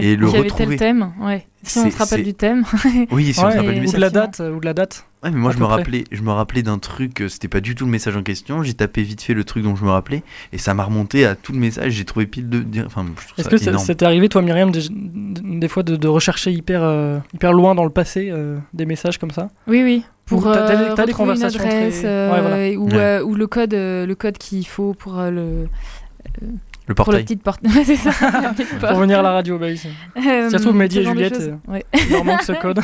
et 0.01 0.17
le 0.17 0.27
retrouver. 0.27 0.65
Avait 0.65 0.77
tel 0.77 0.77
thème, 0.77 1.13
ouais. 1.21 1.47
Si 1.63 1.79
on 1.79 1.91
se 1.91 1.97
rappelle 1.97 2.23
du 2.23 2.35
thème. 2.35 2.65
oui, 3.11 3.33
si 3.33 3.41
on 3.41 3.51
se 3.51 3.57
rappelle 3.57 3.75
du 3.75 3.81
message. 3.81 3.95
Ou 3.95 3.97
de 3.97 4.01
la 4.01 4.11
date, 4.11 4.41
ou 4.41 4.61
de 4.61 4.65
la 4.65 4.75
date. 4.75 5.07
Ouais, 5.23 5.31
mais 5.31 5.39
moi 5.39 5.53
je 5.53 5.59
me 5.59 5.65
rappelais, 5.65 6.05
je 6.11 6.23
me 6.23 6.31
rappelais 6.31 6.63
d'un 6.63 6.79
truc, 6.79 7.21
euh, 7.21 7.29
c'était 7.29 7.49
pas 7.49 7.61
du 7.61 7.75
tout 7.75 7.85
le 7.85 7.91
message 7.91 8.17
en 8.17 8.23
question. 8.23 8.63
J'ai 8.63 8.73
tapé 8.73 9.03
vite 9.03 9.21
fait 9.21 9.35
le 9.35 9.45
truc 9.45 9.63
dont 9.63 9.77
je 9.77 9.85
me 9.85 9.91
rappelais 9.91 10.23
et 10.53 10.59
ça 10.59 10.73
m'a 10.73 10.85
remonté 10.85 11.27
à 11.27 11.35
tout 11.35 11.53
le 11.53 11.59
message. 11.59 11.93
J'ai 11.93 12.07
trouvé 12.07 12.27
pile 12.27 12.49
de, 12.49 12.65
enfin. 12.87 13.05
Est-ce 13.37 13.49
que 13.49 13.59
ça 13.59 13.95
t'est 13.95 14.05
arrivé 14.05 14.31
toi, 14.31 14.41
Myriam, 14.41 14.71
des, 14.73 15.69
fois 15.69 15.83
de, 15.83 16.09
rechercher 16.09 16.53
hyper, 16.53 16.83
euh, 16.83 17.19
hyper 17.35 17.53
loin 17.53 17.75
dans 17.75 17.85
le 17.85 17.91
passé 17.91 18.31
euh, 18.31 18.57
des 18.73 18.87
messages 18.87 19.19
comme 19.19 19.31
ça? 19.31 19.51
Oui, 19.67 19.83
oui. 19.83 20.05
Pour 20.25 20.45
t'as, 20.45 21.05
des 21.05 21.13
conversations 21.13 21.63
une 21.63 21.69
adresse, 21.69 22.77
ou, 22.79 22.85
ou, 22.85 23.35
le 23.35 23.47
code, 23.47 23.75
le 23.75 24.15
code 24.15 24.39
qu'il 24.39 24.67
faut 24.67 24.95
pour 24.95 25.21
le 25.21 25.67
le 26.91 26.95
portail. 26.95 27.13
Pour 27.13 27.19
la 27.19 27.25
petite 27.25 27.43
porte. 27.43 27.61
c'est 27.85 27.97
ça. 27.97 28.11
pour 28.89 28.99
venir 28.99 29.21
à 29.21 29.23
la 29.23 29.33
radio, 29.33 29.59
bah 29.59 29.67
oui. 29.69 29.81
Euh, 30.17 30.47
si 30.47 30.51
ça 30.51 30.59
se 30.59 30.63
trouve, 30.63 30.77
Mehdi 30.77 30.99
et 30.99 31.05
Juliette, 31.05 31.41
euh, 31.41 31.73
ouais. 31.73 31.85
il 31.95 32.11
leur 32.11 32.25
manque 32.25 32.43
ce 32.43 32.53
code. 32.53 32.81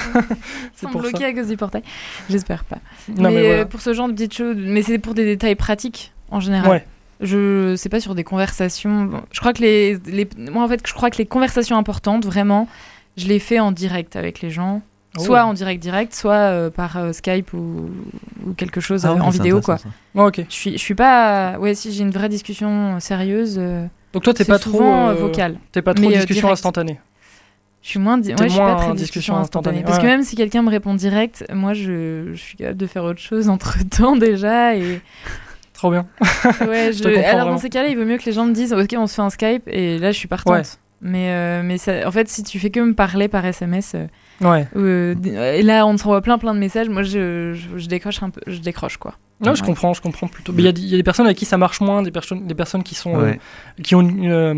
c'est 0.75 0.89
pour 0.89 1.03
bloqués 1.03 1.25
à 1.25 1.33
cause 1.33 1.49
du 1.49 1.57
portail. 1.57 1.83
J'espère 2.31 2.65
pas. 2.65 2.79
Non, 3.09 3.31
mais, 3.31 3.51
euh, 3.51 3.65
pour 3.65 3.81
ce 3.81 3.93
genre 3.93 4.09
de 4.09 4.15
petites 4.15 4.35
choses, 4.35 4.57
mais 4.59 4.83
c'est 4.83 4.99
pour 4.99 5.15
des 5.15 5.25
détails 5.25 5.57
pratiques 5.57 6.13
en 6.31 6.41
général. 6.41 6.71
Ouais. 6.71 6.87
Je 7.21 7.75
sais 7.77 7.89
pas 7.89 8.01
sur 8.01 8.15
des 8.15 8.25
conversations. 8.25 9.11
Je 9.33 9.41
crois 9.41 9.53
que 9.53 9.63
les, 9.63 9.99
les, 10.07 10.29
moi 10.51 10.65
en 10.65 10.69
fait, 10.69 10.81
je 10.87 10.93
crois 10.95 11.11
que 11.11 11.19
les 11.19 11.27
conversations 11.27 11.77
importantes, 11.77 12.25
vraiment, 12.25 12.69
je 13.17 13.27
les 13.27 13.39
fais 13.39 13.59
en 13.59 13.73
direct 13.73 14.17
avec 14.17 14.41
les 14.41 14.51
gens. 14.51 14.83
Oh. 15.19 15.23
Soit 15.23 15.45
en 15.45 15.55
direct 15.55 15.83
direct, 15.83 16.15
soit 16.15 16.35
euh, 16.35 16.71
par 16.71 16.97
euh, 16.97 17.13
Skype 17.13 17.53
ou, 17.55 17.91
ou, 18.47 18.53
quelque 18.55 18.81
chose 18.81 19.07
ah 19.07 19.15
en 19.15 19.31
vidéo 19.31 19.61
quoi. 19.61 19.79
ok. 20.15 20.43
Je 20.49 20.55
suis 20.55 20.73
je 20.73 20.79
suis 20.79 20.95
pas 20.95 21.59
ouais 21.59 21.75
si 21.75 21.93
j'ai 21.93 22.03
une 22.03 22.11
vraie 22.11 22.29
discussion 22.29 23.01
sérieuse. 23.01 23.57
Euh, 23.59 23.87
Donc 24.13 24.25
toi 24.25 24.35
t'es 24.35 24.45
pas 24.45 24.59
trop 24.59 25.15
vocal. 25.15 25.59
T'es 25.73 25.83
pas 25.83 25.95
trop 25.95 26.11
discussion 26.11 26.51
instantanée. 26.51 27.01
Je 27.83 27.91
suis 27.91 27.99
moins, 28.01 28.21
ouais, 28.21 28.35
je 28.37 28.49
suis 28.49 28.59
pas 28.59 28.75
très 28.75 28.95
discussion 28.95 29.37
instantanée. 29.37 29.85
Parce 29.85 29.99
que 29.99 30.07
même 30.07 30.25
si 30.25 30.35
quelqu'un 30.35 30.63
me 30.63 30.71
répond 30.71 30.95
direct, 30.95 31.45
moi 31.53 31.73
je, 31.73 32.33
je, 32.33 32.37
suis 32.37 32.57
capable 32.57 32.79
de 32.79 32.87
faire 32.89 33.05
autre 33.05 33.21
chose 33.21 33.49
entre 33.49 33.77
temps 33.89 34.17
déjà 34.17 34.75
et. 34.75 35.01
Trop 35.73 35.91
bien. 35.91 36.07
ouais, 36.67 36.91
je... 36.93 37.25
Alors 37.25 37.49
dans 37.49 37.59
ces 37.59 37.69
cas-là, 37.69 37.89
il 37.89 37.99
vaut 37.99 38.07
mieux 38.07 38.17
que 38.17 38.25
les 38.25 38.33
gens 38.33 38.47
me 38.47 38.55
disent 38.55 38.73
Ok, 38.73 38.95
on 38.97 39.07
se 39.07 39.15
fait 39.15 39.23
un 39.23 39.31
Skype 39.31 39.69
et 39.69 39.99
là 39.99 40.11
je 40.11 40.19
suis 40.19 40.29
partante. 40.29 40.79
Mais, 41.01 41.63
mais 41.63 41.79
ça, 41.79 42.09
en 42.09 42.11
fait, 42.11 42.29
si 42.29 42.43
tu 42.43 42.59
fais 42.59 42.71
que 42.71 42.81
me 42.81 42.95
parler 42.95 43.29
par 43.29 43.45
SMS, 43.45 43.95
ouais. 44.41 44.69
et 44.75 45.63
là 45.63 45.87
on 45.87 45.97
s'envoie 45.97 46.23
plein 46.23 46.39
plein 46.39 46.55
de 46.55 46.59
messages, 46.59 46.89
moi 46.89 47.03
je, 47.03 47.55
je, 47.55 47.79
je, 47.79 47.89
décroche 47.89 48.23
un 48.23 48.31
peu, 48.31 48.41
je 48.47 48.59
décroche 48.59 48.97
quoi. 48.97 49.15
Non, 49.39 49.55
je 49.55 49.63
comprends, 49.63 49.93
je 49.93 50.01
comprends 50.01 50.29
plutôt. 50.29 50.53
Mais 50.55 50.63
il 50.63 50.79
y, 50.79 50.87
y, 50.89 50.95
a 50.95 50.97
des 50.97 51.03
personnes 51.03 51.27
avec 51.27 51.37
qui 51.37 51.45
ça 51.45 51.59
marche 51.59 51.83
moins, 51.83 52.03
des 52.03 52.11
personnes, 52.11 52.47
des 52.47 52.55
personnes 52.55 52.83
qui 52.83 52.95
sont, 52.95 53.21
euh, 53.21 53.35
qui 53.83 53.95
ont 53.95 54.01
une, 54.01 54.31
euh, 54.31 54.55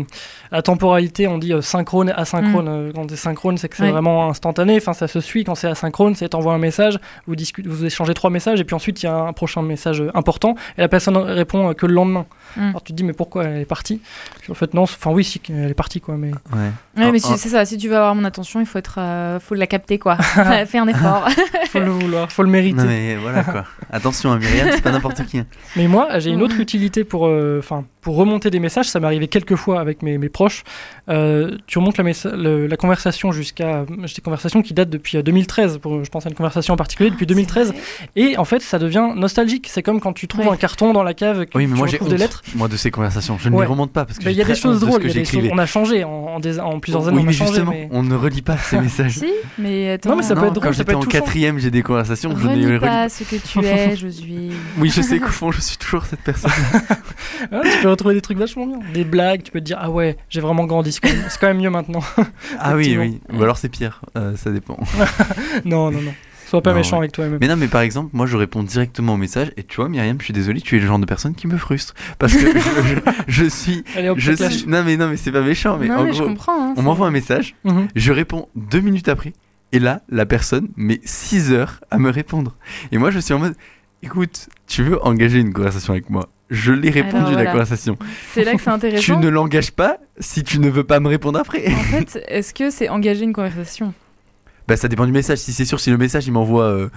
la 0.53 0.61
temporalité, 0.61 1.27
on 1.27 1.37
dit 1.37 1.51
euh, 1.51 1.61
synchrone, 1.61 2.13
asynchrone. 2.15 2.87
Mm. 2.87 2.93
Quand 2.93 3.09
c'est 3.09 3.17
synchrone, 3.17 3.57
c'est 3.57 3.67
que 3.67 3.75
c'est 3.75 3.91
vraiment 3.91 4.29
instantané. 4.29 4.77
Enfin, 4.77 4.93
ça 4.93 5.09
se 5.09 5.19
suit. 5.19 5.43
Quand 5.43 5.55
c'est 5.55 5.67
asynchrone, 5.67 6.15
c'est 6.15 6.29
t'envoies 6.29 6.53
un 6.53 6.59
message, 6.59 6.97
vous 7.27 7.35
discutez, 7.35 7.67
vous 7.67 7.83
échangez 7.83 8.13
trois 8.13 8.29
messages, 8.29 8.61
et 8.61 8.63
puis 8.63 8.73
ensuite 8.73 9.03
il 9.03 9.07
y 9.07 9.09
a 9.09 9.15
un 9.15 9.33
prochain 9.33 9.61
message 9.61 10.01
important, 10.13 10.55
et 10.77 10.81
la 10.81 10.87
personne 10.87 11.17
répond 11.17 11.73
que 11.73 11.85
le 11.85 11.93
lendemain. 11.93 12.25
Mm. 12.55 12.69
Alors 12.69 12.83
tu 12.83 12.93
te 12.93 12.97
dis 12.97 13.03
mais 13.03 13.13
pourquoi 13.13 13.43
elle 13.43 13.61
est 13.61 13.65
partie? 13.65 14.01
En 14.49 14.53
fait 14.53 14.73
non, 14.73 14.83
enfin 14.83 15.11
oui, 15.11 15.25
si 15.25 15.41
elle 15.49 15.71
est 15.71 15.73
partie 15.73 15.99
quoi, 15.99 16.15
mais. 16.15 16.31
Ouais. 16.53 17.11
mais 17.11 17.19
c'est 17.19 17.37
ça. 17.37 17.65
Si 17.65 17.77
tu 17.77 17.89
veux 17.89 17.97
avoir 17.97 18.15
mon 18.15 18.23
attention, 18.23 18.61
il 18.61 18.65
faut 18.65 18.79
être, 18.79 18.97
faut 19.41 19.55
la 19.55 19.67
capter 19.67 19.99
quoi. 19.99 20.15
Fais 20.67 20.77
un 20.77 20.87
effort. 20.87 21.27
faut 21.69 21.79
le 21.79 21.91
vouloir, 21.91 22.31
faut 22.31 22.43
le 22.43 22.49
mériter. 22.49 22.77
Non, 22.77 22.85
mais 22.85 23.17
voilà 23.17 23.43
quoi. 23.43 23.65
Attention 23.91 24.31
à 24.31 24.37
Myriam 24.37 24.68
c'est 24.75 24.81
pas 24.81 24.91
n'importe 24.91 25.25
qui. 25.25 25.39
Hein. 25.39 25.45
Mais 25.75 25.87
moi, 25.87 26.19
j'ai 26.19 26.31
une 26.31 26.41
autre 26.41 26.59
utilité 26.59 27.03
pour, 27.03 27.27
euh, 27.27 27.59
enfin, 27.59 27.85
pour 28.01 28.15
remonter 28.15 28.49
des 28.49 28.59
messages. 28.59 28.87
Ça 28.87 28.99
m'est 28.99 29.05
arrivé 29.05 29.27
quelques 29.27 29.55
fois 29.55 29.79
avec 29.79 30.01
mes, 30.01 30.17
mes 30.17 30.29
proches. 30.29 30.63
Euh, 31.09 31.57
tu 31.67 31.79
remontes 31.79 31.97
la, 31.97 32.67
la 32.67 32.77
conversation 32.77 33.31
jusqu'à 33.31 33.85
des 33.85 34.21
conversations 34.21 34.61
qui 34.61 34.73
datent 34.73 34.89
depuis 34.89 35.21
2013. 35.21 35.75
Euh, 35.75 35.79
pour, 35.79 36.03
je 36.03 36.09
pense 36.09 36.25
à 36.25 36.29
une 36.29 36.35
conversation 36.35 36.73
en 36.73 36.77
particulier 36.77 37.09
depuis 37.09 37.25
2013. 37.25 37.73
Et 38.15 38.37
en 38.37 38.45
fait, 38.45 38.61
ça 38.61 38.79
devient 38.79 39.09
nostalgique. 39.15 39.67
C'est 39.69 39.83
comme 39.83 39.99
quand 39.99 40.13
tu 40.13 40.27
trouves 40.27 40.47
un 40.47 40.57
carton 40.57 40.93
dans 40.93 41.03
la 41.03 41.13
cave. 41.13 41.45
Que 41.45 41.57
oui, 41.57 41.67
mais 41.67 41.73
tu 41.73 41.79
moi 41.79 41.87
j'ai 41.87 41.99
des 41.99 42.17
lettres. 42.17 42.41
Moi 42.55 42.67
de 42.67 42.77
ces 42.77 42.91
conversations, 42.91 43.37
je 43.37 43.49
ne 43.49 43.59
les 43.59 43.65
remonte 43.65 43.91
pas 43.91 44.05
parce 44.05 44.19
que. 44.19 44.29
Il 44.29 44.35
y 44.35 44.41
a 44.41 44.45
des 44.45 44.55
choses 44.55 44.79
drôles. 44.79 45.01
on 45.51 45.57
a 45.57 45.65
changé 45.65 46.03
en, 46.03 46.39
en, 46.39 46.79
plusieurs 46.79 47.07
années. 47.07 47.17
Oui, 47.17 47.23
mais 47.25 47.33
justement, 47.33 47.73
on 47.91 48.03
ne 48.03 48.15
relit 48.15 48.41
pas 48.41 48.57
ces 48.57 48.79
messages. 48.81 49.17
si, 49.17 49.31
mais 49.57 49.97
non, 50.05 50.15
mais 50.15 50.23
ça 50.23 50.35
peut 50.35 50.45
être 50.45 50.53
drôle. 50.53 50.67
Quand 50.67 50.71
j'étais 50.71 50.93
en 50.93 51.01
quatrième, 51.01 51.59
j'ai 51.59 51.71
des 51.71 51.81
conversations. 51.81 52.35
Je 52.37 52.47
ne 52.47 52.49
relis 52.49 52.79
pas 52.79 53.09
ce 53.09 53.23
que 53.23 53.35
tu 53.35 53.65
es, 53.65 53.95
je 53.95 54.07
suis. 54.07 54.51
Oui, 54.77 54.89
je 54.89 55.01
sais 55.01 55.19
qu'au 55.19 55.27
fond, 55.27 55.51
je 55.51 55.61
suis 55.61 55.77
toujours 55.77 56.05
cette 56.05 56.21
personne. 56.21 56.51
tu 57.41 57.81
peux 57.81 57.89
retrouver 57.89 58.15
des 58.15 58.21
trucs 58.21 58.37
vachement 58.37 58.65
bien. 58.65 58.79
Des 58.93 59.03
blagues, 59.03 59.43
tu 59.43 59.51
peux 59.51 59.59
te 59.59 59.65
dire, 59.65 59.77
ah 59.79 59.89
ouais, 59.89 60.17
j'ai 60.29 60.41
vraiment 60.41 60.65
grandi, 60.65 60.91
c'est 60.91 61.01
quand, 61.39 61.47
même 61.47 61.57
mieux 61.57 61.69
maintenant. 61.69 62.01
ah 62.59 62.75
oui, 62.75 62.97
oui. 62.97 63.19
Ou 63.33 63.43
alors 63.43 63.57
c'est 63.57 63.69
pire, 63.69 64.01
euh, 64.17 64.35
ça 64.35 64.51
dépend. 64.51 64.77
non, 65.65 65.91
non, 65.91 66.01
non. 66.01 66.13
Sois 66.47 66.63
pas 66.63 66.73
méchant 66.73 66.97
avec 66.97 67.11
toi-même. 67.11 67.37
Mais 67.39 67.47
non, 67.47 67.55
mais 67.55 67.67
par 67.67 67.81
exemple, 67.81 68.09
moi 68.13 68.25
je 68.25 68.35
réponds 68.35 68.63
directement 68.63 69.13
au 69.13 69.17
message 69.17 69.51
et 69.55 69.61
tu 69.61 69.75
vois, 69.75 69.87
Myriam, 69.87 70.17
je 70.19 70.25
suis 70.25 70.33
désolé, 70.33 70.61
tu 70.61 70.77
es 70.77 70.79
le 70.79 70.87
genre 70.87 70.97
de 70.97 71.05
personne 71.05 71.35
qui 71.35 71.45
me 71.45 71.57
frustre. 71.57 71.93
Parce 72.17 72.33
que 72.33 72.47
je, 73.27 73.45
suis. 73.45 73.83
je 74.17 74.31
suis... 74.31 74.65
Non, 74.65 74.83
mais 74.83 74.97
non, 74.97 75.09
mais 75.09 75.17
c'est 75.17 75.31
pas 75.31 75.41
méchant. 75.41 75.77
Mais 75.77 75.91
en 75.91 76.07
gros, 76.07 76.27
hein, 76.47 76.73
on 76.75 76.81
m'envoie 76.81 77.05
un 77.05 77.11
message, 77.11 77.55
mhm. 77.65 77.87
je 77.95 78.11
réponds 78.11 78.49
deux 78.55 78.79
minutes 78.79 79.09
après 79.09 79.33
et 79.71 79.79
là, 79.79 80.01
la 80.09 80.25
personne 80.25 80.69
met 80.75 80.99
6 81.03 81.51
heures 81.51 81.81
à 81.91 81.99
me 81.99 82.09
répondre. 82.09 82.55
Et 82.91 82.97
moi 82.97 83.11
je 83.11 83.19
suis 83.19 83.33
en 83.33 83.39
mode 83.39 83.55
écoute, 84.03 84.49
tu 84.67 84.83
veux 84.83 85.05
engager 85.05 85.39
une 85.39 85.53
conversation 85.53 85.93
avec 85.93 86.09
moi? 86.09 86.29
Je 86.49 86.71
l'ai 86.71 86.89
répondu 86.89 87.35
la 87.35 87.45
conversation. 87.45 87.97
C'est 88.33 88.43
là 88.43 88.55
que 88.55 88.61
c'est 88.61 88.69
intéressant. 88.69 89.03
tu 89.03 89.17
ne 89.17 89.29
l'engages 89.29 89.71
pas 89.71 89.97
si 90.19 90.43
tu 90.43 90.59
ne 90.59 90.69
veux 90.69 90.83
pas 90.83 90.99
me 90.99 91.07
répondre 91.07 91.39
après. 91.39 91.67
En 91.71 91.83
fait, 91.83 92.23
est-ce 92.27 92.53
que 92.53 92.71
c'est 92.71 92.89
engager 92.89 93.23
une 93.23 93.33
conversation? 93.33 93.93
Bah 94.67 94.75
ça 94.75 94.87
dépend 94.87 95.05
du 95.05 95.11
message. 95.11 95.39
Si 95.39 95.53
c'est 95.53 95.65
sûr, 95.65 95.79
si 95.79 95.89
le 95.89 95.97
message 95.97 96.27
il 96.27 96.31
m'envoie 96.31 96.63
euh, 96.65 96.89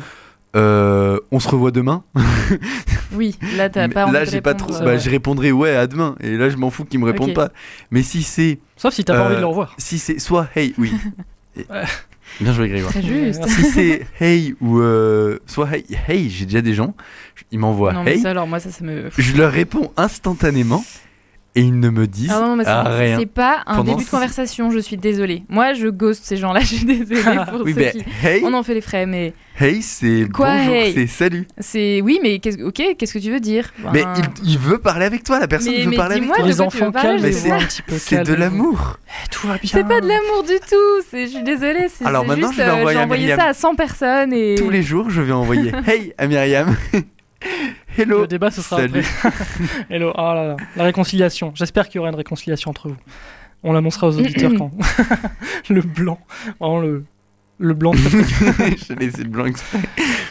euh, 0.56 1.18
on 1.30 1.40
se 1.40 1.48
revoit 1.48 1.70
demain. 1.70 2.04
oui, 3.12 3.38
là 3.56 3.70
t'as 3.70 3.88
pas 3.88 4.04
envie 4.04 4.12
Là 4.12 4.24
j'ai 4.24 4.40
pas 4.40 4.54
trop. 4.54 4.72
Bah, 4.80 4.98
je 4.98 5.08
répondrai 5.08 5.52
ouais 5.52 5.74
à 5.74 5.86
demain. 5.86 6.14
Et 6.20 6.36
là 6.36 6.50
je 6.50 6.56
m'en 6.56 6.70
fous 6.70 6.84
qu'ils 6.84 7.00
me 7.00 7.06
répondent 7.06 7.34
pas. 7.34 7.50
Mais 7.90 8.02
si 8.02 8.22
c'est. 8.22 8.58
Sauf 8.76 8.92
si 8.92 9.04
t'as 9.04 9.14
pas 9.14 9.26
envie 9.26 9.36
de 9.36 9.40
le 9.40 9.46
revoir. 9.46 9.74
Si 9.78 9.98
c'est 9.98 10.18
soit 10.18 10.48
hey 10.54 10.74
oui. 10.78 10.92
Bien 12.40 12.52
joué 12.52 12.68
Grégoire. 12.68 12.92
Juste. 12.92 13.46
si 13.48 13.64
c'est 13.64 14.06
hey 14.20 14.54
ou 14.61 14.80
euh, 14.80 15.38
soit 15.46 15.68
hey, 15.76 15.85
hey 16.08 16.30
j'ai 16.30 16.44
déjà 16.44 16.62
des 16.62 16.74
gens, 16.74 16.94
ils 17.50 17.58
m'envoient 17.58 17.94
hey. 18.06 18.20
Ça, 18.20 18.30
alors 18.30 18.46
moi 18.46 18.61
ça, 18.61 18.70
ça 18.70 18.85
me. 18.85 19.11
Je 19.16 19.37
leur 19.37 19.52
réponds 19.52 19.92
instantanément 19.96 20.85
et 21.54 21.60
ils 21.60 21.78
ne 21.78 21.90
me 21.90 22.06
disent 22.06 22.32
ah 22.32 22.40
non, 22.40 22.56
rien. 22.56 23.18
C'est 23.18 23.26
pas 23.26 23.62
un 23.66 23.84
début 23.84 24.04
de 24.04 24.08
conversation, 24.08 24.70
je 24.70 24.78
suis 24.78 24.96
désolée. 24.96 25.44
Moi, 25.48 25.74
je 25.74 25.88
ghost 25.88 26.24
ces 26.24 26.36
gens-là, 26.36 26.60
je 26.60 26.76
suis 26.76 26.84
désolée 26.86 27.22
pour 27.50 27.60
oui, 27.62 27.74
ceux 27.74 27.98
qui... 28.00 28.26
hey, 28.26 28.42
On 28.44 28.54
en 28.54 28.62
fait 28.62 28.74
les 28.74 28.80
frais, 28.80 29.04
mais... 29.04 29.34
Hey, 29.60 29.82
c'est 29.82 30.24
bonjour, 30.24 30.74
c'est 30.94 31.06
salut. 31.06 31.46
C'est 31.58 32.00
oui, 32.00 32.18
mais 32.22 32.40
ok, 32.64 32.96
qu'est-ce 32.98 33.12
que 33.12 33.18
tu 33.18 33.30
veux 33.30 33.40
dire? 33.40 33.70
Mais 33.92 34.02
il, 34.44 34.58
veut 34.58 34.78
parler 34.78 35.04
avec 35.04 35.24
toi, 35.24 35.40
la 35.40 35.46
personne 35.46 35.74
veut 35.74 35.96
parler 35.96 36.16
avec 36.16 36.28
toi. 36.32 36.46
Les 36.46 36.60
enfants 36.62 36.90
calmes, 36.90 37.30
c'est 37.30 37.50
un 37.50 37.58
petit 37.58 37.82
peu 37.82 37.98
C'est 37.98 38.24
de 38.24 38.32
l'amour. 38.32 38.98
Eh, 39.08 39.28
tout 39.28 39.46
va 39.46 39.58
bien. 39.58 39.70
C'est 39.70 39.86
pas 39.86 40.00
de 40.00 40.08
l'amour 40.08 40.42
du 40.44 40.58
tout. 40.58 41.06
Je 41.12 41.26
suis 41.26 41.42
désolée. 41.42 41.88
Alors 42.04 42.24
maintenant, 42.24 42.48
juste, 42.48 42.60
je 42.60 42.64
vais 42.64 42.70
euh, 42.70 42.80
envoyer, 42.80 42.98
envoyer 42.98 43.36
ça 43.36 43.44
à 43.44 43.54
100 43.54 43.74
personnes 43.74 44.32
et 44.32 44.54
tous 44.56 44.70
les 44.70 44.82
jours, 44.82 45.10
je 45.10 45.20
vais 45.20 45.32
envoyer 45.32 45.72
Hey 45.86 46.14
à 46.16 46.26
Myriam. 46.26 46.74
Hello. 47.96 48.22
Le 48.22 48.26
débat, 48.26 48.50
ce 48.50 48.62
sera 48.62 48.76
Salut. 48.76 49.05
Hello. 49.90 50.12
Oh 50.14 50.35
là 50.35 50.46
là. 50.46 50.57
La 50.76 50.85
réconciliation. 50.85 51.52
J'espère 51.55 51.88
qu'il 51.88 51.96
y 51.96 51.98
aura 51.98 52.09
une 52.09 52.16
réconciliation 52.16 52.70
entre 52.70 52.88
vous. 52.88 52.96
On 53.62 53.72
l'annoncera 53.72 54.09
aux 54.09 54.18
auditeurs 54.18 54.52
quand. 54.59 54.70
le 55.68 55.83
blanc. 55.83 56.18
Vraiment 56.59 56.81
le, 56.81 57.05
le 57.62 57.75
blanc. 57.75 57.92
je 57.94 58.94
laissé 58.94 59.22
le 59.22 59.29
blanc 59.29 59.44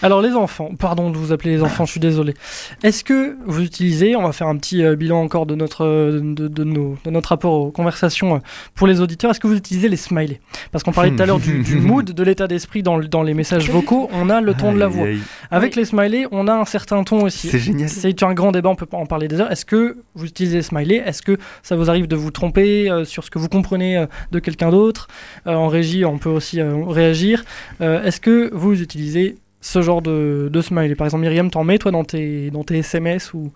Alors 0.02 0.22
les 0.22 0.32
enfants, 0.32 0.72
pardon 0.78 1.10
de 1.10 1.18
vous 1.18 1.32
appeler 1.32 1.52
les 1.52 1.64
enfants, 1.64 1.86
je 1.86 1.92
suis 1.92 2.00
désolé. 2.00 2.34
Est-ce 2.84 3.04
que 3.04 3.38
vous 3.46 3.62
utilisez, 3.62 4.16
on 4.16 4.24
va 4.24 4.34
faire 4.34 4.48
un 4.48 4.58
petit 4.58 4.84
euh, 4.84 4.96
bilan 4.96 5.22
encore 5.22 5.46
de 5.46 5.56
notre, 5.56 5.86
euh, 5.86 6.20
de, 6.22 6.48
de, 6.48 6.64
nos, 6.64 6.98
de 7.04 7.10
notre 7.10 7.30
rapport 7.30 7.54
aux 7.54 7.72
conversations 7.72 8.36
euh, 8.36 8.40
pour 8.76 8.88
les 8.88 9.02
auditeurs, 9.02 9.32
est-ce 9.32 9.40
que 9.40 9.48
vous 9.48 9.56
utilisez 9.56 9.88
les 9.88 9.98
smileys? 9.98 10.42
Parce 10.72 10.84
qu'on 10.84 10.92
parlait 10.92 11.12
tout 11.12 11.24
à 11.24 11.26
l'heure 11.26 11.40
du, 11.40 11.64
du, 11.64 11.76
mood, 11.80 12.06
de 12.06 12.24
l'état 12.24 12.48
d'esprit 12.48 12.84
dans, 12.84 13.00
dans 13.00 13.24
les 13.24 13.34
messages 13.34 13.70
vocaux, 13.70 14.10
on 14.12 14.30
a 14.30 14.42
le 14.42 14.54
ton 14.54 14.74
de 14.74 14.80
la 14.80 14.88
voix. 14.88 15.08
Avec 15.50 15.76
les 15.76 15.86
smileys, 15.86 16.28
on 16.32 16.48
a 16.48 16.54
un 16.54 16.66
certain 16.66 17.04
ton 17.04 17.24
aussi. 17.24 17.48
C'est 17.48 17.60
génial. 17.60 17.90
C'est 17.90 18.24
un 18.24 18.34
grand 18.34 18.52
débat, 18.52 18.70
on 18.70 18.76
peut 18.76 18.88
en 18.92 19.06
parler 19.06 19.28
des 19.28 19.40
heures. 19.40 19.52
Est-ce 19.52 19.66
que 19.66 19.98
vous 20.16 20.26
utilisez 20.26 20.58
les 20.58 20.64
smileys? 20.64 21.02
Est-ce 21.06 21.22
que 21.22 21.38
ça 21.64 21.76
vous 21.76 21.90
arrive 21.90 22.08
de 22.08 22.16
vous 22.16 22.32
tromper 22.32 22.90
sur 23.06 23.24
ce 23.24 23.32
que 23.32 23.40
vous 23.40 23.50
comprenez 23.50 24.06
de 24.32 24.40
quelqu'un 24.40 24.70
d'autre? 24.70 25.08
En 25.46 25.68
régie, 25.68 26.04
on 26.06 26.18
peut 26.18 26.30
aussi 26.30 26.62
réagir 26.62 27.21
euh, 27.82 28.04
est-ce 28.04 28.20
que 28.20 28.50
vous 28.54 28.82
utilisez 28.82 29.38
ce 29.62 29.82
genre 29.82 30.02
de, 30.02 30.50
de 30.52 30.62
smiley 30.62 30.96
Par 30.96 31.08
exemple, 31.08 31.22
Myriam, 31.22 31.50
t'en 31.50 31.64
mets 31.64 31.78
toi 31.78 31.92
dans 31.92 32.04
tes, 32.04 32.50
dans 32.52 32.64
tes 32.64 32.80
SMS 32.80 33.34
ou, 33.34 33.52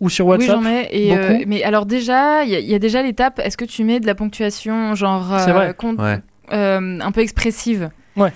ou 0.00 0.08
sur 0.08 0.26
WhatsApp? 0.26 0.58
Oui, 0.58 0.64
j'en 0.64 0.70
mets. 0.70 0.88
Et 0.90 1.12
euh, 1.12 1.44
mais 1.46 1.62
alors, 1.62 1.86
déjà, 1.86 2.44
il 2.44 2.50
y, 2.50 2.74
a 2.74 2.78
déjà 2.78 3.02
l'étape 3.02 3.40
est-ce 3.42 3.56
que 3.56 3.64
tu 3.64 3.84
mets 3.84 4.00
de 4.00 4.06
la 4.06 4.14
ponctuation, 4.14 4.94
genre 4.94 5.32
euh, 5.32 6.98
un 7.00 7.12
peu 7.12 7.20
expressive? 7.20 7.90
Ouais. 8.16 8.32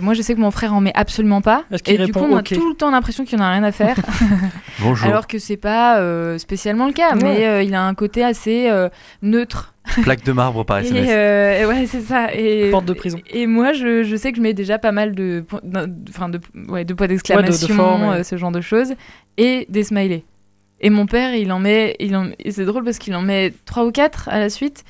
Moi, 0.00 0.14
je 0.14 0.22
sais 0.22 0.34
que 0.34 0.40
mon 0.40 0.50
frère 0.50 0.74
en 0.74 0.80
met 0.80 0.92
absolument 0.94 1.40
pas. 1.40 1.64
Et 1.86 1.98
du 1.98 2.12
coup, 2.12 2.20
on 2.20 2.36
a 2.36 2.42
tout 2.42 2.68
le 2.68 2.74
temps 2.74 2.90
l'impression 2.90 3.24
qu'il 3.24 3.38
en 3.40 3.44
a 3.44 3.50
rien 3.52 3.64
à 3.64 3.72
faire. 3.72 3.96
Bonjour. 4.80 5.08
Alors 5.08 5.26
que 5.26 5.38
c'est 5.38 5.56
pas 5.56 5.98
spécialement 6.38 6.86
le 6.86 6.92
cas, 6.92 7.14
mais 7.14 7.66
il 7.66 7.74
a 7.74 7.84
un 7.84 7.94
côté 7.94 8.24
assez 8.24 8.70
neutre. 9.22 9.72
Plaque 10.02 10.24
de 10.24 10.32
marbre 10.32 10.64
par 10.64 10.78
SMS. 10.80 11.08
Euh, 11.10 11.68
ouais, 11.68 11.86
c'est 11.86 12.00
ça. 12.00 12.34
Et, 12.34 12.70
Porte 12.70 12.84
de 12.84 12.92
prison. 12.92 13.18
Et, 13.30 13.46
moi, 13.46 13.72
je, 13.72 14.02
je, 14.02 14.16
sais 14.16 14.30
que 14.32 14.38
je 14.38 14.42
mets 14.42 14.54
déjà 14.54 14.78
pas 14.78 14.92
mal 14.92 15.14
de, 15.14 15.44
enfin 16.08 16.28
de, 16.28 16.40
ouais, 16.68 16.84
de 16.84 16.94
points 16.94 17.08
d'exclamation, 17.08 18.12
euh, 18.12 18.22
ce 18.22 18.36
genre 18.36 18.52
de 18.52 18.60
choses, 18.60 18.94
et 19.36 19.66
des 19.68 19.84
smileys. 19.84 20.24
Et 20.80 20.90
mon 20.90 21.06
père, 21.06 21.34
il 21.34 21.52
en 21.52 21.58
met, 21.58 21.96
il 22.00 22.16
en, 22.16 22.30
c'est 22.48 22.64
drôle 22.64 22.84
parce 22.84 22.98
qu'il 22.98 23.14
en 23.14 23.22
met 23.22 23.52
trois 23.64 23.84
ou 23.84 23.92
quatre 23.92 24.28
à 24.28 24.38
la 24.38 24.50
suite. 24.50 24.84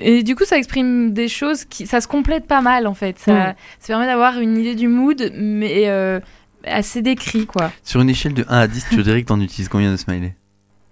Et 0.00 0.22
du 0.22 0.34
coup, 0.34 0.44
ça 0.44 0.56
exprime 0.56 1.12
des 1.12 1.28
choses 1.28 1.64
qui, 1.64 1.86
ça 1.86 2.00
se 2.00 2.08
complète 2.08 2.46
pas 2.46 2.62
mal 2.62 2.86
en 2.86 2.94
fait. 2.94 3.18
Ça, 3.18 3.32
mm. 3.32 3.54
ça 3.80 3.86
permet 3.86 4.06
d'avoir 4.06 4.38
une 4.38 4.56
idée 4.56 4.74
du 4.74 4.88
mood, 4.88 5.30
mais 5.34 5.84
euh, 5.88 6.20
assez 6.64 7.02
décrit 7.02 7.46
quoi. 7.46 7.70
Sur 7.82 8.00
une 8.00 8.10
échelle 8.10 8.34
de 8.34 8.44
1 8.48 8.58
à 8.58 8.66
10, 8.66 8.86
tu 8.90 9.02
dirais 9.02 9.22
que 9.22 9.28
t'en 9.28 9.40
utilises 9.40 9.68
combien 9.68 9.90
de 9.90 9.96
smileys? 9.96 10.34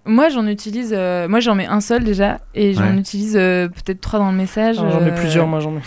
Moi, 0.04 0.28
j'en 0.30 0.46
utilise. 0.46 0.92
Euh, 0.96 1.28
moi, 1.28 1.40
j'en 1.40 1.54
mets 1.54 1.66
un 1.66 1.80
seul 1.80 2.02
déjà, 2.02 2.40
et 2.54 2.74
j'en 2.74 2.96
utilise 2.96 3.36
euh, 3.36 3.68
peut-être 3.68 4.00
trois 4.00 4.18
dans 4.18 4.32
le 4.32 4.36
message. 4.36 4.76
Ah, 4.80 4.90
j'en 4.90 5.00
mets 5.00 5.14
plusieurs, 5.14 5.46
moi, 5.46 5.60
j'en 5.60 5.70
mets. 5.70 5.82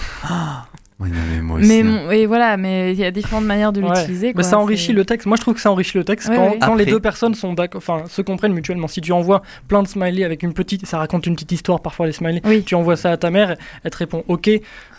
Oui, 1.00 1.10
mais 1.12 1.42
moi 1.42 1.60
aussi. 1.60 1.68
Mais 1.68 1.82
hein. 1.82 2.10
et 2.12 2.26
voilà, 2.26 2.56
mais 2.56 2.94
il 2.94 3.00
y 3.00 3.04
a 3.04 3.12
différentes 3.12 3.44
manières 3.44 3.74
de 3.74 3.82
l'utiliser. 3.82 4.34
Mais 4.36 4.44
ça 4.44 4.58
enrichit 4.58 4.94
le 4.94 5.04
texte. 5.04 5.26
Moi, 5.28 5.36
je 5.36 5.42
trouve 5.42 5.56
que 5.56 5.60
ça 5.60 5.72
enrichit 5.72 5.98
le 5.98 6.04
texte 6.06 6.30
quand, 6.34 6.58
quand 6.60 6.76
les 6.76 6.86
deux 6.86 7.00
personnes 7.00 7.36
sont 7.36 7.56
enfin, 7.76 8.04
se 8.08 8.22
comprennent 8.22 8.54
mutuellement. 8.54 8.88
Si 8.88 9.02
tu 9.02 9.12
envoies 9.12 9.42
plein 9.68 9.84
de 9.84 9.88
smileys 9.88 10.24
avec 10.24 10.44
une 10.44 10.54
petite, 10.54 10.86
ça 10.86 10.98
raconte 10.98 11.26
une 11.26 11.36
petite 11.36 11.52
histoire 11.52 11.82
parfois 11.82 12.06
les 12.06 12.14
smileys. 12.14 12.64
Tu 12.66 12.76
envoies 12.76 12.96
ça 12.96 13.12
à 13.12 13.18
ta 13.18 13.30
mère, 13.30 13.56
elle 13.84 13.92
te 13.92 13.98
répond 13.98 14.24
OK. 14.28 14.50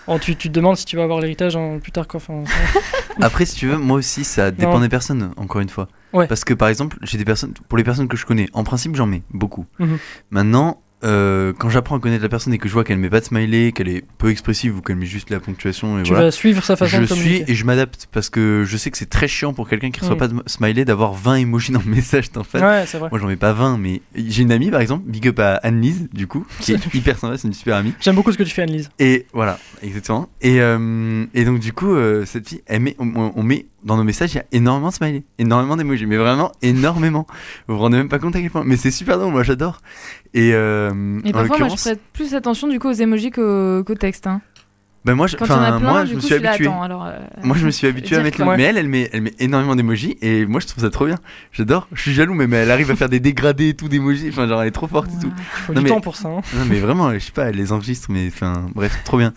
Oh, 0.08 0.18
tu, 0.20 0.36
tu, 0.36 0.48
te 0.50 0.54
demandes 0.54 0.76
si 0.76 0.84
tu 0.84 0.96
vas 0.96 1.02
avoir 1.02 1.20
l'héritage 1.20 1.56
hein, 1.56 1.78
plus 1.82 1.90
tard. 1.90 2.06
Quoi. 2.06 2.18
Enfin, 2.18 2.44
Après, 3.20 3.44
si 3.44 3.56
tu 3.56 3.66
veux, 3.66 3.76
moi 3.76 3.98
aussi, 3.98 4.22
ça 4.22 4.52
dépend 4.52 4.78
des 4.78 4.88
personnes. 4.88 5.32
Encore 5.36 5.60
une 5.60 5.68
fois. 5.68 5.88
Parce 6.12 6.44
que 6.44 6.54
par 6.54 6.68
exemple, 6.68 6.98
j'ai 7.02 7.18
des 7.18 7.24
personnes, 7.24 7.52
pour 7.68 7.76
les 7.76 7.84
personnes 7.84 8.08
que 8.08 8.16
je 8.16 8.24
connais, 8.24 8.48
en 8.52 8.64
principe, 8.64 8.96
j'en 8.96 9.06
mets 9.06 9.22
beaucoup. 9.30 9.66
Mhm. 9.78 9.98
Maintenant, 10.30 10.82
euh, 11.06 11.52
quand 11.56 11.70
j'apprends 11.70 11.96
à 11.96 12.00
connaître 12.00 12.22
la 12.22 12.28
personne 12.28 12.52
et 12.52 12.58
que 12.58 12.68
je 12.68 12.72
vois 12.72 12.84
qu'elle 12.84 12.98
met 12.98 13.08
pas 13.08 13.20
de 13.20 13.24
smiley, 13.24 13.72
qu'elle 13.72 13.88
est 13.88 14.04
peu 14.18 14.30
expressive 14.30 14.76
ou 14.76 14.80
qu'elle 14.82 14.96
met 14.96 15.06
juste 15.06 15.30
la 15.30 15.40
ponctuation, 15.40 15.98
et 16.00 16.02
tu 16.02 16.10
voilà, 16.10 16.26
vas 16.26 16.30
suivre 16.30 16.62
sa 16.64 16.76
façon 16.76 16.96
je 16.96 17.02
de 17.02 17.06
suis 17.06 17.44
et 17.46 17.54
je 17.54 17.64
m'adapte 17.64 18.08
parce 18.12 18.28
que 18.28 18.64
je 18.66 18.76
sais 18.76 18.90
que 18.90 18.98
c'est 18.98 19.08
très 19.08 19.28
chiant 19.28 19.52
pour 19.52 19.68
quelqu'un 19.68 19.90
qui 19.90 20.00
reçoit 20.00 20.18
pas 20.18 20.28
de 20.28 20.34
smiley 20.46 20.84
d'avoir 20.84 21.14
20 21.14 21.36
emojis 21.36 21.72
dans 21.72 21.82
le 21.84 21.90
message 21.94 22.32
d'en 22.32 22.44
fait. 22.44 22.60
Ouais, 22.60 22.84
c'est 22.86 22.98
vrai. 22.98 23.08
Moi 23.10 23.20
j'en 23.20 23.28
mets 23.28 23.36
pas 23.36 23.52
20, 23.52 23.78
mais 23.78 24.02
j'ai 24.14 24.42
une 24.42 24.52
amie 24.52 24.70
par 24.70 24.80
exemple, 24.80 25.08
big 25.08 25.28
up 25.28 25.38
à 25.38 25.54
Anne-Lise 25.56 26.08
du 26.12 26.26
coup, 26.26 26.46
qui 26.60 26.72
est 26.72 26.94
hyper 26.94 27.18
sympa, 27.18 27.38
c'est 27.38 27.48
une 27.48 27.54
super 27.54 27.76
amie. 27.76 27.94
J'aime 28.00 28.16
beaucoup 28.16 28.32
ce 28.32 28.38
que 28.38 28.42
tu 28.42 28.50
fais, 28.50 28.62
Anne-Lise. 28.62 28.90
Et 28.98 29.26
voilà, 29.32 29.58
exactement. 29.82 30.28
Et, 30.40 30.60
euh, 30.60 31.24
et 31.34 31.44
donc 31.44 31.60
du 31.60 31.72
coup, 31.72 31.94
euh, 31.94 32.24
cette 32.24 32.48
fille, 32.48 32.62
elle 32.66 32.80
met, 32.80 32.96
on, 32.98 33.32
on 33.34 33.42
met 33.42 33.66
dans 33.86 33.96
nos 33.96 34.04
messages, 34.04 34.34
il 34.34 34.36
y 34.36 34.40
a 34.40 34.44
énormément 34.52 34.88
de 34.88 34.94
smileys, 34.94 35.24
énormément 35.38 35.76
d'emojis, 35.76 36.06
mais 36.06 36.16
vraiment 36.16 36.52
énormément. 36.60 37.26
Vous 37.68 37.76
vous 37.76 37.80
rendez 37.80 37.96
même 37.96 38.08
pas 38.08 38.18
compte 38.18 38.34
à 38.36 38.40
quel 38.40 38.50
point. 38.50 38.64
Mais 38.64 38.76
c'est 38.76 38.90
super 38.90 39.18
drôle, 39.18 39.32
moi 39.32 39.44
j'adore. 39.44 39.80
Et 40.34 40.52
euh, 40.54 41.20
Et 41.24 41.32
parfois, 41.32 41.58
moi, 41.58 41.68
je 41.68 41.76
prête 41.76 42.00
plus 42.12 42.34
attention 42.34 42.66
du 42.66 42.78
coup 42.80 42.88
aux 42.88 42.92
emojis 42.92 43.30
qu'au 43.30 43.84
qu'au 43.84 43.94
texte. 43.94 44.26
Hein. 44.26 44.42
Ben 45.06 45.14
moi, 45.14 45.26
je, 45.28 45.36
plein, 45.36 45.78
moi, 45.78 46.02
du 46.02 46.10
je 46.10 46.14
me 46.16 46.20
coup, 46.20 46.26
suis 46.26 46.34
habitué. 46.34 46.66
attends, 46.66 46.82
alors, 46.82 47.06
euh, 47.06 47.16
Moi, 47.42 47.56
je 47.56 47.64
me 47.64 47.70
suis 47.70 47.86
habitué 47.86 48.16
à 48.16 48.22
mettre. 48.22 48.36
quoi. 48.42 48.52
le- 48.52 48.58
Mais 48.58 48.64
elle, 48.64 48.76
elle 48.76 48.88
met, 48.88 49.08
elle 49.12 49.22
met 49.22 49.32
énormément 49.38 49.76
d'emojis 49.76 50.18
et 50.20 50.44
moi, 50.46 50.60
je 50.60 50.66
trouve 50.66 50.82
ça 50.82 50.90
trop 50.90 51.06
bien. 51.06 51.14
J'adore. 51.52 51.86
Je 51.92 52.02
suis 52.02 52.12
jaloux, 52.12 52.34
mais, 52.34 52.46
mais 52.46 52.56
elle 52.58 52.70
arrive 52.70 52.90
à 52.90 52.96
faire 52.96 53.08
des 53.08 53.20
dégradés 53.20 53.68
et 53.70 53.74
tout 53.74 53.88
d'emojis. 53.88 54.28
Enfin, 54.30 54.46
genre, 54.48 54.60
elle 54.62 54.68
est 54.68 54.72
trop 54.72 54.88
forte 54.88 55.08
et 55.16 55.20
tout. 55.22 55.32
Il 55.36 55.42
faut 55.62 55.72
Non, 55.74 55.80
du 55.80 55.84
mais- 55.84 55.90
temps 55.90 56.00
pour 56.00 56.16
ça. 56.16 56.28
hein. 56.28 56.40
Non, 56.54 56.64
mais 56.68 56.80
vraiment, 56.80 57.12
je 57.14 57.18
sais 57.20 57.32
pas, 57.32 57.44
elle 57.44 57.56
les 57.56 57.72
enregistre, 57.72 58.08
mais 58.10 58.26
enfin, 58.28 58.66
bref, 58.74 58.98
trop 59.04 59.16
bien. 59.18 59.32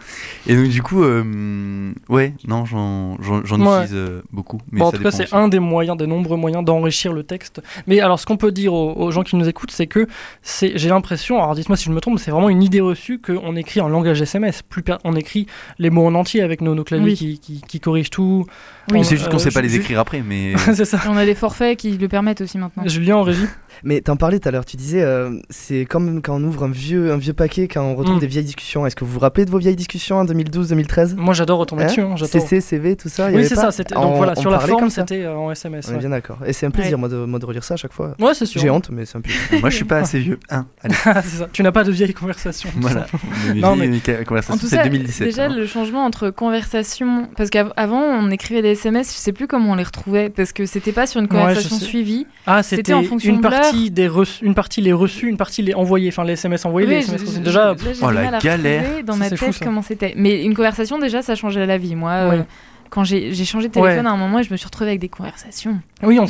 Et 0.48 0.56
donc, 0.56 0.68
du 0.68 0.82
coup, 0.82 1.04
euh, 1.04 1.92
ouais, 2.10 2.34
non, 2.48 2.66
j'en, 2.66 3.12
Ouais. 3.20 3.40
utilise 3.42 3.92
euh, 3.94 4.22
beaucoup. 4.32 4.60
Mais 4.72 4.80
Bon, 4.80 4.88
en 4.88 4.92
ça 4.92 4.98
tout 4.98 5.04
cas, 5.04 5.12
c'est 5.12 5.34
un 5.34 5.48
des 5.48 5.60
moyens, 5.60 5.98
des 5.98 6.08
nombreux 6.08 6.38
moyens 6.38 6.66
d'enrichir 6.66 7.14
le 7.14 7.24
texte. 7.24 7.62
Mais 7.88 8.00
alors, 8.00 8.20
ce 8.20 8.26
qu'on 8.26 8.38
peut 8.38 8.52
dire 8.52 8.74
aux, 8.74 8.94
aux 8.96 9.12
gens 9.12 9.22
qui 9.24 9.36
nous 9.36 9.48
écoutent, 9.48 9.72
c'est 9.72 9.88
que 9.88 10.08
c'est, 10.42 10.74
j'ai 10.76 10.90
l'impression, 10.90 11.38
alors 11.42 11.54
dites-moi 11.56 11.78
si 11.78 11.86
je 11.86 11.92
me 11.92 12.00
trompe, 12.02 12.18
c'est 12.20 12.32
vraiment 12.32 12.50
une 12.50 12.64
idée 12.64 12.82
reçue 12.82 13.20
qu'on 13.20 13.56
écrit 13.56 13.82
en 13.82 13.88
langage 13.90 14.22
SMS. 14.22 14.62
Plus 14.64 14.84
on 15.04 15.16
écrit 15.16 15.46
les 15.78 15.90
mots 15.90 16.06
en 16.06 16.16
entier 16.16 16.42
avec 16.42 16.62
nos, 16.62 16.76
nos 16.76 16.84
claviers 16.84 17.06
Oui. 17.06 17.16
qui, 17.16 17.40
qui, 17.40 17.62
qui 17.68 17.80
corrigent 17.80 18.10
tout. 18.10 18.46
Oui. 18.92 19.00
On- 19.00 19.04
C'est 19.04 19.18
juste 19.18 19.30
qu'on 19.30 19.36
euh, 19.38 19.40
sait 19.40 19.52
pas 19.52 19.62
les 19.62 19.76
écrire 19.76 20.00
après, 20.00 20.22
mais. 20.26 20.54
ça. 20.86 21.00
On 21.08 21.18
a 21.18 21.26
des 21.26 21.36
forfaits 21.36 21.78
qui 21.78 21.92
le 21.98 22.08
permettent 22.08 22.42
aussi 22.42 22.58
maintenant. 22.58 22.84
Julien 22.88 23.18
en 23.18 23.24
régie. 23.24 23.46
Mais 23.84 24.02
t'en 24.02 24.18
parlais 24.18 24.40
tout 24.40 24.50
à 24.50 24.52
l'heure, 24.52 24.66
tu 24.66 24.76
disais, 24.76 25.02
euh, 25.02 25.30
c'est 25.50 25.86
comme 25.86 26.22
quand 26.22 26.36
on 26.36 26.44
ouvre 26.44 26.64
un 26.66 26.70
vieux, 26.72 27.14
un 27.14 27.18
vieux 27.18 27.32
paquet, 27.34 27.68
quand 27.70 27.82
on 27.84 27.96
retrouve 27.96 28.18
Mm. 28.18 28.20
des 28.20 28.28
vieilles 28.28 28.44
discussions. 28.44 28.86
Est-ce 28.86 28.96
que 28.96 29.06
vous 29.06 29.12
vous 29.12 29.20
rappelez 29.20 29.46
de 29.46 29.52
vos 29.52 29.58
vieilles 29.60 29.76
discussions 29.78 30.18
en 30.18 30.26
2012-2013 30.26 31.16
Moi, 31.16 31.34
j'adore 31.34 31.60
retomber 31.60 31.84
Hein 31.84 31.88
dessus. 31.88 32.02
hein. 32.02 32.16
CC, 32.18 32.60
CV, 32.62 32.96
tout 32.98 33.08
ça 33.10 33.30
Oui, 33.32 33.46
c'est 33.46 33.56
ça. 33.56 33.70
Donc 33.94 34.16
voilà, 34.18 34.34
on 34.36 34.42
sur 34.42 34.50
la 34.50 34.60
forme, 34.60 34.90
c'était 34.90 35.24
euh, 35.24 35.36
en 35.38 35.52
SMS. 35.52 35.88
On 35.92 35.96
est 35.96 36.00
bien 36.00 36.10
d'accord. 36.10 36.40
Et 36.46 36.52
c'est 36.54 36.66
un 36.66 36.72
plaisir, 36.72 36.94
Ouais. 36.94 37.00
moi, 37.00 37.10
de, 37.10 37.18
moi, 37.26 37.40
de 37.40 37.46
relire 37.46 37.64
ça 37.64 37.76
à 37.76 37.78
chaque 37.78 37.94
fois. 37.94 38.16
Ouais, 38.20 38.34
c'est 38.34 38.46
sûr. 38.46 38.60
J'ai 38.60 38.70
honte, 38.70 38.90
mais 38.92 39.06
c'est 39.06 39.18
un 39.18 39.22
plaisir. 39.22 39.40
Moi, 39.62 39.70
je 39.70 39.76
suis 39.76 39.86
pas 39.86 39.98
assez 40.00 40.20
vieux. 40.20 40.40
Hein, 40.50 40.66
allez, 40.82 40.96
c'est 41.24 41.38
ça. 41.38 41.48
Tu 41.54 41.64
n'as 41.64 41.72
pas 41.72 41.84
de 41.84 41.92
vieilles 41.92 42.14
conversations. 42.14 42.70
voilà. 42.78 43.06
Non, 43.56 43.76
mais- 43.76 43.88
En 43.88 44.24
conversations, 44.26 44.58
tout 44.58 44.68
c'est 44.68 44.78
cas, 44.78 44.84
2017. 44.84 45.28
déjà 45.28 45.48
hein. 45.52 45.56
le 45.56 45.66
changement 45.66 46.06
entre 46.06 46.30
conversation, 46.30 47.28
parce 47.38 47.50
qu'avant 47.50 48.02
on 48.02 48.30
écrivait 48.32 48.62
des 48.62 48.70
SMS, 48.72 49.14
je 49.14 49.18
sais 49.18 49.34
plus 49.34 49.48
comment 49.48 49.72
on 49.72 49.76
les 49.76 49.84
retrouvait, 49.84 50.30
parce 50.30 50.52
que 50.54 50.66
c'était 50.66 50.92
pas 50.92 51.08
sur 51.08 51.20
une 51.22 51.28
conversation 51.28 51.76
suivie. 51.78 52.28
Ah, 52.46 52.64
C'était 52.64 52.94
en 52.94 53.04
fonction 53.04 53.32
une 53.34 53.42
de 53.42 53.48
partie 53.48 53.92
des 53.92 54.08
reçus, 54.08 54.46
une 54.46 54.56
partie 54.56 54.82
les 54.82 54.94
reçus, 54.94 55.28
une 55.28 55.38
partie 55.38 55.62
les 55.62 55.74
envoyés, 55.74 56.10
enfin 56.10 56.24
les 56.24 56.34
SMS 56.34 56.66
envoyés, 56.66 56.88
les 56.88 56.96
SMS 56.98 57.22
je- 57.22 57.26
reçus. 57.26 57.38
je- 57.38 57.44
Déjà, 57.44 57.66
là, 57.74 57.76
Oh, 58.02 58.10
la 58.12 58.38
galère. 58.40 59.04
dans 59.04 59.14
Ça, 59.14 59.20
ma 59.20 59.30
fou, 59.36 59.46
tête 59.46 59.60
comment 59.64 59.82
c'était. 59.82 60.14
Mais 60.16 60.44
une 60.44 60.54
conversation 60.56 60.98
déjà 61.00 61.22
ça 61.22 61.36
changeait 61.36 61.66
la 61.66 61.78
vie. 61.78 61.96
Moi, 61.96 62.12
euh. 62.12 62.42
Quand 62.90 63.04
j'ai 63.04 63.34
changé 63.46 63.68
de 63.68 63.74
téléphone 63.74 64.06
Ouais. 64.06 64.12
à 64.12 64.12
un 64.12 64.18
moment, 64.18 64.42
je 64.42 64.52
me 64.52 64.58
suis 64.58 64.66
retrouvée 64.66 64.90
avec 64.92 65.00
des 65.00 65.10
conversations. 65.10 65.80
oui, 66.04 66.18
on 66.20 66.24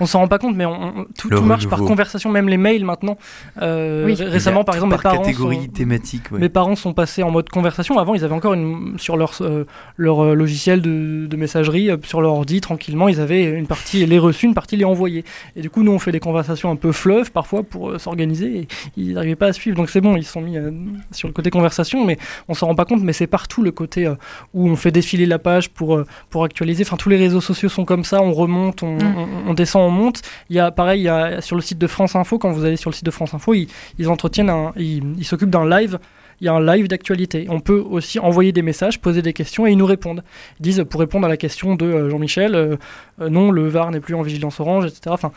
on 0.00 0.06
s'en 0.06 0.18
rend 0.20 0.28
pas 0.28 0.38
compte, 0.38 0.54
mais 0.56 0.64
on- 0.64 0.98
on- 1.00 1.06
tout, 1.16 1.28
marche 1.42 1.68
par 1.68 1.80
conversation, 1.80 2.30
même 2.30 2.48
les 2.48 2.56
mails 2.56 2.84
maintenant. 2.84 3.16
Euh, 3.62 4.04
Oui. 4.06 4.14
ré- 4.14 4.24
Récemment, 4.26 4.64
par 4.64 4.74
exemple, 4.76 4.92
mes 4.92 4.96
par 5.02 5.12
parents, 5.12 5.24
catégorie 5.24 5.56
sont, 5.64 5.66
thématique, 5.72 6.30
ouais. 6.32 6.38
mes 6.38 6.48
parents 6.48 6.76
sont 6.76 6.92
passés 6.92 7.22
en 7.22 7.30
mode 7.30 7.48
conversation. 7.48 7.98
Avant, 7.98 8.14
ils 8.14 8.24
avaient 8.24 8.34
encore 8.34 8.54
une, 8.54 8.98
sur 8.98 9.16
leur, 9.16 9.32
euh, 9.40 9.64
leur 9.96 10.20
euh, 10.24 10.34
logiciel 10.34 10.80
de, 10.82 11.26
de 11.26 11.36
messagerie, 11.36 11.90
euh, 11.90 11.96
sur 12.04 12.20
leur 12.20 12.32
ordi, 12.34 12.60
tranquillement, 12.60 13.08
ils 13.08 13.20
avaient 13.20 13.44
une 13.44 13.66
partie 13.66 14.04
les 14.06 14.18
reçus, 14.18 14.46
une 14.46 14.54
partie 14.54 14.76
les 14.76 14.84
envoyés. 14.84 15.24
Et 15.56 15.60
du 15.62 15.70
coup, 15.70 15.82
nous, 15.82 15.92
on 15.92 15.98
fait 15.98 16.12
des 16.12 16.20
conversations 16.20 16.70
un 16.70 16.76
peu 16.76 16.92
fleuves 16.92 17.32
parfois 17.32 17.62
pour 17.62 17.90
euh, 17.90 17.98
s'organiser 17.98 18.60
et 18.60 18.68
ils 18.96 19.14
n'arrivaient 19.14 19.34
pas 19.36 19.46
à 19.48 19.52
suivre. 19.52 19.76
Donc 19.76 19.90
c'est 19.90 20.00
bon, 20.00 20.16
ils 20.16 20.24
se 20.24 20.32
sont 20.32 20.40
mis 20.40 20.56
euh, 20.56 20.70
sur 21.10 21.28
le 21.28 21.34
côté 21.34 21.50
conversation, 21.50 22.04
mais 22.04 22.18
on 22.48 22.54
s'en 22.54 22.66
rend 22.68 22.74
pas 22.74 22.84
compte. 22.84 23.02
Mais 23.02 23.12
c'est 23.12 23.26
partout 23.26 23.62
le 23.62 23.72
côté 23.72 24.06
euh, 24.06 24.14
où 24.54 24.68
on 24.68 24.76
fait 24.76 24.90
défiler 24.92 25.26
la 25.26 25.38
page 25.38 25.70
pour, 25.70 25.97
euh, 25.98 26.04
pour 26.30 26.44
actualiser. 26.44 26.84
Enfin, 26.84 26.96
tous 26.96 27.08
les 27.08 27.16
réseaux 27.16 27.40
sociaux 27.40 27.68
sont 27.68 27.84
comme 27.84 28.04
ça, 28.04 28.22
on 28.22 28.32
remonte, 28.32 28.82
on, 28.82 28.96
Mm. 28.96 29.14
on- 29.16 29.50
on 29.50 29.54
descend, 29.54 29.82
on 29.82 29.90
monte. 29.90 30.22
Il 30.50 30.56
y 30.56 30.60
a 30.60 30.70
pareil, 30.70 31.00
il 31.00 31.04
y 31.04 31.08
a, 31.08 31.40
sur 31.40 31.56
le 31.56 31.62
site 31.62 31.78
de 31.78 31.86
France 31.86 32.16
Info, 32.16 32.38
quand 32.38 32.50
vous 32.52 32.64
allez 32.64 32.76
sur 32.76 32.90
le 32.90 32.94
site 32.94 33.04
de 33.06 33.10
France 33.10 33.34
Info, 33.34 33.54
ils, 33.54 33.68
ils 33.98 34.08
entretiennent 34.08 34.50
un, 34.50 34.72
ils 34.76 35.24
s'occupent 35.24 35.50
d'un 35.50 35.68
live. 35.68 35.98
Il 36.40 36.44
y 36.44 36.48
a 36.48 36.52
un 36.52 36.64
live 36.64 36.86
d'actualité. 36.86 37.46
On 37.48 37.58
peut 37.58 37.80
aussi 37.80 38.20
envoyer 38.20 38.52
des 38.52 38.62
messages, 38.62 39.00
poser 39.00 39.22
des 39.22 39.32
questions 39.32 39.66
et 39.66 39.72
ils 39.72 39.76
nous 39.76 39.84
répondent. 39.86 40.22
Ils 40.60 40.62
disent 40.62 40.84
pour 40.88 41.00
répondre 41.00 41.26
à 41.26 41.28
la 41.28 41.36
question 41.36 41.74
de 41.74 41.84
euh, 41.84 42.10
Jean-Michel, 42.10 42.54
euh, 42.54 42.76
euh, 43.20 43.28
non, 43.28 43.50
le 43.50 43.66
VAR 43.66 43.90
n'est 43.90 43.98
plus 43.98 44.14
en 44.14 44.22
vigilance 44.22 44.60
orange, 44.60 44.84
etc. 44.84 45.00
Enfin, 45.08 45.32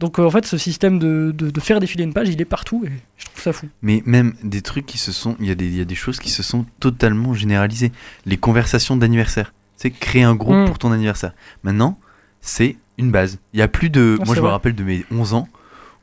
donc 0.00 0.18
euh, 0.18 0.24
en 0.24 0.30
fait, 0.30 0.46
ce 0.46 0.56
système 0.56 0.98
de, 0.98 1.30
de- 1.36 1.50
de 1.50 1.60
faire 1.60 1.78
défiler 1.78 2.04
une 2.04 2.14
page, 2.14 2.30
il 2.30 2.40
est 2.40 2.46
partout 2.46 2.84
et 2.86 2.90
je 3.18 3.26
trouve 3.26 3.42
ça 3.42 3.52
fou. 3.52 3.66
Mais 3.82 4.02
même 4.06 4.32
des 4.42 4.62
trucs 4.62 4.86
qui 4.86 4.96
se 4.96 5.12
sont. 5.12 5.36
Il 5.40 5.46
y, 5.46 5.50
a 5.50 5.54
des- 5.54 5.66
il 5.66 5.76
y 5.76 5.80
a 5.82 5.84
des 5.84 5.94
choses 5.94 6.18
qui 6.20 6.30
se 6.30 6.42
sont 6.42 6.64
totalement 6.80 7.34
généralisées. 7.34 7.92
Les 8.24 8.38
conversations 8.38 8.96
d'anniversaire. 8.96 9.52
C'est 9.76 9.90
créer 9.90 10.22
un 10.22 10.34
groupe 10.34 10.56
Mm. 10.56 10.66
pour 10.66 10.78
ton 10.78 10.92
anniversaire. 10.92 11.32
Maintenant, 11.64 11.98
c'est 12.40 12.76
une 12.98 13.10
base. 13.10 13.38
Il 13.52 13.58
y 13.60 13.62
a 13.62 13.68
plus 13.68 13.90
de. 13.90 14.16
Ah, 14.20 14.24
moi, 14.24 14.34
je 14.34 14.40
me 14.40 14.46
rappelle 14.46 14.74
de 14.74 14.82
mes 14.84 15.04
11 15.10 15.34
ans 15.34 15.48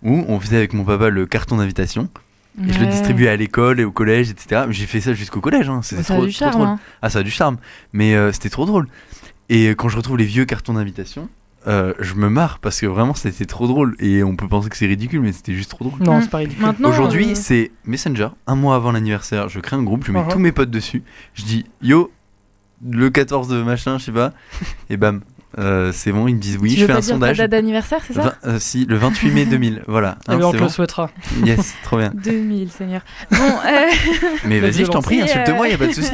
où 0.03 0.23
on 0.27 0.39
faisait 0.39 0.57
avec 0.57 0.73
mon 0.73 0.83
papa 0.83 1.09
le 1.09 1.25
carton 1.25 1.57
d'invitation 1.57 2.09
et 2.63 2.71
je 2.71 2.79
le 2.79 2.85
distribuais 2.85 3.29
à 3.29 3.35
l'école 3.35 3.79
et 3.79 3.83
au 3.83 3.91
collège, 3.91 4.29
etc. 4.29 4.65
J'ai 4.69 4.85
fait 4.85 5.01
ça 5.01 5.13
jusqu'au 5.13 5.41
collège. 5.41 5.69
Hein. 5.69 5.81
C'était 5.81 6.03
Ça 6.03 6.13
trop, 6.15 6.27
drôle. 6.51 6.67
hein. 6.67 6.79
Ah, 7.01 7.09
ça 7.09 7.19
a 7.19 7.23
du 7.23 7.31
charme. 7.31 7.57
Mais 7.93 8.13
euh, 8.15 8.31
c'était 8.31 8.49
trop 8.49 8.65
drôle. 8.65 8.87
Et 9.49 9.69
quand 9.69 9.89
je 9.89 9.97
retrouve 9.97 10.17
les 10.17 10.25
vieux 10.25 10.45
cartons 10.45 10.73
d'invitation, 10.73 11.29
euh, 11.65 11.93
je 11.99 12.13
me 12.15 12.29
marre 12.29 12.59
parce 12.59 12.79
que 12.81 12.85
vraiment 12.85 13.13
c'était 13.15 13.45
trop 13.45 13.65
drôle. 13.67 13.95
Et 13.99 14.21
on 14.23 14.35
peut 14.35 14.47
penser 14.47 14.69
que 14.69 14.77
c'est 14.77 14.85
ridicule, 14.85 15.21
mais 15.21 15.31
c'était 15.31 15.53
juste 15.53 15.71
trop 15.71 15.83
drôle. 15.85 15.99
Non, 16.03 16.17
Mm. 16.17 16.21
c'est 16.21 16.29
pas 16.29 16.37
ridicule. 16.39 16.65
Aujourd'hui, 16.83 17.31
euh, 17.31 17.35
c'est 17.35 17.71
Messenger. 17.85 18.27
Un 18.45 18.55
mois 18.55 18.75
avant 18.75 18.91
l'anniversaire, 18.91 19.49
je 19.49 19.59
crée 19.59 19.75
un 19.77 19.83
groupe, 19.83 20.05
je 20.05 20.11
mets 20.11 20.19
Uh-huh. 20.19 20.31
tous 20.31 20.39
mes 20.39 20.51
potes 20.51 20.69
dessus. 20.69 21.01
Je 21.33 21.43
dis 21.45 21.65
yo, 21.81 22.11
le 22.89 23.09
14 23.09 23.47
de 23.47 23.61
machin, 23.61 23.97
je 23.97 24.05
sais 24.05 24.11
pas. 24.11 24.31
et 24.89 24.97
bam, 24.97 25.21
euh, 25.57 25.91
c'est 25.93 26.11
bon, 26.11 26.27
ils 26.27 26.35
me 26.35 26.39
disent 26.39 26.57
oui, 26.61 26.71
tu 26.71 26.75
je 26.77 26.81
veux 26.81 26.87
fais 26.87 26.93
pas 26.93 26.99
un 26.99 27.01
sondage. 27.01 27.37
date 27.37 27.51
d'anniversaire, 27.51 28.01
c'est 28.05 28.13
ça 28.13 28.35
euh, 28.45 28.57
si, 28.59 28.85
le 28.85 28.97
28 28.97 29.31
mai 29.31 29.45
2000, 29.45 29.83
voilà. 29.87 30.17
Hein, 30.27 30.39
on 30.41 30.51
te 30.51 30.57
le 30.57 30.63
bon 30.63 30.69
souhaitera. 30.69 31.09
Yes, 31.45 31.75
trop 31.83 31.97
bien. 31.97 32.11
2000, 32.23 32.71
Seigneur. 32.71 33.01
Bon, 33.31 33.37
euh, 33.37 34.27
Mais 34.45 34.59
vas-y, 34.59 34.85
je 34.85 34.91
t'en 34.91 35.01
prie, 35.01 35.21
euh, 35.21 35.25
insulte-moi, 35.25 35.67
y 35.67 35.73
a 35.73 35.77
pas 35.77 35.87
de 35.87 35.93
souci. 35.93 36.11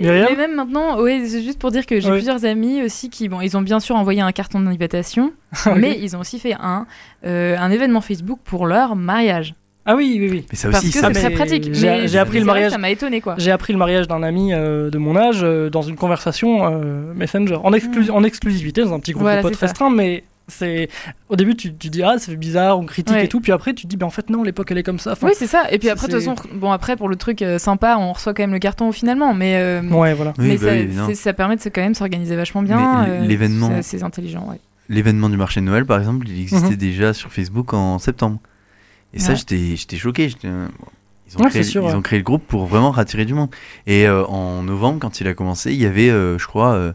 Myriam 0.00 0.28
mais 0.30 0.36
même 0.36 0.54
maintenant, 0.54 1.00
oui, 1.00 1.28
c'est 1.28 1.42
juste 1.42 1.58
pour 1.58 1.70
dire 1.70 1.84
que 1.86 1.98
j'ai 1.98 2.10
plusieurs 2.10 2.44
amis 2.44 2.82
aussi 2.82 3.10
qui, 3.10 3.28
bon, 3.28 3.40
ils 3.40 3.56
ont 3.56 3.62
bien 3.62 3.80
sûr 3.80 3.96
envoyé 3.96 4.20
un 4.20 4.30
carton 4.32 4.60
d'invitation, 4.60 5.32
Ok. 5.66 5.72
mais 5.76 5.98
ils 6.00 6.16
ont 6.16 6.20
aussi 6.20 6.38
fait 6.38 6.54
un, 6.54 6.86
euh, 7.24 7.56
un 7.58 7.70
événement 7.70 8.00
Facebook 8.00 8.38
pour 8.44 8.66
leur 8.66 8.94
mariage. 8.94 9.54
Ah 9.90 9.96
oui, 9.96 10.18
oui, 10.20 10.28
oui. 10.30 10.44
Mais 10.50 10.56
ça 10.56 10.68
Parce 10.70 10.84
aussi, 10.84 10.92
que 10.92 10.98
ça 11.00 11.08
c'est 11.14 11.20
très 11.20 11.30
pratique. 11.30 11.72
j'ai- 11.72 11.86
mais 11.88 12.08
j'ai 12.08 12.18
appris 12.18 12.34
c'est 12.34 12.38
le 12.40 12.44
mariage- 12.44 12.72
Ça 12.72 12.78
m'a 12.78 12.90
étonné 12.90 13.20
quoi. 13.22 13.36
J'ai 13.38 13.50
appris 13.50 13.72
le 13.72 13.78
mariage 13.78 14.06
d'un 14.06 14.22
ami 14.22 14.52
euh, 14.52 14.90
de 14.90 14.98
mon 14.98 15.16
âge 15.16 15.40
euh, 15.42 15.70
dans 15.70 15.80
une 15.82 15.96
conversation 15.96 16.66
euh, 16.70 17.14
Messenger, 17.14 17.56
en, 17.64 17.72
exclu- 17.72 18.10
Mm. 18.10 18.14
en 18.14 18.22
exclusivité, 18.22 18.82
dans 18.84 18.92
un 18.92 19.00
petit 19.00 19.12
groupe 19.12 19.22
Voilà, 19.22 19.38
de 19.38 19.42
potes 19.42 19.54
c'est 19.54 19.64
restreint, 19.66 19.88
mais 19.88 20.24
c'est 20.46 20.88
au 21.30 21.36
début 21.36 21.56
tu, 21.56 21.74
tu 21.74 21.88
dis 21.88 22.02
ah 22.02 22.18
ça 22.18 22.30
fait 22.30 22.36
bizarre, 22.36 22.78
on 22.78 22.84
critique 22.84 23.14
Ouais. 23.16 23.24
et 23.24 23.28
tout, 23.28 23.40
puis 23.40 23.50
après 23.52 23.72
tu 23.72 23.84
te 23.84 23.88
dis 23.88 23.96
ben 23.96 24.06
en 24.06 24.10
fait 24.10 24.28
non 24.28 24.42
l'époque 24.42 24.70
elle 24.70 24.76
est 24.78 24.82
comme 24.82 24.98
ça. 24.98 25.12
Enfin, 25.12 25.26
Oui, 25.28 25.32
c'est 25.34 25.46
ça. 25.46 25.64
Et 25.70 25.78
puis 25.78 25.86
c'est- 25.88 25.92
après, 25.92 26.06
de 26.08 26.12
toute 26.12 26.20
c'est- 26.20 26.28
façon, 26.28 26.48
bon, 26.54 26.70
après, 26.70 26.96
pour 26.96 27.08
le 27.08 27.16
truc 27.16 27.40
euh, 27.42 27.58
sympa, 27.58 27.96
on 27.98 28.12
reçoit 28.12 28.34
quand 28.34 28.42
même 28.42 28.52
le 28.52 28.58
carton 28.58 28.92
finalement, 28.92 29.32
mais, 29.32 29.56
euh, 29.56 29.80
ouais 29.88 30.12
voilà. 30.12 30.34
Oui, 30.38 30.48
mais 30.48 30.56
bah 30.58 30.66
ça, 30.66 30.72
oui, 30.72 30.88
c'est- 31.08 31.14
ça 31.22 31.32
permet 31.32 31.56
de 31.56 31.60
se- 31.62 31.68
quand 31.70 31.80
même 31.80 31.94
s'organiser 31.94 32.36
vachement 32.36 32.62
bien. 32.62 33.04
Mais 33.06 33.10
euh, 33.10 33.24
l'événement- 33.26 33.70
c'est- 33.80 33.98
C'est 33.98 34.02
intelligent, 34.04 34.46
ouais. 34.50 34.60
L'événement 34.90 35.28
du 35.30 35.36
marché 35.38 35.60
de 35.60 35.66
Noël, 35.66 35.84
par 35.86 35.98
exemple, 35.98 36.26
il 36.28 36.40
existait 36.40 36.70
Mhm. 36.70 36.76
déjà 36.76 37.12
sur 37.14 37.30
Facebook 37.32 37.72
en 37.74 37.98
septembre. 37.98 38.38
Et 39.14 39.18
ça, 39.18 39.30
Ouais. 39.32 39.36
j'étais 39.36 39.76
j'étais 39.76 39.96
choqué. 39.96 40.30
euh, 40.44 40.68
Ils 41.30 41.36
ont, 41.38 41.42
Ouais, 41.44 41.50
créé, 41.50 41.62
sûr, 41.62 41.82
ils 41.82 41.86
ouais. 41.88 41.94
ont 41.94 42.00
créé 42.02 42.18
le 42.18 42.24
groupe 42.24 42.46
pour 42.46 42.66
vraiment 42.66 42.90
rattirer 42.90 43.24
du 43.26 43.34
monde. 43.34 43.50
Et 43.86 44.06
euh, 44.06 44.24
en 44.26 44.62
novembre, 44.62 44.98
quand 45.00 45.20
il 45.20 45.28
a 45.28 45.34
commencé, 45.34 45.72
il 45.72 45.80
y 45.80 45.84
avait, 45.86 46.08
euh, 46.10 46.38
je 46.38 46.46
crois, 46.46 46.72
euh, 46.72 46.92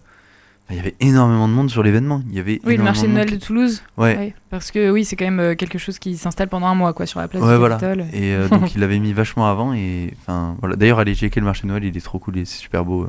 il 0.71 0.75
y 0.75 0.79
avait 0.79 0.95
énormément 1.01 1.47
de 1.47 1.53
monde 1.53 1.69
sur 1.69 1.83
l'événement. 1.83 2.23
Il 2.29 2.35
y 2.35 2.39
avait 2.39 2.59
Oui, 2.65 2.77
le 2.77 2.83
marché 2.83 3.03
de 3.07 3.11
Noël 3.11 3.29
de 3.29 3.35
Toulouse. 3.35 3.83
Ouais. 3.97 4.17
Ouais, 4.17 4.33
parce 4.49 4.71
que 4.71 4.89
oui, 4.89 5.05
c'est 5.05 5.15
quand 5.15 5.29
même 5.29 5.55
quelque 5.55 5.77
chose 5.77 5.99
qui 5.99 6.17
s'installe 6.17 6.47
pendant 6.47 6.65
un 6.67 6.73
mois, 6.73 6.93
quoi, 6.93 7.05
sur 7.05 7.19
la 7.19 7.27
place 7.27 7.43
Ouais, 7.43 7.51
du 7.51 7.57
voilà. 7.57 7.75
Capitole. 7.77 8.05
Et 8.13 8.33
euh, 8.33 8.47
donc 8.47 8.73
il 8.75 8.79
l'avait 8.81 8.97
mis 8.97 9.13
vachement 9.13 9.47
avant. 9.47 9.73
Et 9.73 10.13
enfin, 10.21 10.55
voilà. 10.61 10.75
D'ailleurs, 10.77 10.97
allez 10.99 11.13
checker 11.13 11.39
le 11.39 11.45
marché 11.45 11.63
de 11.63 11.67
Noël, 11.67 11.83
il 11.83 11.95
est 11.95 12.01
trop 12.03 12.17
cool, 12.17 12.33
c'est 12.37 12.45
super 12.45 12.83
beau. 12.85 13.07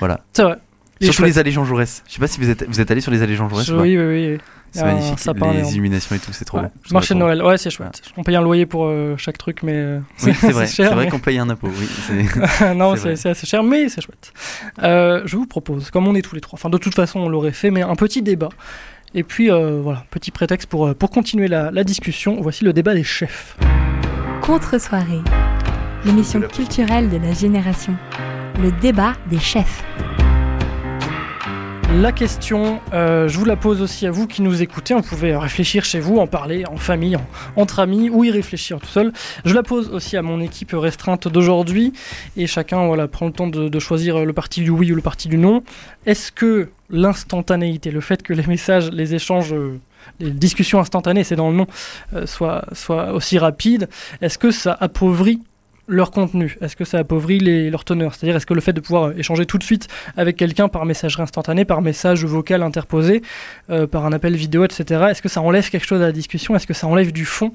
Voilà. 0.00 0.24
C'est 0.32 0.42
vrai. 0.42 0.56
Surtout 1.00 1.24
les 1.24 1.38
allées 1.38 1.52
Jean 1.52 1.64
Jaurès. 1.64 2.02
Je 2.08 2.14
sais 2.14 2.20
pas 2.20 2.26
si 2.28 2.40
vous 2.40 2.48
êtes, 2.48 2.66
vous 2.68 2.80
êtes 2.80 2.90
allé 2.90 3.00
sur 3.00 3.12
les 3.12 3.20
allées 3.22 3.36
Jean 3.36 3.48
Jaurès. 3.48 3.68
Oui, 3.70 3.96
oui, 3.98 4.04
oui. 4.32 4.38
C'est 4.74 4.80
Il 4.80 4.82
y 4.82 4.84
a 4.84 4.88
un 4.88 4.94
magnifique. 4.94 5.64
les 5.64 5.72
illuminations 5.72 6.16
et 6.16 6.18
tout, 6.18 6.32
c'est 6.32 6.44
trop 6.44 6.58
Ouais. 6.58 6.64
beau. 6.64 6.70
Marché 6.90 7.14
de. 7.14 7.18
Noël, 7.20 7.42
ouais 7.42 7.56
c'est 7.58 7.70
chouette. 7.70 8.02
On 8.16 8.22
paye 8.24 8.34
un 8.36 8.42
loyer 8.42 8.66
pour 8.66 8.86
euh, 8.86 9.14
chaque 9.16 9.38
truc, 9.38 9.62
mais 9.62 9.72
euh, 9.74 10.00
Oui, 10.24 10.32
c'est 10.38 10.50
vrai. 10.52 10.66
C'est 10.66 10.84
vrai 10.84 11.04
mais- 11.04 11.10
qu'on 11.10 11.20
paye 11.20 11.38
un 11.38 11.48
impôt. 11.48 11.68
Oui, 11.68 12.26
non, 12.76 12.96
C'est 12.96 13.26
assez 13.28 13.46
cher, 13.46 13.62
mais 13.62 13.88
c'est 13.88 14.00
chouette. 14.00 14.32
Euh, 14.82 15.22
je 15.26 15.36
vous 15.36 15.46
propose, 15.46 15.90
comme 15.90 16.06
on 16.08 16.14
est 16.16 16.22
tous 16.22 16.34
les 16.34 16.40
trois, 16.40 16.56
enfin 16.58 16.70
de 16.70 16.78
toute 16.78 16.94
façon 16.94 17.20
on 17.20 17.28
l'aurait 17.28 17.52
fait, 17.52 17.70
mais 17.70 17.82
un 17.82 17.94
petit 17.94 18.20
débat. 18.22 18.48
Et 19.14 19.22
puis 19.22 19.48
euh, 19.50 19.80
voilà, 19.80 20.04
petit 20.10 20.32
prétexte 20.32 20.68
pour, 20.68 20.92
pour 20.96 21.10
continuer 21.10 21.46
la, 21.46 21.70
la 21.70 21.84
discussion. 21.84 22.40
Voici 22.40 22.64
le 22.64 22.72
débat 22.72 22.94
des 22.94 23.04
chefs. 23.04 23.56
Contre-soirée, 24.42 25.22
l'émission 26.04 26.40
culturelle 26.40 27.08
de 27.08 27.16
la 27.18 27.32
génération. 27.32 27.94
Le 28.60 28.70
débat 28.72 29.12
des 29.30 29.38
chefs. 29.38 29.84
La 31.92 32.12
question, 32.12 32.80
euh, 32.92 33.28
je 33.28 33.38
vous 33.38 33.44
la 33.44 33.56
pose 33.56 33.80
aussi 33.80 34.06
à 34.06 34.10
vous 34.10 34.26
qui 34.26 34.42
nous 34.42 34.62
écoutez. 34.62 34.94
On 34.94 35.02
pouvait 35.02 35.36
réfléchir 35.36 35.84
chez 35.84 36.00
vous, 36.00 36.18
en 36.18 36.26
parler 36.26 36.64
en 36.66 36.76
famille, 36.76 37.16
entre 37.56 37.78
amis, 37.78 38.10
ou 38.10 38.24
y 38.24 38.30
réfléchir 38.30 38.80
tout 38.80 38.86
seul. 38.86 39.12
Je 39.44 39.54
la 39.54 39.62
pose 39.62 39.90
aussi 39.90 40.16
à 40.16 40.22
mon 40.22 40.40
équipe 40.40 40.72
restreinte 40.72 41.28
d'aujourd'hui. 41.28 41.92
Et 42.36 42.46
chacun 42.46 42.86
voilà, 42.86 43.06
prend 43.06 43.26
le 43.26 43.32
temps 43.32 43.46
de, 43.46 43.78
choisir 43.78 44.24
le 44.24 44.32
parti 44.32 44.62
du 44.62 44.70
oui 44.70 44.92
ou 44.92 44.96
le 44.96 45.02
parti 45.02 45.28
du 45.28 45.38
non. 45.38 45.62
Est-ce 46.04 46.32
que 46.32 46.70
l'instantanéité, 46.90 47.90
le 47.90 48.00
fait 48.00 48.22
que 48.22 48.32
les 48.32 48.46
messages, 48.46 48.90
les 48.90 49.14
échanges, 49.14 49.52
euh, 49.52 49.78
les 50.20 50.30
discussions 50.30 50.80
instantanées, 50.80 51.24
c'est 51.24 51.36
dans 51.36 51.50
le 51.50 51.56
nom, 51.56 51.66
euh, 52.14 52.26
soient, 52.26 52.64
soient 52.72 53.12
aussi 53.12 53.38
rapides, 53.38 53.88
est-ce 54.20 54.38
que 54.38 54.50
ça 54.50 54.76
appauvrit 54.80 55.40
leur 55.86 56.10
contenu? 56.10 56.56
Est-ce 56.60 56.76
que 56.76 56.84
ça 56.84 56.98
appauvrit 56.98 57.38
les, 57.38 57.70
leur 57.70 57.84
teneur 57.84 58.14
C'est-à-dire, 58.14 58.36
est-ce 58.36 58.46
que 58.46 58.54
le 58.54 58.60
fait 58.60 58.72
de 58.72 58.80
pouvoir 58.80 59.12
échanger 59.18 59.46
tout 59.46 59.58
de 59.58 59.64
suite 59.64 59.88
avec 60.16 60.36
quelqu'un 60.36 60.68
par 60.68 60.84
messagerie 60.84 61.22
instantanée, 61.22 61.64
par 61.64 61.82
message 61.82 62.24
vocal 62.24 62.62
interposé, 62.62 63.22
euh, 63.70 63.86
par 63.86 64.06
un 64.06 64.12
appel 64.12 64.36
vidéo, 64.36 64.64
etc., 64.64 65.06
est-ce 65.10 65.22
que 65.22 65.28
ça 65.28 65.40
enlève 65.40 65.68
quelque 65.68 65.86
chose 65.86 66.02
à 66.02 66.06
la 66.06 66.12
discussion? 66.12 66.56
Est-ce 66.56 66.66
que 66.66 66.74
ça 66.74 66.86
enlève 66.86 67.12
du 67.12 67.24
fond? 67.24 67.52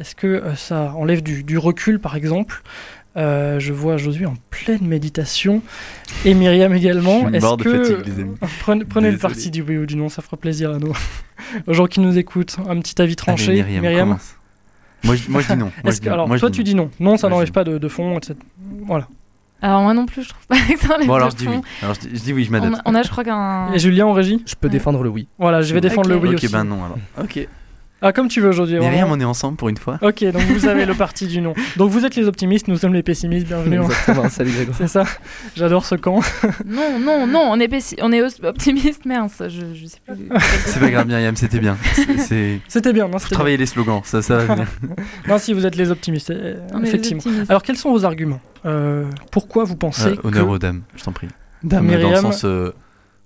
Est-ce 0.00 0.14
que 0.14 0.26
euh, 0.26 0.54
ça 0.54 0.92
enlève 0.96 1.22
du, 1.22 1.58
recul, 1.58 1.98
par 1.98 2.16
exemple? 2.16 2.62
Euh, 3.16 3.58
je 3.58 3.72
vois 3.72 3.96
Josué 3.96 4.26
en 4.26 4.34
pleine 4.50 4.86
méditation 4.86 5.62
et 6.26 6.34
Myriam 6.34 6.74
également. 6.74 7.30
Est-ce 7.30 7.56
que 7.56 8.02
prenez, 8.84 9.10
le 9.10 9.16
parti 9.16 9.50
du 9.50 9.62
oui 9.62 9.78
ou 9.78 9.86
du 9.86 9.96
non, 9.96 10.10
ça 10.10 10.20
fera 10.20 10.36
plaisir 10.36 10.70
à 10.70 10.78
nous, 10.78 10.92
aux 11.66 11.72
gens 11.72 11.86
qui 11.86 12.00
nous 12.00 12.18
écoutent. 12.18 12.56
Un 12.68 12.78
petit 12.80 13.00
avis 13.00 13.16
tranché, 13.16 13.62
Myriam. 13.62 14.18
Moi 15.04 15.14
je, 15.14 15.30
moi, 15.30 15.40
je 15.40 15.52
dis 15.52 15.58
non. 15.58 15.70
alors, 16.10 16.38
toi, 16.38 16.50
tu 16.50 16.64
dis 16.64 16.74
non. 16.74 16.90
Non, 16.98 17.16
ça 17.16 17.28
n'enlève 17.28 17.52
pas 17.52 17.64
de, 17.64 17.78
de, 17.78 17.88
fond, 17.88 18.16
etc. 18.16 18.34
Voilà. 18.86 19.06
Alors, 19.62 19.82
moi 19.82 19.94
non 19.94 20.06
plus, 20.06 20.22
je 20.22 20.28
trouve 20.28 20.46
pas 20.46 20.56
que 20.56 20.78
ça 20.78 20.94
enlève 20.94 21.06
bon, 21.06 21.14
alors, 21.14 21.30
je 21.30 21.36
dis 21.36 21.48
oui. 21.48 21.60
Alors, 21.82 21.94
je 21.94 22.08
dis, 22.08 22.32
oui, 22.32 22.44
je 22.44 22.50
m'adapte. 22.50 22.76
On, 22.84 22.94
a, 22.94 23.02
je 23.02 23.10
crois, 23.10 23.24
qu'un. 23.24 23.72
Et 23.72 23.78
Julien 23.78 24.06
en 24.06 24.12
régie? 24.12 24.42
Je 24.46 24.54
peux 24.54 24.68
défendre 24.68 25.02
le 25.02 25.08
oui. 25.08 25.28
Voilà, 25.38 25.62
je 25.62 25.72
vais 25.72 25.80
défendre 25.80 26.08
le 26.08 26.16
oui 26.16 26.34
aussi. 26.34 26.46
Ok, 26.46 26.52
ben 26.52 26.64
non 26.64 26.84
alors. 26.84 26.98
Ok. 27.20 27.48
Ah, 28.02 28.12
comme 28.12 28.28
tu 28.28 28.42
veux 28.42 28.50
aujourd'hui. 28.50 28.78
Mais 28.78 28.90
rien, 28.90 29.06
on 29.08 29.18
est 29.18 29.24
ensemble 29.24 29.56
pour 29.56 29.70
une 29.70 29.78
fois. 29.78 29.98
Ok, 30.02 30.22
donc 30.24 30.42
vous 30.42 30.66
avez 30.66 30.84
le 30.84 30.94
parti 30.94 31.26
du 31.26 31.40
non. 31.40 31.54
Donc 31.76 31.90
vous 31.90 32.04
êtes 32.04 32.14
les 32.14 32.28
optimistes, 32.28 32.68
nous 32.68 32.76
sommes 32.76 32.92
les 32.92 33.02
pessimistes, 33.02 33.46
bienvenue. 33.46 33.80
Exactement, 33.80 34.28
salut 34.28 34.50
Grégoire. 34.50 34.76
C'est 34.76 34.88
ça, 34.88 35.04
j'adore 35.56 35.86
ce 35.86 35.94
camp. 35.94 36.20
non, 36.66 36.98
non, 36.98 37.26
non, 37.26 37.48
on 37.50 37.58
est, 37.58 37.96
on 38.02 38.12
est 38.12 38.22
optimiste, 38.44 39.06
mince, 39.06 39.42
je, 39.48 39.74
je 39.74 39.86
sais 39.86 39.98
plus. 40.06 40.28
c'est 40.66 40.80
pas 40.80 40.90
grave, 40.90 41.06
Myriam, 41.06 41.36
c'était 41.36 41.58
bien. 41.58 41.78
C'était 42.68 42.92
bien, 42.92 43.08
non 43.08 43.18
Faut 43.18 43.34
travailler 43.34 43.56
les 43.56 43.66
slogans, 43.66 44.02
ça, 44.04 44.20
ça 44.20 44.38
va 44.38 44.54
bien. 44.54 44.66
non, 45.28 45.38
si 45.38 45.54
vous 45.54 45.64
êtes 45.64 45.76
les 45.76 45.90
optimistes, 45.90 46.30
euh, 46.30 46.56
effectivement. 46.82 47.22
Alors 47.48 47.62
quels 47.62 47.76
sont 47.76 47.90
vos 47.90 48.04
arguments? 48.04 48.40
Euh, 48.66 49.04
Pourquoi 49.30 49.64
vous 49.64 49.76
pensez. 49.76 50.08
Euh, 50.08 50.16
honneur 50.24 50.48
aux 50.48 50.58
dames, 50.58 50.82
je 50.96 51.04
t'en 51.04 51.12
prie. 51.12 51.28
Dame 51.62 51.86
Dans 51.86 52.10
le 52.10 52.16
sens. 52.16 52.44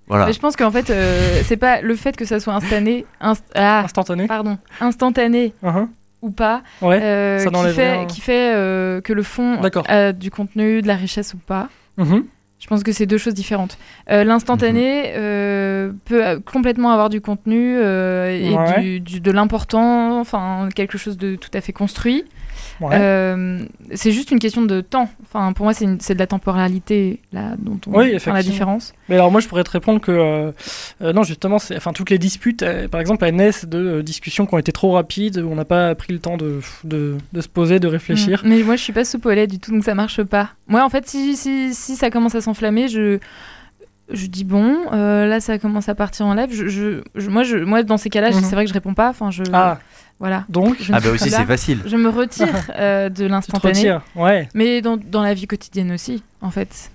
Mais 0.09 0.33
je 0.33 0.39
pense 0.39 0.55
qu'en 0.55 0.71
fait, 0.71 0.89
euh, 0.89 1.41
c'est 1.45 1.57
pas 1.57 1.81
le 1.81 1.95
fait 1.95 2.15
que 2.15 2.25
ça 2.25 2.39
soit 2.39 2.53
instantané, 2.53 3.05
ah, 3.19 3.83
instantané, 3.83 4.27
pardon, 4.27 4.57
instantané 4.79 5.53
uh-huh. 5.63 5.87
ou 6.21 6.31
pas, 6.31 6.63
euh, 6.83 7.45
qui 7.45 7.73
fait, 7.73 8.07
qui 8.07 8.21
fait 8.21 8.53
euh, 8.53 9.01
que 9.01 9.13
le 9.13 9.23
fond 9.23 9.59
a 9.87 10.11
du 10.11 10.31
contenu, 10.31 10.81
de 10.81 10.87
la 10.87 10.95
richesse 10.95 11.33
ou 11.33 11.37
pas. 11.37 11.69
Uh-huh. 11.97 12.25
Je 12.59 12.67
pense 12.67 12.83
que 12.83 12.91
c'est 12.91 13.07
deux 13.07 13.17
choses 13.17 13.33
différentes. 13.33 13.77
L'instantané 14.07 15.13
uh-huh. 15.15 15.93
peut 16.05 16.41
complètement 16.51 16.91
avoir 16.91 17.09
du 17.09 17.21
contenu 17.21 17.79
et 17.79 18.99
du, 18.99 19.19
de 19.19 19.31
l'important, 19.31 20.19
enfin 20.19 20.69
quelque 20.75 20.97
chose 20.97 21.17
de 21.17 21.35
tout 21.35 21.49
à 21.53 21.61
fait 21.61 21.73
construit. 21.73 22.25
Euh, 22.91 23.59
c'est 23.93 24.11
juste 24.11 24.31
une 24.31 24.39
question 24.39 24.61
de 24.61 24.81
temps. 24.81 25.09
Enfin, 25.23 25.53
pour 25.53 25.65
moi, 25.65 25.73
c'est 25.73 26.13
de 26.13 26.19
la 26.19 26.27
temporalité 26.27 27.19
là 27.31 27.55
dont 27.57 27.79
on 27.87 27.99
oui, 27.99 28.17
la 28.25 28.43
différence. 28.43 28.93
Mais 29.09 29.15
alors 29.15 29.31
moi, 29.31 29.41
je 29.41 29.47
pourrais 29.47 29.63
te 29.63 29.71
répondre 29.71 29.99
que 29.99 30.11
euh, 30.11 30.51
euh, 31.01 31.13
non, 31.13 31.23
justement, 31.23 31.59
c'est 31.59 31.75
enfin 31.75 31.93
toutes 31.93 32.09
les 32.09 32.17
disputes, 32.17 32.65
par 32.89 33.01
exemple, 33.01 33.25
elles 33.25 33.35
naissent 33.35 33.65
de 33.65 34.01
discussions 34.01 34.45
qui 34.45 34.53
ont 34.53 34.57
été 34.57 34.71
trop 34.71 34.91
rapides, 34.91 35.37
où 35.37 35.51
on 35.51 35.55
n'a 35.55 35.65
pas 35.65 35.93
pris 35.95 36.13
le 36.13 36.19
temps 36.19 36.37
de, 36.37 36.61
de, 36.83 37.17
de, 37.33 37.41
se 37.41 37.47
poser, 37.47 37.79
de 37.79 37.87
réfléchir. 37.87 38.41
Mm. 38.43 38.49
Mais 38.49 38.63
moi, 38.63 38.75
je 38.75 38.83
suis 38.83 38.93
pas 38.93 39.03
lait 39.35 39.47
du 39.47 39.59
tout, 39.59 39.71
donc 39.71 39.83
ça 39.83 39.95
marche 39.95 40.23
pas. 40.23 40.49
Moi, 40.67 40.83
en 40.83 40.89
fait, 40.89 41.07
si, 41.07 41.35
si, 41.35 41.73
si 41.73 41.95
ça 41.95 42.09
commence 42.09 42.35
à 42.35 42.41
s'enflammer, 42.41 42.87
je 42.87 43.19
je 44.13 44.25
dis 44.25 44.43
bon, 44.43 44.89
là 44.91 45.39
ça 45.39 45.57
commence 45.57 45.87
à 45.87 45.95
partir 45.95 46.25
en 46.25 46.33
live. 46.33 46.49
Je, 46.51 46.67
je, 47.15 47.29
moi, 47.29 47.43
je, 47.43 47.57
moi, 47.57 47.83
dans 47.83 47.97
ces 47.97 48.09
cas-là, 48.09 48.31
c'est 48.31 48.55
vrai 48.55 48.65
que 48.65 48.69
je 48.69 48.73
réponds 48.73 48.93
pas. 48.93 49.09
Enfin, 49.09 49.31
je. 49.31 49.43
Ah. 49.53 49.79
Voilà. 50.21 50.45
Donc, 50.49 50.77
ah 50.93 50.99
bah 50.99 51.09
aussi 51.09 51.29
c'est 51.31 51.45
facile. 51.45 51.81
Je 51.83 51.97
me 51.97 52.07
retire 52.07 52.47
euh, 52.77 53.09
de 53.09 53.25
l'instantané. 53.25 53.97
ouais. 54.15 54.47
Mais 54.53 54.79
dans, 54.81 54.95
dans, 54.95 55.23
la 55.23 55.33
vie 55.33 55.47
quotidienne 55.47 55.91
aussi, 55.91 56.23
en 56.41 56.51
fait. 56.51 56.91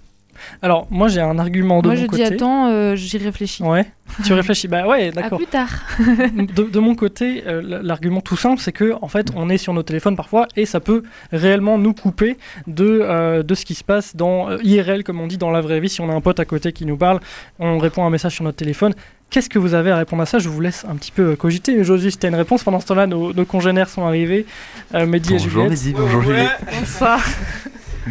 Alors, 0.63 0.87
moi 0.91 1.09
j'ai 1.09 1.21
un 1.21 1.39
argument 1.39 1.83
de 1.83 1.89
moi, 1.89 1.97
mon 1.97 2.07
côté. 2.07 2.19
Moi 2.19 2.25
je 2.25 2.31
dis 2.31 2.35
attends, 2.35 2.69
euh, 2.69 2.95
j'y 2.95 3.19
réfléchis. 3.19 3.65
Ouais. 3.65 3.85
tu 4.25 4.33
réfléchis. 4.33 4.69
Bah 4.69 4.87
ouais, 4.87 5.11
d'accord. 5.11 5.35
À 5.35 5.37
plus 5.39 5.47
tard. 5.47 5.71
de, 5.99 6.63
de, 6.71 6.79
mon 6.79 6.95
côté, 6.95 7.43
euh, 7.49 7.81
l'argument 7.83 8.21
tout 8.21 8.37
simple, 8.37 8.61
c'est 8.61 8.71
que 8.71 8.95
en 9.03 9.09
fait, 9.09 9.33
on 9.35 9.49
est 9.49 9.59
sur 9.59 9.73
nos 9.73 9.83
téléphones 9.83 10.15
parfois 10.15 10.47
et 10.55 10.65
ça 10.65 10.79
peut 10.79 11.03
réellement 11.33 11.79
nous 11.79 11.95
couper 11.95 12.37
de, 12.69 13.43
de 13.43 13.55
ce 13.57 13.65
qui 13.65 13.75
se 13.75 13.83
passe 13.83 14.15
dans 14.15 14.57
IRL, 14.59 15.03
comme 15.03 15.21
on 15.21 15.27
dit 15.27 15.39
dans 15.39 15.51
la 15.51 15.63
vraie 15.63 15.81
vie. 15.81 15.89
Si 15.89 16.01
on 16.01 16.11
a 16.11 16.15
un 16.15 16.21
pote 16.21 16.39
à 16.39 16.45
côté 16.45 16.73
qui 16.73 16.87
nous 16.87 16.97
parle, 16.97 17.19
on 17.59 17.79
répond 17.79 18.05
un 18.07 18.11
message 18.11 18.35
sur 18.37 18.45
notre 18.45 18.59
téléphone. 18.59 18.95
Qu'est-ce 19.31 19.49
que 19.49 19.59
vous 19.59 19.75
avez 19.75 19.91
à 19.91 19.97
répondre 19.97 20.23
à 20.23 20.27
ça? 20.27 20.39
Je 20.39 20.49
vous 20.49 20.61
laisse 20.61 20.85
un 20.89 20.95
petit 20.97 21.13
peu 21.13 21.33
euh, 21.33 21.37
cogiter. 21.37 21.83
Josie, 21.85 22.11
si 22.11 22.19
tu 22.19 22.27
as 22.27 22.29
une 22.29 22.37
réponse, 22.37 22.63
pendant 22.63 22.81
ce 22.81 22.87
temps-là, 22.87 23.07
nos, 23.07 23.33
congénères 23.45 23.89
sont 23.89 24.07
arrivés. 24.07 24.47
Euh, 24.95 25.07
Mehdi 25.07 25.31
bonjour, 25.31 25.47
et 25.47 25.51
Juliette. 25.51 25.71
Mehdi, 25.71 25.93
bonjour 25.93 26.23
Juliette. 26.23 26.65
Bonsoir. 26.79 27.21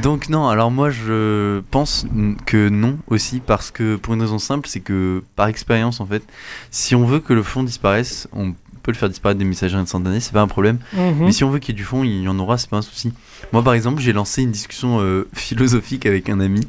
Donc 0.01 0.27
non, 0.27 0.49
alors 0.49 0.71
moi 0.71 0.89
je 0.89 1.61
pense 1.71 2.05
que 2.45 2.67
non 2.67 2.97
aussi 3.07 3.39
parce 3.39 3.71
que 3.71 3.95
pour 3.95 4.13
une 4.13 4.21
raison 4.21 4.39
simple, 4.39 4.67
c'est 4.67 4.81
que 4.81 5.23
par 5.35 5.47
expérience 5.47 6.01
en 6.01 6.05
fait, 6.05 6.21
si 6.69 6.95
on 6.95 7.05
veut 7.05 7.19
que 7.19 7.33
le 7.33 7.43
fond 7.43 7.63
disparaisse, 7.63 8.27
on 8.33 8.53
peut 8.83 8.91
le 8.91 8.97
faire 8.97 9.09
disparaître 9.09 9.39
des 9.39 9.45
messageries 9.45 9.81
instantanées, 9.81 10.19
c'est 10.19 10.33
pas 10.33 10.41
un 10.41 10.47
problème. 10.47 10.79
Mhm. 10.93 11.25
Mais 11.25 11.31
si 11.31 11.43
on 11.43 11.49
veut 11.49 11.59
qu'il 11.59 11.73
y 11.73 11.77
ait 11.77 11.81
du 11.81 11.85
fond, 11.85 12.03
il 12.03 12.21
y 12.21 12.27
en 12.27 12.37
aura, 12.37 12.57
c'est 12.57 12.69
pas 12.69 12.77
un 12.77 12.81
souci. 12.81 13.13
Moi 13.53 13.63
par 13.63 13.73
exemple, 13.73 14.01
j'ai 14.01 14.11
lancé 14.11 14.43
une 14.43 14.51
discussion 14.51 14.99
euh, 14.99 15.27
philosophique 15.33 16.05
avec 16.05 16.29
un 16.29 16.41
ami, 16.41 16.67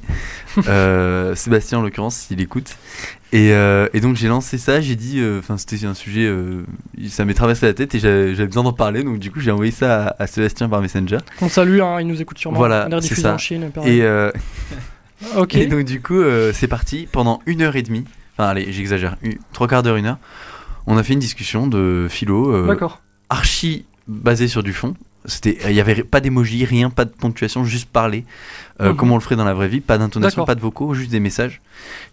Sébastien 1.35 1.79
en 1.79 1.83
l'occurrence, 1.83 2.15
s'il 2.15 2.41
écoute, 2.41 2.77
euh, 3.35 3.89
et, 3.93 4.01
donc 4.01 4.17
j'ai 4.17 4.29
lancé 4.29 4.57
ça, 4.59 4.81
j'ai 4.81 4.97
dit, 4.97 5.19
euh, 5.19 5.41
enfin 5.41 5.59
c'était 5.59 5.85
un 5.85 5.95
sujet, 5.95 6.27
euh, 6.27 6.65
ça 7.09 7.25
m'est 7.25 7.35
traversé 7.35 7.67
la 7.67 7.75
tête 7.75 7.95
et 7.95 7.99
j'avais 7.99 8.47
besoin 8.47 8.63
d'en 8.63 8.73
parler, 8.73 9.03
donc 9.03 9.19
du 9.19 9.31
coup 9.31 9.41
j'ai 9.41 9.51
envoyé 9.51 9.73
ça 9.73 10.15
à, 10.19 10.27
Sébastien 10.27 10.69
par 10.69 10.81
Messenger. 10.81 11.19
On 11.41 11.49
salue, 11.49 11.81
hein, 11.81 12.01
il 12.01 12.07
nous 12.07 12.21
écoute 12.23 12.39
sûrement. 12.39 12.59
Voilà, 12.59 12.89
c'est 13.01 13.15
ça. 13.15 13.35
En 13.35 13.39
Chine, 13.39 13.71
et, 13.85 13.99
et 15.55 15.67
donc 15.67 15.85
du 15.85 16.01
coup 16.01 16.23
c'est 16.53 16.69
parti 16.69 17.09
pendant 17.11 17.41
une 17.47 17.63
heure 17.63 17.77
et 17.77 17.83
demie. 17.83 18.05
Enfin 18.37 18.49
allez, 18.49 18.73
j'exagère, 18.73 19.17
trois 19.53 19.67
quarts 19.67 19.83
d'heure, 19.83 19.97
une 19.97 20.07
heure. 20.07 20.19
On 20.87 20.97
a 20.97 21.03
fait 21.03 21.15
une 21.15 21.19
discussion 21.19 21.67
de 21.67 22.07
philo, 22.09 22.67
archi 23.29 23.87
basée 24.07 24.49
sur 24.49 24.63
du 24.63 24.73
fond. 24.73 24.95
C'était, 25.27 25.59
il 25.67 25.75
n'y 25.75 25.81
avait 25.81 26.03
pas 26.05 26.21
d'émoji, 26.21 26.65
rien, 26.65 26.91
pas 26.91 27.05
de 27.05 27.11
ponctuation, 27.11 27.65
juste 27.65 27.89
parler, 27.89 28.25
euh, 28.81 28.91
mhm. 28.91 28.97
comme 28.97 29.11
on 29.13 29.17
le 29.17 29.21
ferait 29.21 29.37
dans 29.37 29.45
la 29.45 29.55
vraie 29.55 29.69
vie, 29.69 29.81
pas 29.81 29.99
d'intonation, 29.99 30.45
pas 30.45 30.55
de 30.55 30.61
vocaux, 30.61 30.95
juste 30.95 31.11
des 31.11 31.21
messages. 31.21 31.61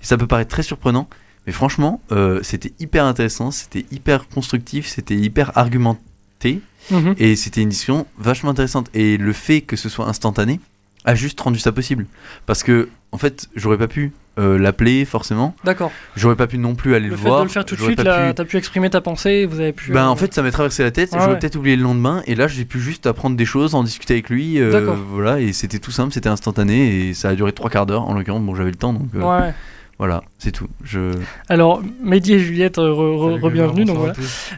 Et 0.01 0.05
ça 0.05 0.17
peut 0.17 0.27
paraître 0.27 0.49
très 0.49 0.63
surprenant, 0.63 1.07
mais 1.45 1.53
franchement, 1.53 2.01
euh, 2.11 2.39
c'était 2.43 2.73
hyper 2.79 3.05
intéressant, 3.05 3.51
c'était 3.51 3.85
hyper 3.91 4.27
constructif, 4.27 4.87
c'était 4.87 5.15
hyper 5.15 5.57
argumenté, 5.57 6.61
mhm. 6.91 7.15
et 7.17 7.35
c'était 7.35 7.61
une 7.61 7.69
discussion 7.69 8.07
vachement 8.17 8.51
intéressante. 8.51 8.89
Et 8.93 9.17
le 9.17 9.33
fait 9.33 9.61
que 9.61 9.75
ce 9.75 9.89
soit 9.89 10.07
instantané 10.07 10.59
a 11.05 11.15
juste 11.15 11.39
rendu 11.39 11.59
ça 11.59 11.71
possible, 11.71 12.07
parce 12.45 12.63
que 12.63 12.89
en 13.11 13.17
fait, 13.17 13.47
j'aurais 13.55 13.77
pas 13.77 13.87
pu 13.87 14.11
euh, 14.39 14.57
l'appeler 14.57 15.05
forcément. 15.05 15.55
D'accord. 15.63 15.91
J'aurais 16.15 16.35
pas 16.35 16.47
pu 16.47 16.57
non 16.57 16.73
plus 16.73 16.95
aller 16.95 17.07
le, 17.07 17.15
voir. 17.15 17.39
de 17.39 17.43
le 17.43 17.49
faire 17.49 17.65
tout 17.65 17.75
de 17.75 17.81
suite, 17.81 18.01
là, 18.01 18.33
t'as 18.33 18.45
pu 18.45 18.57
exprimer 18.57 18.89
ta 18.89 18.99
pensée, 18.99 19.45
vous 19.45 19.59
avez 19.59 19.73
pu. 19.73 19.91
Ben 19.91 20.07
en 20.07 20.15
fait, 20.15 20.33
ça 20.33 20.41
m'est 20.41 20.51
traversé 20.51 20.81
la 20.83 20.91
tête. 20.91 21.11
j'aurais 21.13 21.37
peut-être 21.37 21.55
oublié 21.55 21.75
le 21.75 21.83
lendemain, 21.83 22.23
et 22.25 22.35
là, 22.35 22.47
j'ai 22.47 22.65
pu 22.65 22.79
juste 22.79 23.05
apprendre 23.05 23.37
des 23.37 23.45
choses, 23.45 23.75
en 23.75 23.83
discuter 23.83 24.15
avec 24.15 24.29
lui. 24.29 24.59
Euh, 24.59 24.95
voilà, 25.09 25.39
et 25.39 25.53
c'était 25.53 25.79
tout 25.79 25.91
simple, 25.91 26.13
c'était 26.13 26.29
instantané, 26.29 27.09
et 27.09 27.13
ça 27.13 27.29
a 27.29 27.35
duré 27.35 27.51
trois 27.51 27.69
quarts 27.69 27.85
d'heure. 27.85 28.07
En 28.07 28.13
l'occurrence, 28.13 28.41
bon, 28.41 28.55
j'avais 28.55 28.71
le 28.71 28.75
temps, 28.75 28.93
donc. 28.93 29.09
Euh, 29.15 29.21
ouais. 29.21 29.53
Voilà, 29.99 30.23
c'est 30.43 30.51
tout. 30.51 30.67
Je... 30.83 31.11
Alors, 31.47 31.81
Mehdi 32.01 32.33
et 32.33 32.39
Juliette, 32.39 32.77
euh, 32.77 32.91
re-bienvenue. 32.91 33.85
donc, 33.85 33.97
voilà. 33.97 34.13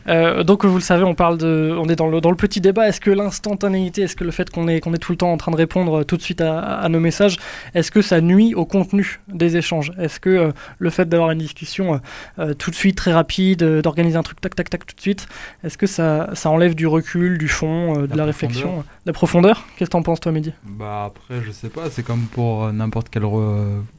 Euh, 0.07 0.43
donc, 0.43 0.65
vous 0.65 0.75
le 0.75 0.81
savez, 0.81 1.03
on 1.03 1.13
parle 1.13 1.37
de, 1.37 1.75
on 1.77 1.87
est 1.89 1.95
dans 1.95 2.07
le, 2.07 2.21
dans 2.21 2.31
le 2.31 2.35
petit 2.35 2.59
débat. 2.59 2.87
Est-ce 2.87 2.99
que 2.99 3.11
l'instantanéité, 3.11 4.01
est-ce 4.01 4.15
que 4.15 4.23
le 4.23 4.31
fait 4.31 4.49
qu'on 4.49 4.67
est, 4.67 4.79
qu'on 4.79 4.95
est 4.95 4.97
tout 4.97 5.11
le 5.11 5.17
temps 5.17 5.31
en 5.31 5.37
train 5.37 5.51
de 5.51 5.57
répondre 5.57 6.03
tout 6.03 6.17
de 6.17 6.23
suite 6.23 6.41
à, 6.41 6.87
nos 6.89 6.99
messages, 6.99 7.37
est-ce 7.75 7.91
que 7.91 8.01
ça 8.01 8.19
nuit 8.19 8.55
au 8.55 8.65
contenu 8.65 9.19
des 9.27 9.57
échanges? 9.57 9.91
Est-ce 9.99 10.19
que 10.19 10.29
euh, 10.29 10.51
le 10.79 10.89
fait 10.89 11.07
d'avoir 11.07 11.29
une 11.29 11.39
discussion 11.39 12.01
tout 12.57 12.71
de 12.71 12.75
suite 12.75 12.97
très 12.97 13.13
rapide, 13.13 13.63
d'organiser 13.81 14.17
un 14.17 14.23
truc 14.23 14.41
tac 14.41 14.55
tac 14.55 14.69
tac 14.69 14.85
tout 14.85 14.95
de 14.95 15.01
suite, 15.01 15.27
est-ce 15.63 15.77
que 15.77 15.85
ça, 15.85 16.29
ça 16.33 16.49
enlève 16.49 16.73
du 16.73 16.87
recul, 16.87 17.37
du 17.37 17.47
fond, 17.47 18.05
de 18.05 18.15
la, 18.15 18.25
réflexion, 18.25 18.79
de 18.79 18.83
la 19.05 19.13
profondeur? 19.13 19.65
Qu'est-ce 19.77 19.89
que 19.89 19.91
t'en 19.91 20.01
penses 20.01 20.19
toi, 20.19 20.31
Mehdi? 20.31 20.53
Bah 20.63 21.05
après, 21.05 21.41
je 21.45 21.51
sais 21.51 21.69
pas. 21.69 21.89
C'est 21.91 22.03
comme 22.03 22.25
pour 22.31 22.71
n'importe 22.73 23.09
quelle 23.09 23.25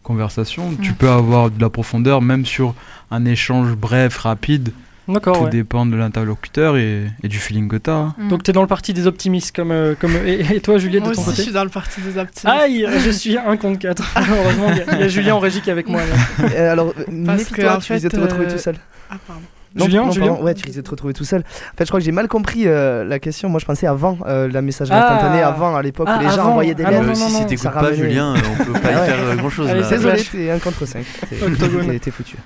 conversation. 0.03 0.71
Tu 0.83 0.93
peux 0.93 1.09
avoir 1.09 1.51
de 1.51 1.61
la 1.61 1.71
profondeur, 1.77 2.23
même 2.23 2.47
sur 2.47 2.75
un 3.11 3.27
échange 3.27 3.75
bref, 3.75 4.17
rapide. 4.17 4.71
D'accord. 5.09 5.45
Tout 5.45 5.51
dépend 5.51 5.85
de 5.85 5.95
l'interlocuteur 5.95 6.79
et, 6.79 7.05
du 7.23 7.39
feeling 7.39 7.69
que 7.69 7.77
tu 7.77 7.91
as. 7.91 8.15
Mm. 8.17 8.29
Donc 8.29 8.43
tu 8.43 8.51
es 8.51 8.55
dans 8.55 8.63
le 8.63 8.67
parti 8.67 8.95
des 8.95 9.07
optimistes, 9.07 9.55
comme. 9.55 9.71
Euh, 9.71 9.95
comme 9.95 10.17
et, 10.27 10.61
toi, 10.61 10.79
Juliette, 10.79 11.05
de 11.05 11.13
ton 11.13 11.23
côté 11.23 11.37
Je 11.37 11.43
suis 11.43 11.53
dans 11.53 11.65
le 11.65 11.71
parti 11.71 12.01
des 12.01 12.19
optimistes. 12.19 12.47
Aïe, 12.47 12.87
je 13.05 13.11
suis 13.11 13.37
un 13.37 13.59
contre 13.59 13.79
4. 13.79 14.03
Heureusement, 14.17 14.71
il 14.93 15.01
y, 15.01 15.03
a 15.03 15.09
Julien 15.09 15.35
en 15.35 15.39
régie 15.39 15.61
qui 15.61 15.69
est 15.69 15.73
avec 15.73 15.87
moi. 15.87 16.01
alors, 16.57 16.95
méfie-toi, 17.09 17.79
tu 17.79 18.09
te 18.09 18.17
retrouver 18.17 18.49
tout 18.49 18.59
seul. 18.59 18.77
Ah, 19.11 19.17
pardon. 19.27 19.43
Julien, 19.77 20.11
Julien 20.11 20.33
ouais, 20.41 20.55
tu 20.55 20.65
risques 20.65 20.79
de 20.79 20.83
te 20.83 20.91
retrouver 20.91 21.13
tout 21.13 21.25
seul. 21.25 21.41
En 21.41 21.77
fait, 21.77 21.85
je 21.85 21.89
crois 21.89 22.01
que 22.01 22.05
j'ai 22.05 22.13
mal 22.13 22.29
compris 22.29 22.67
euh, 22.67 23.05
la 23.05 23.19
question. 23.19 23.49
Moi, 23.49 23.61
je 23.61 23.67
pensais 23.67 23.87
avant 23.87 24.19
euh, 24.27 24.49
la 24.49 24.63
messagerie 24.63 24.99
ah. 24.99 25.15
instantanée, 25.15 25.43
avant, 25.43 25.77
à 25.77 25.83
l'époque 25.83 26.09
où 26.09 26.21
les 26.21 26.31
gens 26.31 26.51
envoyaient 26.51 26.75
des 26.75 26.85
ah, 26.85 26.91
lettres. 26.91 27.15
si 27.15 27.31
c'était 27.31 27.71
pas 27.71 27.93
Julien, 27.93 28.35
on 28.35 28.65
peut 28.65 28.73
pas 28.73 28.79
y 28.91 29.07
faire 29.07 29.19
euh, 29.19 29.37
grand 29.37 29.51
chose. 29.51 29.69
Allez, 29.69 29.83
désolé, 29.89 30.23
t'es 30.23 30.51
1 30.51 30.59
contre 30.59 30.87
5. 30.87 31.05
T'es 32.03 32.11
foutu. 32.11 32.37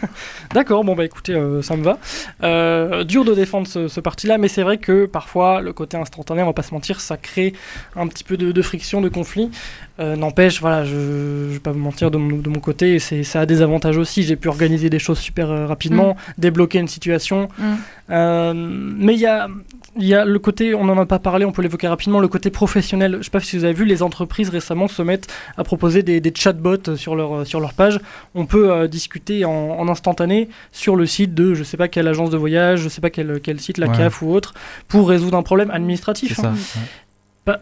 D'accord, 0.54 0.84
bon, 0.84 0.94
bah 0.94 1.04
écoutez, 1.04 1.34
ça 1.62 1.76
me 1.76 1.82
va. 1.82 3.04
dur 3.04 3.24
de 3.24 3.34
défendre 3.34 3.66
ce, 3.66 3.88
ce 3.88 4.00
parti-là, 4.00 4.38
mais 4.38 4.48
c'est 4.48 4.62
vrai 4.62 4.78
que 4.78 5.06
parfois, 5.06 5.60
le 5.60 5.72
côté 5.72 5.96
instantané, 5.96 6.42
on 6.42 6.46
va 6.46 6.52
pas 6.52 6.62
se 6.62 6.74
mentir, 6.74 7.00
ça 7.00 7.16
crée 7.16 7.54
un 7.94 8.06
petit 8.08 8.24
peu 8.24 8.36
de, 8.36 8.52
de 8.52 8.62
friction, 8.62 9.00
de 9.00 9.08
conflit. 9.08 9.50
N'empêche, 9.98 10.60
voilà, 10.60 10.84
je, 10.84 10.94
je 11.48 11.52
vais 11.54 11.58
pas 11.58 11.72
vous 11.72 11.78
mentir 11.78 12.10
de 12.10 12.18
mon, 12.18 12.36
de 12.36 12.48
mon 12.48 12.60
côté, 12.60 12.98
ça 12.98 13.40
a 13.40 13.46
des 13.46 13.62
avantages 13.62 13.96
aussi. 13.96 14.22
J'ai 14.22 14.36
pu 14.36 14.48
organiser 14.48 14.90
des 14.90 14.98
choses 14.98 15.18
super 15.18 15.48
rapidement, 15.68 16.14
mm. 16.14 16.32
débloquer 16.38 16.78
une 16.78 16.88
situation. 16.88 17.48
Mm. 17.58 17.64
Euh, 18.10 18.52
mais 18.54 19.14
il 19.14 19.20
y 19.20 19.26
a, 19.26 19.48
y 19.96 20.14
a 20.14 20.24
le 20.24 20.38
côté, 20.38 20.74
on 20.74 20.84
n'en 20.84 20.98
a 20.98 21.06
pas 21.06 21.18
parlé, 21.18 21.44
on 21.44 21.52
peut 21.52 21.62
l'évoquer 21.62 21.88
rapidement, 21.88 22.20
le 22.20 22.28
côté 22.28 22.50
professionnel. 22.50 23.12
Je 23.12 23.16
ne 23.18 23.22
sais 23.22 23.30
pas 23.30 23.40
si 23.40 23.56
vous 23.56 23.64
avez 23.64 23.72
vu, 23.72 23.84
les 23.84 24.02
entreprises 24.02 24.48
récemment 24.48 24.88
se 24.88 25.02
mettent 25.02 25.32
à 25.56 25.64
proposer 25.64 26.02
des, 26.02 26.20
des 26.20 26.32
chatbots 26.34 26.96
sur 26.96 27.16
leur, 27.16 27.46
sur 27.46 27.60
leur 27.60 27.72
page. 27.72 27.98
On 28.34 28.46
peut 28.46 28.70
euh, 28.70 28.86
discuter 28.86 29.44
en, 29.44 29.88
instantané 29.88 30.48
sur 30.72 30.96
le 30.96 31.06
site 31.06 31.34
de 31.34 31.54
je 31.54 31.60
ne 31.60 31.64
sais 31.64 31.76
pas 31.76 31.88
quelle 31.88 32.08
agence 32.08 32.30
de 32.30 32.36
voyage, 32.36 32.80
je 32.80 32.84
ne 32.84 32.88
sais 32.88 33.00
pas 33.00 33.10
quel, 33.10 33.40
quel 33.42 33.60
site, 33.60 33.78
la 33.78 33.88
CAF 33.88 34.22
ou 34.22 34.32
autre, 34.32 34.54
pour 34.88 35.08
résoudre 35.08 35.36
un 35.36 35.42
problème 35.42 35.70
administratif. 35.70 36.38
Hein. 36.40 36.54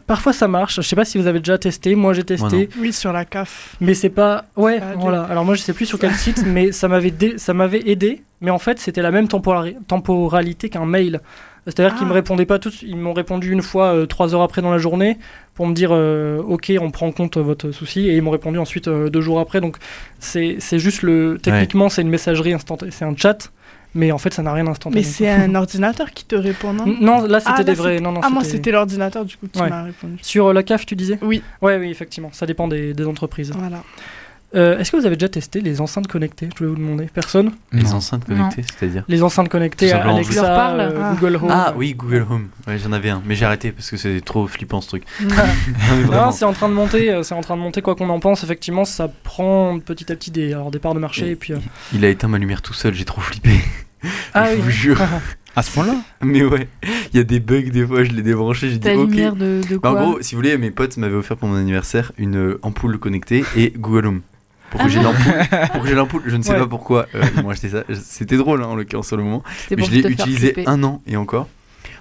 Parfois 0.07 0.33
ça 0.33 0.49
marche. 0.49 0.77
Je 0.77 0.83
sais 0.83 0.97
pas 0.97 1.05
si 1.05 1.19
vous 1.19 1.27
avez 1.27 1.39
déjà 1.39 1.59
testé. 1.59 1.95
Moi 1.95 2.13
j'ai 2.13 2.25
testé. 2.25 2.69
oui, 2.79 2.93
sur 2.93 3.13
la 3.13 3.25
CAF. 3.25 3.77
Mais 3.81 3.95
c'est 3.95 4.11
pas. 4.11 4.45
Ouais, 4.57 4.81
voilà. 4.99 5.23
Alors 5.25 5.45
moi 5.45 5.55
je 5.55 5.63
sais 5.63 5.73
plus 5.73 5.87
sur 5.87 5.99
quel 5.99 6.15
site, 6.15 6.45
mais 6.47 6.73
ça 6.73 6.89
m'avait 6.89 7.13
ça 7.37 7.55
m'avait 7.55 7.83
aidé 7.89 8.23
mais 8.45 8.51
en 8.51 8.59
fait 8.59 8.79
c'était 8.79 9.03
la 9.03 9.11
même 9.11 9.27
temporalité 9.29 10.69
qu'un 10.69 10.87
mail. 10.87 11.21
C'est-à-dire 11.67 11.97
qu'ils 11.97 12.07
me 12.07 12.13
ah. 12.13 12.17
répondaient 12.17 12.47
pas 12.47 12.59
tous, 12.59 12.83
ils 12.83 12.97
m'ont 12.97 13.15
répondu 13.15 13.51
une 13.51 13.63
fois 13.63 13.95
euh, 13.95 14.07
trois 14.07 14.35
heures 14.35 14.43
après 14.43 14.61
dans 14.61 14.71
la 14.71 14.79
journée 14.79 15.17
pour 15.55 15.67
me 15.67 15.73
dire 15.73 15.91
euh, 15.93 16.43
ok 16.43 16.73
on 16.81 16.91
prend 16.91 17.07
en 17.07 17.13
compte 17.13 17.39
votre 17.39 17.71
souci 17.71 18.09
et 18.09 18.17
ils 18.17 18.23
m'ont 18.23 18.31
répondu 18.31 18.59
ensuite 18.59 18.89
euh, 18.89 19.09
deux 19.09 19.21
jours 19.21 19.41
après 19.41 19.61
donc 19.61 19.77
c'est 20.19 20.59
juste 20.73 21.03
le 21.03 21.39
techniquement 21.41 21.89
c'est 21.89 22.03
une 22.03 22.09
messagerie 22.09 22.53
instantanée 22.53 22.91
c'est 22.91 23.05
un 23.05 23.17
chat 23.17 23.51
mais 23.95 24.11
en 24.11 24.19
fait 24.19 24.35
ça 24.35 24.43
n'a 24.43 24.53
rien 24.53 24.65
d'instantané. 24.65 25.03
Mais 25.03 25.07
c'est 25.07 25.31
un 25.31 25.55
ordinateur 25.55 26.11
qui 26.11 26.25
te 26.25 26.35
répond 26.35 26.73
non 26.73 26.85
Non 26.87 27.27
là 27.27 27.41
c'était 27.41 27.53
ah, 27.59 27.65
des 27.65 27.75
vrais 27.75 28.01
non, 28.01 28.13
non, 28.13 28.21
Ah 28.23 28.31
moi 28.31 28.45
c'était 28.45 28.73
l'ordinateur 28.73 29.25
du 29.25 29.37
coup 29.37 29.47
qui 29.47 29.63
m'a 29.63 29.85
répondu. 29.85 30.17
Sur 30.21 30.53
la 30.53 30.63
CAF 30.65 30.85
tu 30.85 30.97
disais? 30.97 31.19
Oui. 31.23 31.43
Ouais 31.63 31.79
oui 31.79 31.91
effectivement 31.91 32.31
ça 32.33 32.45
dépend 32.45 32.69
des, 32.69 32.93
des 32.93 33.07
entreprises. 33.07 33.53
Voilà. 33.57 33.83
Euh, 34.55 34.79
est-ce 34.79 34.93
que 34.93 34.97
vous 34.97 35.07
avez 35.07 35.17
déjà 35.17 35.29
testé 35.29 35.61
les 35.61 35.81
enceintes 35.81 36.07
connectées 36.07 36.49
Je 36.57 36.65
vais 36.65 36.71
vous 36.71 36.77
demander. 36.77 37.07
Personne 37.13 37.53
Les 37.73 37.93
enceintes 37.93 38.25
connectées, 38.25 38.63
c'est-à-dire 38.63 39.05
Les 39.09 39.23
enceintes 39.23 39.49
connectées, 39.49 39.93
Alexa, 39.93 40.43
parle. 40.43 40.81
Euh, 40.81 40.99
ah. 41.01 41.15
Google 41.15 41.37
Home. 41.37 41.51
Ah 41.51 41.75
oui, 41.77 41.95
Google 41.95 42.27
Home. 42.31 42.49
Ouais, 42.67 42.79
j'en 42.79 42.93
avais 42.93 43.11
un, 43.11 43.23
mais 43.27 43.35
j'ai 43.35 43.45
arrêté 43.45 43.73
parce 43.73 43.91
que 43.91 43.97
c'est 43.97 44.21
trop 44.21 44.47
flippant 44.47 44.81
ce 44.81 44.89
truc. 44.89 45.05
non, 46.11 46.31
c'est 46.33 46.45
en 46.45 46.53
train 46.53 46.69
de 46.69 46.75
monter. 46.75 47.11
Euh, 47.11 47.23
c'est 47.23 47.35
en 47.35 47.41
train 47.41 47.57
de 47.57 47.63
monter. 47.63 47.83
Quoi 47.83 47.97
qu'on 47.97 48.09
en 48.11 48.21
pense, 48.21 48.45
effectivement, 48.45 48.85
ça 48.85 49.09
prend 49.09 49.79
petit 49.81 50.13
à 50.13 50.17
petit 50.17 50.31
des, 50.31 50.53
alors, 50.53 50.71
des 50.71 50.79
parts 50.79 50.95
de 50.95 51.01
marché. 51.01 51.31
Et, 51.31 51.37
puis, 51.37 51.53
Il 51.93 52.05
a 52.05 52.09
éteint 52.09 52.29
ma 52.29 52.39
lumière 52.39 52.63
tout 52.63 52.75
seul. 52.75 52.95
J'ai 52.95 53.05
trop 53.05 53.21
flippé. 53.21 53.61
Ah 54.35 54.55
je 54.57 54.61
vous 54.61 54.71
jure. 54.71 55.01
À 55.57 55.63
ce 55.63 55.71
point-là 55.73 55.95
Mais 56.21 56.43
ouais, 56.45 56.69
il 57.13 57.17
y 57.17 57.21
a 57.21 57.25
des 57.25 57.39
bugs 57.39 57.71
des 57.71 57.87
fois, 57.87 58.03
je 58.03 58.11
l'ai 58.11 58.23
débranché, 58.23 58.71
j'ai 58.71 58.79
dit 58.79 58.89
ok. 58.89 59.09
Lumière 59.09 59.37
de, 59.37 59.61
de 59.69 59.77
quoi 59.77 59.93
bah, 59.93 60.01
en 60.01 60.11
gros, 60.11 60.21
si 60.21 60.35
vous 60.35 60.41
voulez, 60.41 60.59
mes 60.59 60.73
potes 60.73 60.97
m'avaient 60.97 61.15
offert 61.15 61.37
pour 61.37 61.49
mon 61.49 61.55
anniversaire 61.55 62.11
une 62.19 62.59
ampoule 62.63 62.99
connectée 62.99 63.45
et 63.57 63.73
Google 63.77 64.07
Home 64.07 64.21
pour 64.75 64.85
que 64.85 64.91
j'ai 64.91 65.01
l'ampoule. 65.03 65.33
pour 65.73 65.83
que 65.83 65.89
j'ai 65.89 65.95
l'ampoule, 65.95 66.23
je 66.27 66.37
ne 66.37 66.43
sais 66.43 66.55
pas 66.55 66.67
pourquoi. 66.67 67.07
Euh, 67.15 67.23
moi, 67.43 67.55
ça. 67.55 67.85
C'était 68.03 68.37
drôle 68.37 68.63
hein, 68.63 68.67
en 68.67 68.75
l'occurrence 68.75 69.07
sur 69.07 69.17
le 69.17 69.23
moment. 69.23 69.43
Mais 69.71 69.85
je 69.85 69.91
l'ai 69.91 70.09
utilisé 70.09 70.65
un 70.67 70.83
an 70.83 71.01
et 71.07 71.17
encore. 71.17 71.49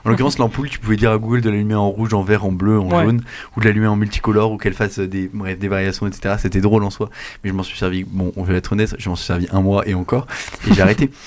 En 0.05 0.09
l'occurrence, 0.09 0.37
l'ampoule, 0.37 0.69
tu 0.69 0.79
pouvais 0.79 0.97
dire 0.97 1.11
à 1.11 1.17
Google 1.17 1.41
de 1.41 1.49
l'allumer 1.49 1.75
en 1.75 1.89
rouge, 1.89 2.13
en 2.13 2.23
vert, 2.23 2.45
en 2.45 2.51
bleu, 2.51 2.79
en 2.79 2.89
jaune, 2.89 3.21
ou 3.55 3.61
de 3.61 3.65
l'allumer 3.65 3.87
en 3.87 3.95
multicolore, 3.95 4.51
ou 4.51 4.57
qu'elle 4.57 4.73
fasse 4.73 4.99
des, 4.99 5.29
bref, 5.33 5.57
des 5.57 5.69
variations, 5.69 6.07
etc. 6.07 6.35
C'était 6.37 6.59
drôle 6.59 6.83
en 6.83 6.89
soi. 6.89 7.09
Mais 7.43 7.49
je 7.49 7.55
m'en 7.55 7.63
suis 7.63 7.77
servi, 7.77 8.03
bon, 8.03 8.33
on 8.35 8.43
va 8.43 8.53
être 8.55 8.73
honnête, 8.73 8.95
je 8.97 9.09
m'en 9.09 9.15
suis 9.15 9.25
servi 9.25 9.47
un 9.51 9.61
mois 9.61 9.87
et 9.87 9.93
encore, 9.93 10.27
et 10.69 10.73
j'ai 10.73 10.81
arrêté. 10.81 11.09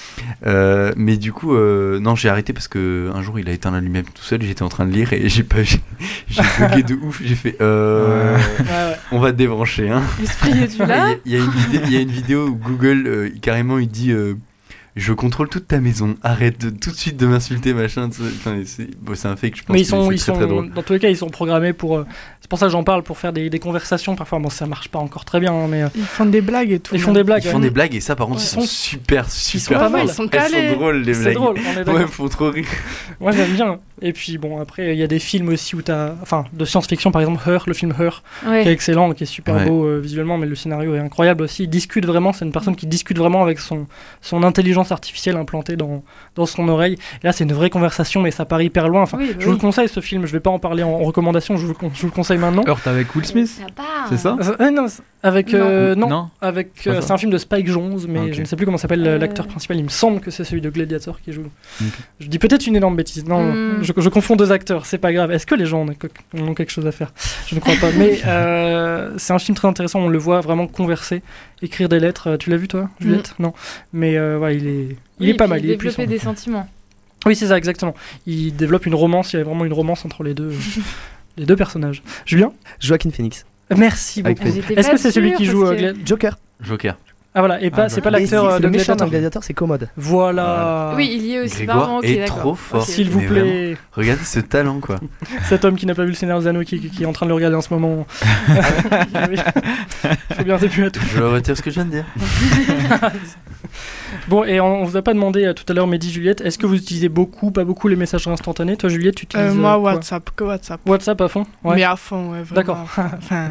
Euh, 0.46 0.92
mais 0.96 1.16
du 1.16 1.32
coup, 1.32 1.54
euh, 1.54 1.98
non, 1.98 2.14
j'ai 2.14 2.28
arrêté 2.28 2.52
parce 2.52 2.68
que 2.68 3.10
un 3.14 3.22
jour, 3.22 3.38
il 3.38 3.48
a 3.48 3.52
éteint 3.52 3.70
la 3.70 3.80
lumière 3.80 4.04
tout 4.04 4.22
seul, 4.22 4.42
j'étais 4.42 4.62
en 4.62 4.68
train 4.68 4.86
de 4.86 4.92
lire 4.92 5.12
et 5.12 5.28
j'ai 5.28 5.42
pas, 5.42 5.62
j'ai 5.62 5.80
bugué 6.58 6.82
de 6.82 6.94
ouf, 6.94 7.20
j'ai 7.24 7.34
fait, 7.34 7.56
euh, 7.60 8.38
on 9.12 9.18
va 9.18 9.32
te 9.32 9.36
débrancher, 9.36 9.90
hein. 9.90 10.02
L'esprit 10.20 10.50
est 10.50 10.78
là. 10.78 11.14
Il 11.24 11.32
y, 11.32 11.36
a 11.96 12.00
une 12.00 12.10
vidéo 12.10 12.48
où 12.48 12.54
Google, 12.54 13.04
euh, 13.06 13.30
carrément, 13.40 13.78
il 13.78 13.88
dit, 13.88 14.12
je 14.96 15.12
contrôle 15.12 15.50
toute 15.50 15.68
ta 15.68 15.78
maison, 15.78 16.16
arrête 16.22 16.58
de, 16.58 16.70
tout 16.70 16.90
de 16.90 16.96
suite 16.96 17.18
de 17.18 17.26
m'insulter, 17.26 17.74
machin. 17.74 18.08
c'est 18.64 18.98
bon, 18.98 19.12
un 19.12 19.36
fake, 19.36 19.56
je 19.56 19.62
pense. 19.62 19.74
Mais 19.74 19.80
ils 19.80 19.86
sont, 19.86 20.10
ils 20.10 20.18
sont 20.18 20.36
dans 20.74 20.82
tous 20.82 20.94
les 20.94 20.98
cas, 20.98 21.10
ils 21.10 21.16
sont 21.16 21.28
programmés 21.28 21.74
pour. 21.74 22.04
C'est 22.46 22.50
pour 22.50 22.60
ça 22.60 22.66
que 22.66 22.72
j'en 22.72 22.84
parle, 22.84 23.02
pour 23.02 23.18
faire 23.18 23.32
des, 23.32 23.50
des, 23.50 23.58
conversations. 23.58 24.14
Parfois, 24.14 24.38
bon, 24.38 24.50
ça 24.50 24.66
marche 24.66 24.86
pas 24.86 25.00
encore 25.00 25.24
très 25.24 25.40
bien, 25.40 25.52
hein, 25.52 25.66
mais. 25.68 25.82
Euh, 25.82 25.88
ils 25.96 26.04
font 26.04 26.26
des 26.26 26.40
blagues 26.40 26.70
et 26.70 26.78
tout. 26.78 26.94
Ils 26.94 27.00
font 27.00 27.12
des 27.12 27.24
blagues. 27.24 27.42
Ils 27.44 27.50
font 27.50 27.58
des 27.58 27.70
blagues 27.70 27.96
et 27.96 28.00
ça, 28.00 28.14
par 28.14 28.28
contre, 28.28 28.40
ils, 28.40 28.46
sont 28.46 28.60
super, 28.60 29.28
super. 29.28 29.58
Ils 29.58 29.60
sont 29.60 29.74
pas 29.74 29.88
mal, 29.88 30.06
ils 30.06 30.12
sont 30.12 30.28
calés. 30.28 30.54
Elles 30.56 30.70
sont 30.74 30.78
drôles, 30.78 30.98
les 30.98 31.12
blagues. 31.12 31.24
C'est 31.24 31.32
drôle, 31.32 31.56
on 31.58 31.80
est 31.80 31.88
Ouais, 31.90 32.02
ils 32.02 32.06
font 32.06 32.28
trop 32.28 32.50
rire. 32.50 32.68
Moi, 33.18 33.32
j'aime 33.32 33.50
bien. 33.50 33.80
Et 34.00 34.12
puis, 34.12 34.38
bon, 34.38 34.60
après, 34.60 34.94
il 34.94 34.98
y 34.98 35.02
a 35.02 35.08
des 35.08 35.18
films 35.18 35.48
aussi 35.48 35.74
où 35.74 35.82
t'as. 35.82 36.12
Enfin, 36.22 36.44
de 36.52 36.64
science-fiction, 36.64 37.10
par 37.10 37.20
exemple, 37.20 37.40
Her, 37.50 37.64
le 37.66 37.74
film 37.74 37.92
Her, 37.98 38.22
qui 38.42 38.68
est 38.68 38.72
excellent, 38.72 39.12
qui 39.12 39.24
est 39.24 39.26
super 39.26 39.64
beau 39.66 39.84
euh, 39.84 39.98
visuellement, 39.98 40.38
mais 40.38 40.46
le 40.46 40.54
scénario 40.54 40.94
est 40.94 41.00
incroyable 41.00 41.42
aussi. 41.42 41.64
Il 41.64 41.68
discute 41.68 42.06
vraiment, 42.06 42.32
c'est 42.32 42.44
une 42.44 42.52
personne 42.52 42.76
qui 42.76 42.86
discute 42.86 43.18
vraiment 43.18 43.42
avec 43.42 43.58
son, 43.58 43.88
son 44.20 44.44
intelligence 44.44 44.92
artificielle 44.92 45.36
implantée 45.36 45.74
dans, 45.74 46.04
dans 46.36 46.46
son 46.46 46.68
oreille. 46.68 46.94
Et 47.22 47.26
là, 47.26 47.32
c'est 47.32 47.42
une 47.42 47.54
vraie 47.54 47.70
conversation, 47.70 48.20
mais 48.20 48.30
ça 48.30 48.44
part 48.44 48.62
hyper 48.62 48.88
loin. 48.88 49.02
Enfin, 49.02 49.18
je 49.36 49.44
vous 49.44 49.52
le 49.52 49.58
conseille 49.58 49.88
ce 49.88 50.00
film. 50.00 50.26
Je 50.26 50.32
vais 50.32 50.40
pas 50.40 50.50
en 50.50 50.60
parler 50.60 50.84
en, 50.84 50.98
recommandation. 50.98 51.56
Je 51.56 51.66
vous, 51.66 51.74
je 51.94 52.00
vous, 52.00 52.06
le 52.06 52.12
conseille 52.12 52.35
maintenant. 52.38 52.64
Heurt 52.66 52.86
avec 52.86 53.14
Will 53.14 53.24
Smith. 53.24 53.60
C'est 54.08 54.16
ça 54.16 54.36
euh, 54.60 54.70
Non, 54.70 54.86
avec 55.22 55.54
euh, 55.54 55.94
non. 55.94 56.28
avec 56.40 56.86
euh, 56.86 57.00
c'est 57.00 57.12
un 57.12 57.18
film 57.18 57.32
de 57.32 57.38
Spike 57.38 57.66
Jones, 57.66 57.98
mais 58.08 58.32
je 58.32 58.40
ne 58.40 58.46
sais 58.46 58.56
plus 58.56 58.64
comment 58.64 58.78
s'appelle 58.78 59.02
l'acteur 59.02 59.46
principal. 59.46 59.76
Il 59.76 59.84
me 59.84 59.88
semble 59.88 60.20
que 60.20 60.30
c'est 60.30 60.44
celui 60.44 60.60
de 60.60 60.70
Gladiator 60.70 61.20
qui 61.20 61.32
joue. 61.32 61.46
Je 62.20 62.26
dis 62.28 62.38
peut-être 62.38 62.66
une 62.66 62.76
énorme 62.76 62.96
bêtise. 62.96 63.24
Non, 63.24 63.52
hmm. 63.52 63.82
je, 63.82 63.92
je, 63.96 64.08
confonds 64.08 64.36
deux 64.36 64.52
acteurs. 64.52 64.86
C'est 64.86 64.98
pas 64.98 65.12
grave. 65.12 65.32
Est-ce 65.32 65.46
que 65.46 65.54
les 65.54 65.66
gens 65.66 65.86
ont, 65.86 66.54
quelque 66.54 66.70
chose 66.70 66.86
à 66.86 66.92
faire? 66.92 67.12
Je 67.46 67.54
ne 67.54 67.60
crois 67.60 67.74
pas. 67.80 67.90
mais 67.96 68.16
c'est 69.18 69.32
un 69.32 69.38
film 69.38 69.56
très 69.56 69.68
intéressant. 69.68 70.00
On 70.00 70.08
le 70.08 70.18
voit 70.18 70.40
vraiment 70.40 70.66
converser, 70.66 71.22
écrire 71.62 71.88
des 71.88 72.00
lettres. 72.00 72.36
Tu 72.36 72.50
l'as 72.50 72.56
vu 72.56 72.68
toi, 72.68 72.88
Juliette? 73.00 73.34
Hmm. 73.38 73.44
Non. 73.44 73.52
Mais 73.92 74.18
voilà, 74.36 74.54
il 74.54 74.66
est 74.66 74.96
il 75.20 75.28
est 75.28 75.34
pas 75.34 75.46
mal. 75.46 75.60
Il 75.64 75.68
développer 75.68 76.06
des 76.06 76.18
sentiments. 76.18 76.68
Oui, 77.24 77.34
c'est 77.34 77.48
ça, 77.48 77.58
exactement. 77.58 77.94
Il 78.26 78.54
développe 78.54 78.86
une 78.86 78.94
romance, 78.94 79.32
il 79.32 79.38
y 79.38 79.40
a 79.40 79.44
vraiment 79.44 79.64
une 79.64 79.72
romance 79.72 80.04
entre 80.04 80.22
les 80.22 80.34
deux, 80.34 80.52
les 81.36 81.46
deux 81.46 81.56
personnages. 81.56 82.02
Julien 82.24 82.52
Joaquin 82.80 83.10
Phoenix. 83.10 83.44
Merci 83.76 84.22
beaucoup. 84.22 84.46
Est-ce 84.46 84.90
que 84.90 84.96
c'est 84.96 85.10
celui 85.10 85.34
qui 85.34 85.44
joue 85.44 85.66
euh, 85.66 85.94
Joker 86.04 86.38
Joker. 86.60 86.96
Ah 87.38 87.40
voilà, 87.40 87.60
et 87.60 87.68
pas, 87.68 87.82
ah, 87.82 87.88
c'est 87.90 88.00
pas 88.00 88.08
l'acteur 88.08 88.46
euh, 88.46 88.58
de 88.58 88.66
méchant 88.66 88.96
dans 88.96 89.06
Gladiator, 89.08 89.44
c'est 89.44 89.52
commode. 89.52 89.90
Voilà. 89.94 90.94
Oui, 90.96 91.10
il 91.12 91.22
y 91.22 91.34
est 91.34 91.40
aussi. 91.40 91.66
Grégoire 91.66 92.00
est 92.02 92.24
trop 92.24 92.54
fort. 92.54 92.82
S'il 92.82 93.10
vous 93.10 93.20
plaît. 93.20 93.76
regardez 93.92 94.24
ce 94.24 94.40
talent, 94.40 94.80
quoi. 94.80 94.96
Cet 95.44 95.66
homme 95.66 95.76
qui 95.76 95.84
n'a 95.84 95.94
pas 95.94 96.04
vu 96.04 96.08
le 96.08 96.14
Seigneur 96.14 96.40
des 96.40 96.46
Anneaux, 96.46 96.62
qui, 96.62 96.80
qui, 96.80 97.02
est 97.02 97.06
en 97.06 97.12
train 97.12 97.26
de 97.26 97.28
le 97.28 97.34
regarder 97.34 97.56
en 97.56 97.60
ce 97.60 97.74
moment. 97.74 98.06
Faut 100.34 100.44
bien 100.44 100.56
plus 100.56 100.84
à 100.84 100.90
tout. 100.90 101.02
Je 101.14 101.22
retire 101.22 101.54
ce 101.54 101.60
que 101.60 101.68
je 101.68 101.74
viens 101.74 101.84
de 101.84 101.90
dire. 101.90 102.06
Bon, 104.28 104.44
et 104.44 104.60
on, 104.60 104.84
vous 104.84 104.96
a 104.96 105.02
pas 105.02 105.14
demandé 105.14 105.44
euh, 105.44 105.54
tout 105.54 105.64
à 105.68 105.72
l'heure, 105.74 105.86
Mehdi, 105.86 106.10
Juliette, 106.10 106.40
est-ce 106.40 106.58
que 106.58 106.66
vous 106.66 106.76
utilisez 106.76 107.08
beaucoup, 107.08 107.50
pas 107.50 107.64
beaucoup 107.64 107.88
les 107.88 107.96
messages 107.96 108.26
instantanés 108.28 108.76
Toi, 108.76 108.88
Juliette, 108.88 109.16
tu 109.16 109.24
utilises. 109.24 109.52
Euh, 109.52 109.54
moi, 109.54 109.78
WhatsApp, 109.78 110.30
que 110.34 110.44
WhatsApp. 110.44 110.80
WhatsApp 110.86 111.20
à 111.20 111.28
fond 111.28 111.44
Mais 111.64 111.84
à 111.84 111.96
fond, 111.96 112.32
ouais. 112.32 112.42
D'accord. 112.52 112.78
enfin... 113.18 113.48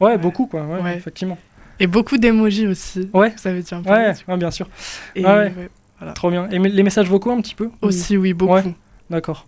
Ouais, 0.00 0.16
beaucoup, 0.16 0.46
quoi, 0.46 0.62
ouais. 0.62 0.96
effectivement. 0.96 1.38
Et 1.80 1.86
beaucoup 1.86 2.18
d'émojis 2.18 2.66
aussi. 2.66 3.08
Ouais. 3.12 3.32
Ça 3.36 3.52
veut 3.52 3.62
dire 3.62 3.82
ouais, 3.86 4.12
ouais, 4.26 4.36
bien 4.36 4.50
sûr. 4.50 4.68
Et 5.14 5.24
ouais. 5.24 5.52
Voilà. 5.98 6.12
Trop 6.12 6.30
bien. 6.30 6.48
Et 6.50 6.58
les 6.58 6.82
messages 6.82 7.08
vocaux 7.08 7.30
un 7.32 7.40
petit 7.40 7.54
peu 7.54 7.70
Aussi, 7.82 8.16
oui, 8.16 8.32
beaucoup. 8.32 8.72
D'accord. 9.10 9.46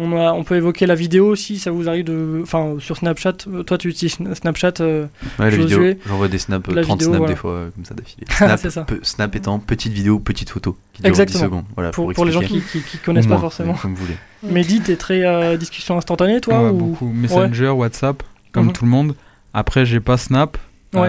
On, 0.00 0.16
a, 0.16 0.32
on 0.32 0.44
peut 0.44 0.54
évoquer 0.54 0.86
la 0.86 0.94
vidéo 0.94 1.26
aussi, 1.26 1.58
ça 1.58 1.70
vous 1.70 1.88
arrive 1.88 2.04
de. 2.04 2.40
Enfin, 2.42 2.76
sur 2.78 2.96
Snapchat, 2.96 3.34
euh, 3.48 3.64
toi 3.64 3.78
tu 3.78 3.88
utilises 3.88 4.16
Snapchat 4.34 4.74
euh, 4.80 5.06
Ouais, 5.38 5.50
la 5.50 5.56
vidéo. 5.56 5.82
J'envoie 6.06 6.28
des 6.28 6.38
snaps, 6.38 6.68
30 6.82 7.02
snaps 7.02 7.26
des 7.26 7.34
fois, 7.34 7.52
euh, 7.52 7.70
comme 7.70 7.84
ça 7.84 7.94
d'affilée. 7.94 8.26
Snap, 8.30 8.60
ça. 8.60 8.86
snap 9.02 9.34
étant 9.34 9.58
petite 9.58 9.92
vidéo, 9.92 10.20
petite 10.20 10.50
photo, 10.50 10.78
qui 10.92 11.02
dure 11.02 11.08
Exactement. 11.08 11.38
10 11.38 11.44
secondes. 11.44 11.64
Voilà, 11.74 11.90
pour, 11.90 12.12
pour, 12.12 12.24
les 12.24 12.32
gens 12.32 12.40
qui, 12.40 12.62
qui, 12.62 12.98
connaissent 12.98 13.26
pas 13.26 13.38
forcément. 13.38 13.74
Comme 13.74 13.94
vous 13.94 14.04
voulez. 14.04 14.16
Mehdi, 14.42 14.80
t'es 14.80 14.96
très 14.96 15.58
discussion 15.58 15.98
instantanée, 15.98 16.40
toi 16.40 16.70
ou... 16.70 16.76
Beaucoup. 16.76 17.08
Messenger, 17.08 17.70
WhatsApp, 17.70 18.22
comme 18.52 18.66
mhm. 18.66 18.72
tout 18.72 18.84
le 18.84 18.90
monde. 18.90 19.14
Après, 19.52 19.84
j'ai 19.84 20.00
pas 20.00 20.16
Snap, 20.16 20.58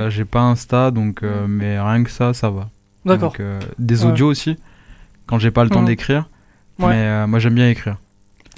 j'ai 0.09 0.25
pas 0.25 0.41
Insta, 0.41 0.91
donc, 0.91 1.21
mais 1.47 1.79
rien 1.79 2.03
que 2.03 2.11
ça, 2.11 2.33
ça 2.33 2.49
va. 2.49 2.69
D'accord. 3.05 3.33
des 3.77 4.05
audios 4.05 4.27
aussi 4.27 4.57
quand 5.29 5.37
j'ai 5.37 5.51
pas 5.51 5.63
le 5.63 5.69
temps 5.69 5.83
d'écrire. 5.83 6.27
Ouais. 6.79 6.87
Mais 6.87 6.95
euh, 6.95 7.27
moi 7.27 7.39
j'aime 7.39 7.53
bien 7.53 7.69
écrire. 7.69 7.97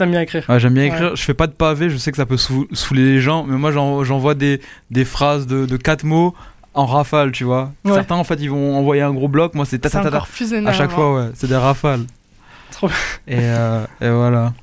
T'aimes 0.01 0.11
bien 0.11 0.21
écrire 0.21 0.43
Ouais, 0.49 0.59
j'aime 0.59 0.73
bien 0.73 0.83
Ouais. 0.83 0.89
écrire. 0.89 1.15
Je 1.15 1.21
fais 1.23 1.35
pas 1.35 1.45
de 1.45 1.51
pavé, 1.51 1.89
je 1.91 1.97
sais 1.97 2.09
que 2.11 2.17
ça 2.17 2.25
peut 2.25 2.37
sou- 2.37 2.67
saouler 2.73 3.03
les 3.05 3.21
gens, 3.21 3.43
mais 3.43 3.55
moi 3.57 3.71
j'en- 3.71 4.03
j'envoie 4.03 4.33
des, 4.33 4.59
des 4.89 5.05
phrases 5.05 5.45
de, 5.45 5.67
de 5.67 5.77
quatre 5.77 6.03
mots 6.03 6.33
en 6.73 6.85
rafale, 6.87 7.31
tu 7.31 7.43
vois. 7.43 7.71
Ouais. 7.85 7.93
Certains 7.93 8.15
en 8.15 8.23
fait 8.23 8.35
ils 8.39 8.49
vont 8.49 8.75
envoyer 8.77 9.03
un 9.03 9.13
gros 9.13 9.27
bloc, 9.27 9.53
moi 9.53 9.65
c'est 9.65 9.77
ta 9.77 9.89
ta 9.91 10.01
ta 10.01 10.09
ta. 10.09 10.17
À 10.65 10.73
chaque 10.73 10.89
fois, 10.91 11.13
ouais, 11.15 11.29
c'est 11.35 11.47
des 11.47 11.55
rafales. 11.55 12.01
Trop 12.71 12.87
Et, 13.27 13.35
euh, 13.37 13.83
et 14.01 14.09
voilà. 14.09 14.53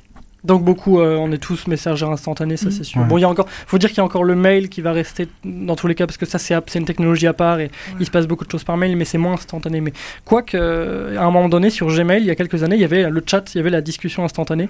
Donc 0.45 0.63
beaucoup, 0.65 1.01
euh, 1.01 1.17
on 1.17 1.33
est 1.33 1.39
tous 1.39 1.67
messagers 1.67 2.07
instantanés, 2.07 2.57
ça 2.57 2.67
Mhm. 2.67 2.71
c'est 2.73 2.85
sûr. 2.85 3.01
Ouais. 3.01 3.07
Bon, 3.09 3.19
il 3.19 3.23
y 3.23 3.25
a 3.25 3.29
encore, 3.29 3.47
faut 3.67 3.77
dire 3.79 3.89
qu'il 3.89 3.99
y 3.99 4.01
a 4.01 4.05
encore 4.05 4.23
le 4.23 4.37
mail 4.37 4.69
qui 4.69 4.81
va 4.81 4.93
rester 4.93 5.27
dans 5.45 5.75
tous 5.75 5.89
les 5.89 5.97
cas 5.97 6.07
parce 6.07 6.17
que 6.17 6.27
ça 6.27 6.39
c'est 6.39 6.55
une 6.77 6.85
technologie 6.85 7.27
à 7.27 7.33
part 7.33 7.59
et 7.59 7.71
il 7.99 8.07
se 8.07 8.11
passe 8.11 8.27
beaucoup 8.29 8.45
de 8.45 8.51
choses 8.51 8.63
par 8.63 8.77
mail, 8.77 8.97
mais 8.97 9.05
c'est 9.05 9.19
moins 9.19 9.33
instantané. 9.35 9.81
Mais 9.81 9.93
quoique, 10.25 10.57
euh, 10.57 11.19
à 11.19 11.23
un 11.25 11.31
moment 11.31 11.49
donné 11.49 11.71
sur 11.71 11.89
Gmail, 11.89 12.23
il 12.23 12.27
y 12.27 12.31
a 12.31 12.37
quelques 12.37 12.63
années, 12.63 12.77
il 12.77 12.81
y 12.81 12.85
avait 12.85 13.11
le 13.11 13.23
chat, 13.27 13.53
il 13.55 13.59
y 13.59 13.61
avait 13.61 13.71
la 13.71 13.81
discussion 13.81 14.23
instantanée. 14.25 14.69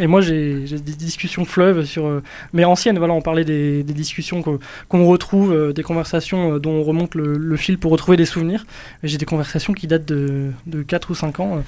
Et 0.00 0.06
moi 0.06 0.22
j'ai 0.22 0.54
des 0.64 0.94
discussions 0.94 1.44
fleuves 1.44 1.84
sur, 1.84 2.06
euh, 2.06 2.22
mais 2.54 2.64
anciennes. 2.64 2.98
Voilà, 2.98 3.12
on 3.12 3.20
parlait 3.22 3.44
des, 3.44 3.82
des 3.82 3.92
discussions 3.94 4.42
qu'on 4.88 5.04
retrouve, 5.06 5.52
euh, 5.52 5.72
des 5.74 5.82
conversations 5.82 6.58
dont 6.58 6.72
on 6.72 6.82
remonte 6.82 7.14
le, 7.14 7.36
le 7.36 7.56
fil 7.56 7.76
pour 7.78 7.92
retrouver 7.92 8.16
des 8.16 8.24
souvenirs. 8.26 8.64
J'ai 9.02 9.18
des 9.18 9.26
conversations 9.26 9.74
qui 9.74 9.86
datent 9.86 10.06
de, 10.06 10.50
de 10.66 10.82
4 10.82 11.10
ou 11.10 11.14
5 11.14 11.40
ans. 11.40 11.62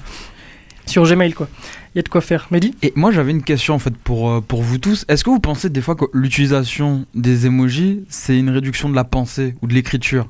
Sur 0.86 1.04
Gmail, 1.04 1.32
quoi. 1.32 1.48
Il 1.94 1.98
y 1.98 2.00
a 2.00 2.02
de 2.02 2.08
quoi 2.08 2.20
faire. 2.22 2.48
Mehdi 2.50 2.74
Et 2.82 2.92
moi 2.96 3.10
j'avais 3.12 3.32
une 3.32 3.42
question 3.42 3.74
en 3.74 3.78
fait 3.78 3.94
pour, 3.94 4.30
euh, 4.30 4.40
pour 4.40 4.62
vous 4.62 4.78
tous. 4.78 5.04
Est-ce 5.08 5.24
que 5.24 5.30
vous 5.30 5.40
pensez 5.40 5.68
des 5.68 5.82
fois 5.82 5.94
que 5.94 6.06
l'utilisation 6.14 7.04
des 7.14 7.44
emojis 7.46 8.04
c'est 8.08 8.38
une 8.38 8.48
réduction 8.50 8.88
de 8.88 8.94
la 8.94 9.04
pensée 9.04 9.54
ou 9.60 9.66
de 9.66 9.74
l'écriture? 9.74 10.28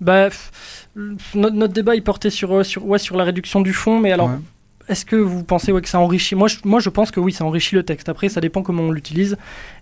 Bah, 0.00 0.28
notre, 0.96 1.54
notre 1.54 1.72
débat 1.74 1.94
il 1.96 2.02
portait 2.02 2.30
sur, 2.30 2.52
euh, 2.56 2.62
sur, 2.64 2.86
ouais, 2.86 2.98
sur 2.98 3.16
la 3.16 3.24
réduction 3.24 3.60
du 3.60 3.72
fond, 3.74 3.98
mais 4.00 4.10
alors 4.12 4.28
Ouais. 4.30 4.36
est-ce 4.88 5.04
que 5.04 5.16
vous 5.16 5.44
pensez 5.44 5.70
ouais, 5.70 5.82
que 5.82 5.88
ça 5.88 5.98
enrichit? 6.00 6.34
Moi 6.34 6.48
je, 6.48 6.56
moi 6.64 6.80
je 6.80 6.88
pense 6.88 7.10
que 7.10 7.20
oui, 7.20 7.32
ça 7.32 7.44
enrichit 7.44 7.74
le 7.74 7.82
texte. 7.82 8.08
Après, 8.08 8.30
ça 8.30 8.40
dépend 8.40 8.62
comment 8.62 8.84
on 8.84 8.90
l'utilise. 8.90 9.36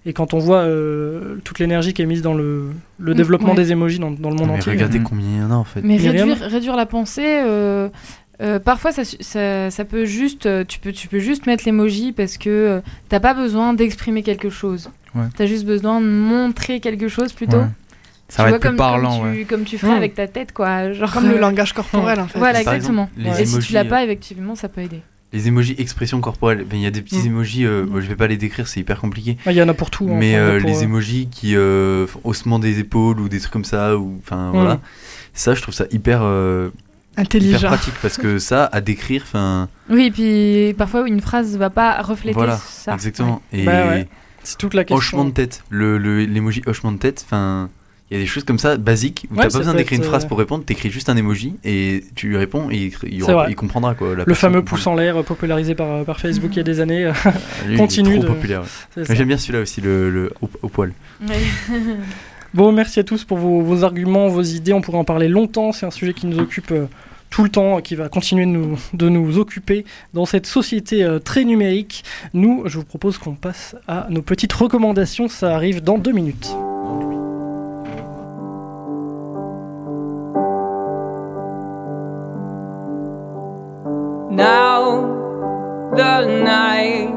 Et 0.06 0.12
quand 0.12 0.34
on 0.34 0.38
voit 0.40 0.58
euh, 0.62 1.36
toute 1.44 1.58
l'énergie 1.60 1.92
qui 1.94 2.02
est 2.02 2.06
mise 2.06 2.22
dans 2.22 2.34
le, 2.34 2.70
le 2.98 3.12
Mm, 3.12 3.16
développement 3.16 3.50
ouais. 3.50 3.56
des 3.56 3.70
emojis 3.72 3.98
dans, 4.00 4.10
dans 4.10 4.30
le 4.30 4.36
monde 4.36 4.48
Mais 4.48 4.54
entier. 4.54 4.72
regardez 4.72 4.98
combien 5.00 5.26
il 5.28 5.38
y 5.38 5.42
en 5.42 5.50
a 5.52 5.54
en 5.54 5.64
fait. 5.64 5.80
Mais 5.82 5.96
réduire, 5.96 6.38
réduire 6.40 6.74
la 6.76 6.86
pensée, 6.86 7.24
euh, 7.46 7.88
euh, 8.40 8.58
parfois 8.58 8.92
ça, 8.92 9.04
su- 9.04 9.16
ça, 9.20 9.70
ça 9.70 9.84
peut 9.84 10.04
juste, 10.04 10.46
euh, 10.46 10.64
tu 10.66 10.78
peux, 10.78 10.92
tu 10.92 11.08
peux 11.08 11.18
juste 11.18 11.46
mettre 11.46 11.64
l'emoji 11.66 12.12
parce 12.12 12.38
que 12.38 12.48
euh, 12.50 12.80
t'as 13.08 13.20
pas 13.20 13.34
besoin 13.34 13.74
d'exprimer 13.74 14.22
quelque 14.22 14.50
chose. 14.50 14.90
Ouais. 15.14 15.24
T'as 15.36 15.46
juste 15.46 15.64
besoin 15.66 16.00
de 16.00 16.06
montrer 16.06 16.80
quelque 16.80 17.08
chose 17.08 17.32
plutôt. 17.32 17.58
Ouais. 17.58 17.66
Ça 18.28 18.36
Tu 18.36 18.42
va 18.42 18.48
vois, 18.48 18.56
être 18.56 18.60
plus 18.60 18.68
comme, 18.68 18.76
parlant, 18.76 19.18
comme, 19.20 19.30
ouais. 19.30 19.38
tu, 19.38 19.44
comme 19.46 19.64
tu 19.64 19.76
ferais 19.76 19.92
Mm. 19.92 19.96
avec 19.96 20.14
ta 20.14 20.28
tête, 20.28 20.52
quoi. 20.52 20.92
Genre, 20.92 21.12
Comme 21.12 21.28
le 21.28 21.36
euh, 21.36 21.40
langage 21.40 21.72
corporel, 21.72 22.20
en 22.20 22.28
fait. 22.28 22.38
Voilà, 22.38 22.62
Par 22.62 22.74
exactement. 22.74 23.10
exemple, 23.18 23.40
Et 23.40 23.44
si 23.46 23.58
tu 23.58 23.72
l'as 23.72 23.80
euh, 23.80 23.88
pas, 23.88 24.04
effectivement, 24.04 24.54
ça 24.54 24.68
peut 24.68 24.80
aider. 24.82 25.00
Les 25.32 25.48
emojis 25.48 25.74
expression 25.78 26.20
corporelle, 26.20 26.64
ben, 26.64 26.76
il 26.76 26.82
y 26.82 26.86
a 26.86 26.90
des 26.92 27.02
petits 27.02 27.18
Mm. 27.24 27.26
emojis, 27.26 27.66
euh, 27.66 27.82
Mm. 27.82 27.86
bon, 27.86 28.00
je 28.00 28.06
vais 28.06 28.14
pas 28.14 28.28
les 28.28 28.36
décrire, 28.36 28.68
c'est 28.68 28.78
hyper 28.78 29.00
compliqué. 29.00 29.36
Ah, 29.46 29.50
Il 29.52 29.58
y 29.58 29.62
en 29.62 29.68
a 29.68 29.74
pour 29.74 29.90
tout. 29.90 30.08
hein. 30.08 30.14
mais 30.16 30.36
euh, 30.36 30.60
pour, 30.60 30.68
les 30.68 30.78
euh, 30.78 30.82
emojis 30.84 31.26
qui 31.28 31.56
euh, 31.56 32.06
font 32.06 32.20
haussement 32.22 32.60
des 32.60 32.78
épaules 32.78 33.18
ou 33.18 33.28
des 33.28 33.40
trucs 33.40 33.52
comme 33.52 33.64
ça, 33.64 33.96
ou 33.98 34.20
enfin 34.24 34.50
Mm. 34.50 34.54
voilà. 34.54 34.80
Ça, 35.34 35.54
je 35.54 35.62
trouve 35.62 35.74
ça 35.74 35.86
hyper, 35.90 36.20
euh, 37.20 37.24
hyper 37.24 37.36
Intelligent. 37.40 37.68
pratique 37.68 37.94
parce 38.02 38.16
que 38.16 38.38
ça, 38.38 38.66
à 38.72 38.80
décrire, 38.80 39.22
enfin 39.24 39.68
Oui, 39.88 40.06
et 40.06 40.10
puis 40.10 40.74
parfois 40.74 41.06
une 41.08 41.20
phrase 41.20 41.56
va 41.56 41.70
pas 41.70 42.02
refléter 42.02 42.34
voilà, 42.34 42.56
ça. 42.56 42.94
exactement. 42.94 43.42
Et 43.52 43.64
Bah 43.64 43.86
ouais, 43.88 44.08
C'est 44.42 44.58
toute 44.58 44.74
la 44.74 44.84
question. 44.84 44.96
hochement 44.96 45.24
de 45.24 45.30
tête, 45.32 45.62
le 45.70 45.98
le- 45.98 46.24
l'emoji 46.24 46.62
hochement 46.66 46.92
de 46.92 46.98
tête, 46.98 47.22
enfin. 47.26 47.68
Il 48.12 48.16
y 48.16 48.16
a 48.18 48.22
des 48.24 48.26
choses 48.26 48.42
comme 48.42 48.58
ça, 48.58 48.76
basiques, 48.76 49.28
où 49.30 49.36
Ouais, 49.36 49.44
t'as 49.44 49.50
pas 49.52 49.58
besoin 49.58 49.72
d'écrire 49.74 49.96
une 50.00 50.04
phrase 50.04 50.24
euh, 50.24 50.26
pour 50.26 50.36
répondre, 50.36 50.64
t'écris 50.64 50.90
juste 50.90 51.08
un 51.08 51.16
emoji 51.16 51.54
et 51.62 52.02
tu 52.16 52.26
lui 52.26 52.36
réponds 52.38 52.68
et 52.68 52.90
il, 53.04 53.54
comprendra 53.54 53.94
quoi. 53.94 54.16
la 54.16 54.24
Le 54.26 54.34
fameux 54.34 54.64
pouce 54.64 54.84
en 54.88 54.96
l'air 54.96 55.18
euh, 55.18 55.22
popularisé 55.22 55.76
par, 55.76 56.04
par 56.04 56.18
Facebook 56.18 56.50
il 56.54 56.56
y 56.56 56.60
a 56.60 56.64
des 56.64 56.80
années. 56.84 57.04
Lui, 57.04 57.12
il 57.68 57.74
est 57.74 57.76
continue 57.76 58.14
trop 58.18 58.22
de- 58.24 58.34
populaire. 58.34 58.62
J'aime 58.96 59.28
bien 59.28 59.36
celui-là 59.38 59.60
aussi, 59.60 59.80
le, 59.80 60.10
le 60.10 60.32
au, 60.40 60.50
au 60.62 60.68
poil. 60.68 60.92
Ouais. 61.24 61.36
Bon, 62.52 62.72
merci 62.72 62.98
à 62.98 63.04
tous 63.04 63.22
pour 63.22 63.38
vos, 63.38 63.60
vos 63.62 63.84
arguments, 63.84 64.26
vos 64.26 64.42
idées. 64.42 64.72
On 64.72 64.80
pourrait 64.80 64.98
en 64.98 65.04
parler 65.04 65.28
longtemps. 65.28 65.70
C'est 65.70 65.86
un 65.86 65.92
sujet 65.92 66.12
qui 66.12 66.26
nous 66.26 66.40
occupe 66.40 66.72
euh, 66.72 66.86
tout 67.30 67.44
le 67.44 67.48
temps, 67.48 67.80
qui 67.80 67.94
va 67.94 68.08
continuer 68.08 68.44
de 68.44 68.50
nous, 68.50 68.78
de 68.92 69.08
nous 69.08 69.38
occuper 69.38 69.84
dans 70.12 70.26
cette 70.26 70.46
société 70.46 71.02
euh, 71.04 71.18
très 71.18 71.44
numérique. 71.44 72.04
Nous, 72.34 72.64
je 72.66 72.78
vous 72.78 72.84
propose 72.84 73.18
qu'on 73.18 73.34
passe 73.34 73.76
à 73.88 74.06
nos 74.10 74.22
petites 74.22 74.52
recommandations. 74.52 75.28
Ça 75.28 75.54
arrive 75.54 75.82
dans 75.82 75.98
deux 75.98 76.12
minutes. 76.12 76.54
Now 84.32 85.92
the 85.96 86.24
night 86.24 87.10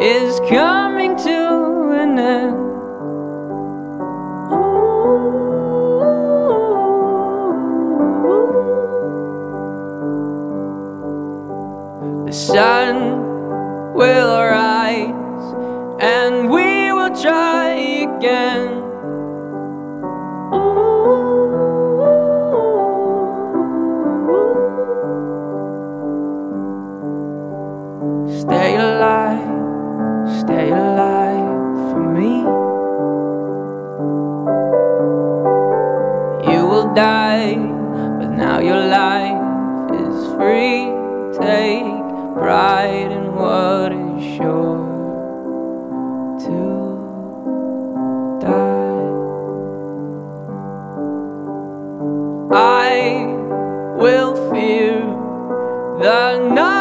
is 0.00 0.38
coming 0.48 1.16
to 1.16 1.92
an 1.92 2.18
end. 2.18 2.68
Sun 12.38 12.94
will 13.94 14.38
rise 14.40 15.10
and 16.00 16.48
we 16.48 16.92
will 16.92 17.10
try 17.20 17.74
again. 18.06 18.68
Stay 28.40 28.76
alive, 28.76 29.50
stay 30.40 30.70
alive 30.70 31.90
for 31.90 32.04
me. 32.18 32.34
You 36.52 36.66
will 36.70 36.94
die, 36.94 37.56
but 38.20 38.30
now 38.30 38.60
your 38.60 38.84
life 38.86 39.90
is 39.90 40.32
free. 40.34 40.94
Take 41.36 41.97
pride 42.38 43.10
and 43.18 43.34
what 43.34 43.92
is 43.92 44.36
sure 44.36 44.78
to 46.44 46.58
die. 48.40 49.08
I 52.50 53.26
will 54.00 54.34
fear 54.50 55.00
the 56.00 56.38
night 56.54 56.77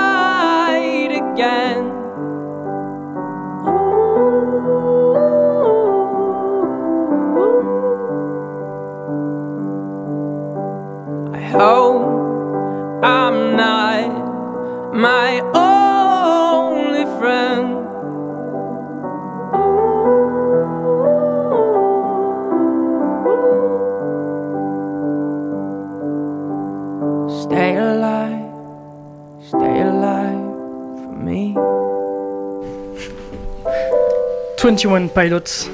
21 34.68 35.07
Pilots 35.07 35.70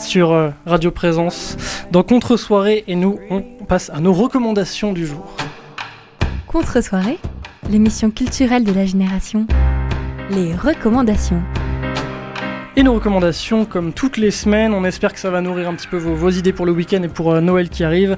sur 0.00 0.32
euh, 0.32 0.50
Radio 0.66 0.90
Présence 0.90 1.56
dans 1.92 2.02
Contre-soirée. 2.02 2.82
Et 2.88 2.96
nous, 2.96 3.20
on 3.30 3.42
passe 3.64 3.90
à 3.90 4.00
nos 4.00 4.12
recommandations 4.12 4.92
du 4.92 5.06
jour. 5.06 5.36
Contre-soirée, 6.48 7.20
l'émission 7.70 8.10
culturelle 8.10 8.64
de 8.64 8.72
la 8.72 8.86
génération. 8.86 9.46
Les 10.30 10.52
recommandations. 10.52 11.44
Et 12.74 12.82
nos 12.82 12.94
recommandations, 12.94 13.66
comme 13.66 13.92
toutes 13.92 14.16
les 14.16 14.32
semaines, 14.32 14.74
on 14.74 14.84
espère 14.84 15.12
que 15.12 15.20
ça 15.20 15.30
va 15.30 15.40
nourrir 15.40 15.68
un 15.68 15.74
petit 15.76 15.86
peu 15.86 15.96
vos, 15.96 16.16
vos 16.16 16.30
idées 16.30 16.52
pour 16.52 16.66
le 16.66 16.72
week-end 16.72 17.04
et 17.04 17.08
pour 17.08 17.32
euh, 17.32 17.40
Noël 17.40 17.68
qui 17.68 17.84
arrive. 17.84 18.16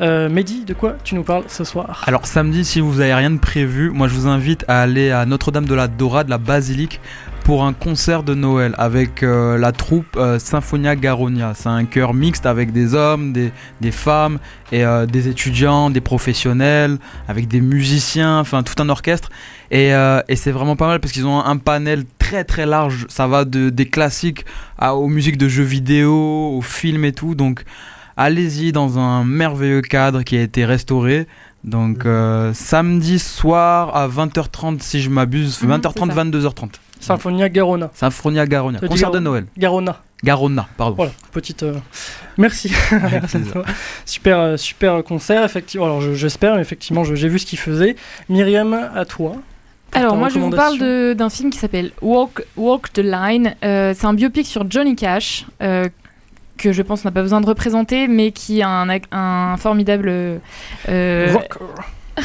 Euh, 0.00 0.30
Mehdi, 0.30 0.64
de 0.64 0.72
quoi 0.72 0.96
tu 1.04 1.14
nous 1.14 1.24
parles 1.24 1.44
ce 1.46 1.64
soir? 1.64 2.04
Alors 2.06 2.26
samedi, 2.26 2.64
si 2.64 2.80
vous 2.80 3.00
avez 3.00 3.12
rien 3.12 3.30
de 3.30 3.38
prévu, 3.38 3.90
moi 3.90 4.08
je 4.08 4.14
vous 4.14 4.28
invite 4.28 4.64
à 4.66 4.80
aller 4.80 5.10
à 5.10 5.26
Notre-Dame 5.26 5.66
de 5.66 5.74
la 5.74 5.88
Dora 5.88 6.24
de 6.24 6.30
la 6.30 6.38
Basilique 6.38 7.02
pour 7.48 7.64
un 7.64 7.72
concert 7.72 8.24
de 8.24 8.34
Noël 8.34 8.74
avec 8.76 9.22
euh, 9.22 9.56
la 9.56 9.72
troupe 9.72 10.18
euh, 10.18 10.38
Symphonia 10.38 10.94
Garonia. 10.96 11.54
C'est 11.54 11.70
un 11.70 11.86
chœur 11.86 12.12
mixte 12.12 12.44
avec 12.44 12.72
des 12.72 12.92
hommes, 12.92 13.32
des, 13.32 13.52
des 13.80 13.90
femmes 13.90 14.38
et 14.70 14.84
euh, 14.84 15.06
des 15.06 15.28
étudiants, 15.28 15.88
des 15.88 16.02
professionnels, 16.02 16.98
avec 17.26 17.48
des 17.48 17.62
musiciens, 17.62 18.38
enfin 18.38 18.62
tout 18.62 18.74
un 18.82 18.90
orchestre. 18.90 19.30
Et, 19.70 19.94
euh, 19.94 20.20
et 20.28 20.36
c'est 20.36 20.50
vraiment 20.50 20.76
pas 20.76 20.88
mal 20.88 21.00
parce 21.00 21.10
qu'ils 21.10 21.26
ont 21.26 21.42
un 21.42 21.56
panel 21.56 22.04
très 22.18 22.44
très 22.44 22.66
large. 22.66 23.06
Ça 23.08 23.26
va 23.26 23.46
de, 23.46 23.70
des 23.70 23.86
classiques 23.86 24.44
à, 24.76 24.94
aux 24.94 25.08
musiques 25.08 25.38
de 25.38 25.48
jeux 25.48 25.64
vidéo, 25.64 26.52
aux 26.54 26.60
films 26.60 27.06
et 27.06 27.12
tout. 27.12 27.34
Donc 27.34 27.64
allez-y 28.18 28.72
dans 28.72 28.98
un 28.98 29.24
merveilleux 29.24 29.80
cadre 29.80 30.22
qui 30.22 30.36
a 30.36 30.42
été 30.42 30.66
restauré. 30.66 31.26
Donc 31.64 32.04
euh, 32.04 32.52
samedi 32.52 33.18
soir 33.18 33.96
à 33.96 34.06
20h30 34.06 34.80
si 34.80 35.00
je 35.00 35.08
m'abuse, 35.08 35.62
20h30, 35.62 36.12
22h30. 36.12 36.72
Symphonia 37.00 37.48
Garona. 37.48 37.90
Symphonia 37.94 38.46
Garona. 38.46 38.80
Concert 38.80 39.10
de 39.10 39.18
Noël. 39.18 39.46
Garona. 39.56 40.00
Garona, 40.24 40.68
pardon. 40.76 40.96
Voilà, 40.96 41.12
petite. 41.32 41.62
Euh, 41.62 41.74
merci. 42.36 42.72
super, 44.04 44.38
euh, 44.38 44.56
super 44.56 45.04
concert, 45.04 45.44
effectivement. 45.44 45.86
Alors 45.86 46.00
j'espère, 46.00 46.58
effectivement, 46.58 47.04
j'ai 47.04 47.28
vu 47.28 47.38
ce 47.38 47.46
qu'il 47.46 47.58
faisait. 47.58 47.96
Myriam, 48.28 48.74
à 48.74 49.04
toi. 49.04 49.36
Alors 49.92 50.16
moi 50.16 50.28
je 50.28 50.38
vous 50.38 50.50
parle 50.50 50.78
d'un 51.14 51.30
film 51.30 51.50
qui 51.50 51.58
s'appelle 51.58 51.92
Walk, 52.02 52.44
Walk 52.56 52.92
the 52.92 52.98
Line. 52.98 53.54
Euh, 53.64 53.94
c'est 53.96 54.06
un 54.06 54.12
biopic 54.12 54.46
sur 54.46 54.70
Johnny 54.70 54.96
Cash 54.96 55.46
que 55.60 56.72
je 56.72 56.82
pense 56.82 57.04
n'a 57.04 57.12
pas 57.12 57.22
besoin 57.22 57.40
de 57.40 57.46
représenter, 57.46 58.08
mais 58.08 58.32
qui 58.32 58.62
a 58.62 58.68
un, 58.68 58.98
un 59.12 59.56
formidable 59.56 60.40
rocker, 60.88 61.60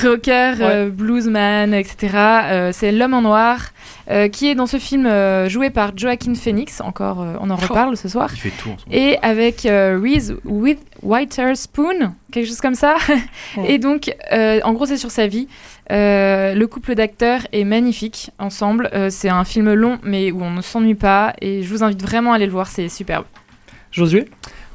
euh, 0.06 0.90
bluesman, 0.90 1.74
etc. 1.74 2.18
Euh, 2.46 2.70
c'est 2.74 2.92
l'homme 2.92 3.14
en 3.14 3.22
noir 3.22 3.70
euh, 4.10 4.28
qui 4.28 4.50
est 4.50 4.56
dans 4.56 4.66
ce 4.66 4.78
film 4.78 5.08
joué 5.48 5.70
par 5.70 5.98
Joaquin 5.98 6.36
Phoenix. 6.36 6.82
Encore, 6.82 7.26
on 7.40 7.50
en 7.50 7.56
oh. 7.56 7.68
reparle 7.68 7.98
ce 7.98 8.08
soir. 8.08 8.30
Il 8.34 8.40
fait 8.40 8.54
tout. 8.58 8.76
Et 8.92 9.18
avec 9.22 9.62
Reese 9.64 10.36
with 10.46 10.80
Witherspoon, 11.02 12.14
quelque 12.32 12.48
chose 12.48 12.62
comme 12.62 12.76
ça. 12.76 12.96
Et 13.68 13.78
donc, 13.78 14.14
en 14.32 14.74
gros, 14.74 14.86
c'est 14.86 14.98
sur 14.98 15.12
sa 15.12 15.28
vie. 15.28 15.48
le 15.90 16.66
couple 16.66 16.96
d'acteurs 16.96 17.42
est 17.52 17.64
magnifique 17.64 18.32
ensemble. 18.40 18.90
c'est 19.10 19.30
un 19.30 19.44
film 19.44 19.74
long, 19.74 20.00
mais 20.04 20.32
où 20.32 20.42
on 20.44 20.52
ne 20.52 20.62
s'ennuie 20.62 20.96
pas. 20.96 21.34
Et 21.42 21.64
je 21.64 21.70
vous 21.70 21.84
invite 21.84 22.02
vraiment 22.02 22.34
à 22.34 22.36
aller 22.36 22.46
le 22.46 22.52
voir. 22.52 22.68
C'est 22.68 22.90
superbe. 22.90 23.26
Josué? 23.92 24.26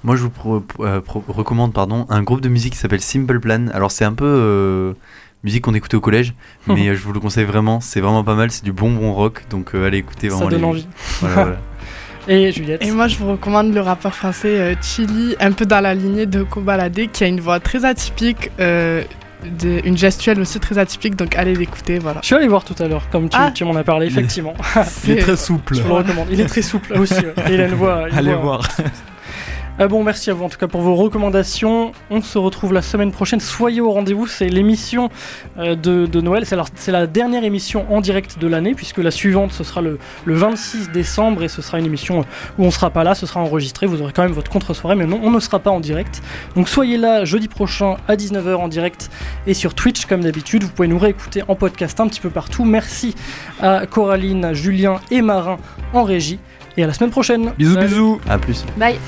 Moi, 0.05 0.17
je 0.17 0.23
vous 0.23 0.65
euh, 0.81 1.01
recommande 1.29 1.73
pardon, 1.73 2.07
un 2.09 2.23
groupe 2.23 2.41
de 2.41 2.49
musique 2.49 2.75
qui 2.75 2.79
s'appelle 2.79 3.01
Simple 3.01 3.41
Plan. 3.41 3.67
Alors, 3.73 3.91
c'est 3.91 4.05
un 4.05 4.13
peu 4.13 4.27
euh, 4.27 4.93
musique 5.43 5.65
qu'on 5.65 5.75
écoutait 5.75 5.97
au 5.97 6.01
collège, 6.01 6.35
mais 6.67 6.89
euh, 6.89 6.95
je 6.95 7.03
vous 7.03 7.13
le 7.13 7.21
conseille 7.21 7.45
vraiment. 7.45 7.81
C'est 7.81 8.01
vraiment 8.01 8.25
pas 8.25 8.35
mal. 8.35 8.51
C'est 8.51 8.65
du 8.65 8.73
bon 8.73 8.93
bon 8.93 9.13
rock. 9.13 9.45
Donc, 9.51 9.75
allez 9.75 9.99
écouter 9.99 10.29
vraiment. 10.29 10.51
Ça 10.51 10.57
donne 10.57 10.65
envie. 10.65 10.87
Et 12.31 12.53
Juliette 12.53 12.85
Et 12.85 12.91
moi, 12.91 13.09
je 13.09 13.17
vous 13.17 13.31
recommande 13.31 13.73
le 13.73 13.81
rappeur 13.81 14.15
français 14.15 14.77
Chili, 14.83 15.35
un 15.41 15.53
peu 15.53 15.65
dans 15.65 15.81
la 15.81 15.95
lignée 15.95 16.27
de 16.27 16.43
Kobalade, 16.43 17.11
qui 17.11 17.25
a 17.25 17.27
une 17.27 17.41
voix 17.41 17.59
très 17.59 17.87
atypique. 17.87 18.51
une 18.61 19.97
gestuelle 19.97 20.39
aussi 20.39 20.61
très 20.61 20.77
atypique, 20.77 21.17
donc 21.17 21.37
allez 21.37 21.55
l'écouter, 21.55 21.99
voilà. 21.99 22.21
Je 22.21 22.27
suis 22.27 22.35
allé 22.35 22.47
voir 22.47 22.65
tout 22.65 22.75
à 22.83 22.87
l'heure, 22.87 23.09
comme 23.09 23.31
tu, 23.31 23.39
ah. 23.41 23.51
tu 23.55 23.65
m'en 23.65 23.75
as 23.77 23.83
parlé, 23.83 24.09
effectivement. 24.09 24.53
Il 25.05 25.13
est 25.13 25.23
très 25.23 25.39
souple. 25.39 25.75
Je 25.75 25.83
le 25.83 25.91
recommande. 25.91 26.27
Il 26.31 26.39
est 26.39 26.47
très 26.47 26.61
souple 26.61 26.93
aussi. 26.99 27.15
il 27.49 27.61
a 27.63 27.67
une 27.67 27.75
voix. 27.75 28.09
allez 28.13 28.35
voir. 28.35 28.69
Euh, 29.81 29.87
bon, 29.87 30.03
merci 30.03 30.29
à 30.31 30.35
vous 30.35 30.45
en 30.45 30.49
tout 30.49 30.59
cas 30.59 30.67
pour 30.67 30.81
vos 30.81 30.97
recommandations. 30.97 31.93
On 32.11 32.21
se 32.21 32.37
retrouve 32.37 32.73
la 32.73 32.83
semaine 32.83 33.13
prochaine. 33.13 33.39
Soyez 33.39 33.81
au 33.81 33.93
rendez-vous. 33.93 34.27
C'est 34.27 34.49
l'émission 34.49 35.09
euh, 35.57 35.77
de, 35.77 36.21
Noël. 36.21 36.45
C'est 36.47 36.91
la, 36.91 37.07
dernière 37.07 37.45
émission 37.45 37.87
en 37.93 38.01
direct 38.01 38.41
de 38.41 38.49
l'année, 38.49 38.75
puisque 38.75 38.99
la 38.99 39.13
suivante, 39.13 39.53
ce 39.53 39.63
sera 39.63 39.81
le, 39.81 39.99
26 40.27 40.91
décembre 40.91 41.45
et 41.45 41.49
ce 41.49 41.63
sera 41.63 41.79
une 41.79 41.87
émission 41.87 42.25
où 42.59 42.65
on 42.65 42.71
sera 42.73 42.91
pas 42.91 43.05
là. 43.05 43.15
Ce 43.15 43.25
sera 43.25 43.41
enregistré. 43.41 43.87
Vous 43.87 44.03
aurez 44.03 44.13
quand 44.13 44.25
même 44.25 44.33
votre 44.33 44.51
contre-soirée, 44.51 44.97
mais 44.97 45.07
non, 45.07 45.21
on 45.23 45.31
ne 45.31 45.41
sera 45.41 45.61
pas 45.61 45.71
en 45.71 45.81
direct. 45.81 46.23
Donc 46.57 46.69
soyez 46.69 46.97
là 46.97 47.25
jeudi 47.25 47.47
prochain 47.47 47.97
à 48.09 48.17
19h 48.17 48.57
en 48.57 48.69
direct 48.69 49.11
et 49.47 49.55
sur 49.55 49.75
Twitch 49.75 50.07
comme 50.07 50.23
d'habitude. 50.23 50.65
Vous 50.65 50.71
pouvez 50.71 50.89
nous 50.89 50.99
réécouter 50.99 51.43
en 51.47 51.55
podcast 51.55 52.01
un 52.01 52.09
petit 52.09 52.21
peu 52.21 52.31
partout. 52.31 52.65
Merci 52.65 53.15
à 53.61 53.87
Coraline, 53.87 54.55
Julien 54.55 55.01
et 55.13 55.23
Marin 55.23 55.59
en 55.93 56.03
régie. 56.03 56.41
Et 56.77 56.83
à 56.85 56.87
la 56.87 56.93
semaine 56.93 57.11
prochaine. 57.11 57.53
Bisous, 57.59 57.79
bisous. 57.79 58.21
À 58.29 58.39
plus. 58.39 58.65
Bye. 58.77 58.99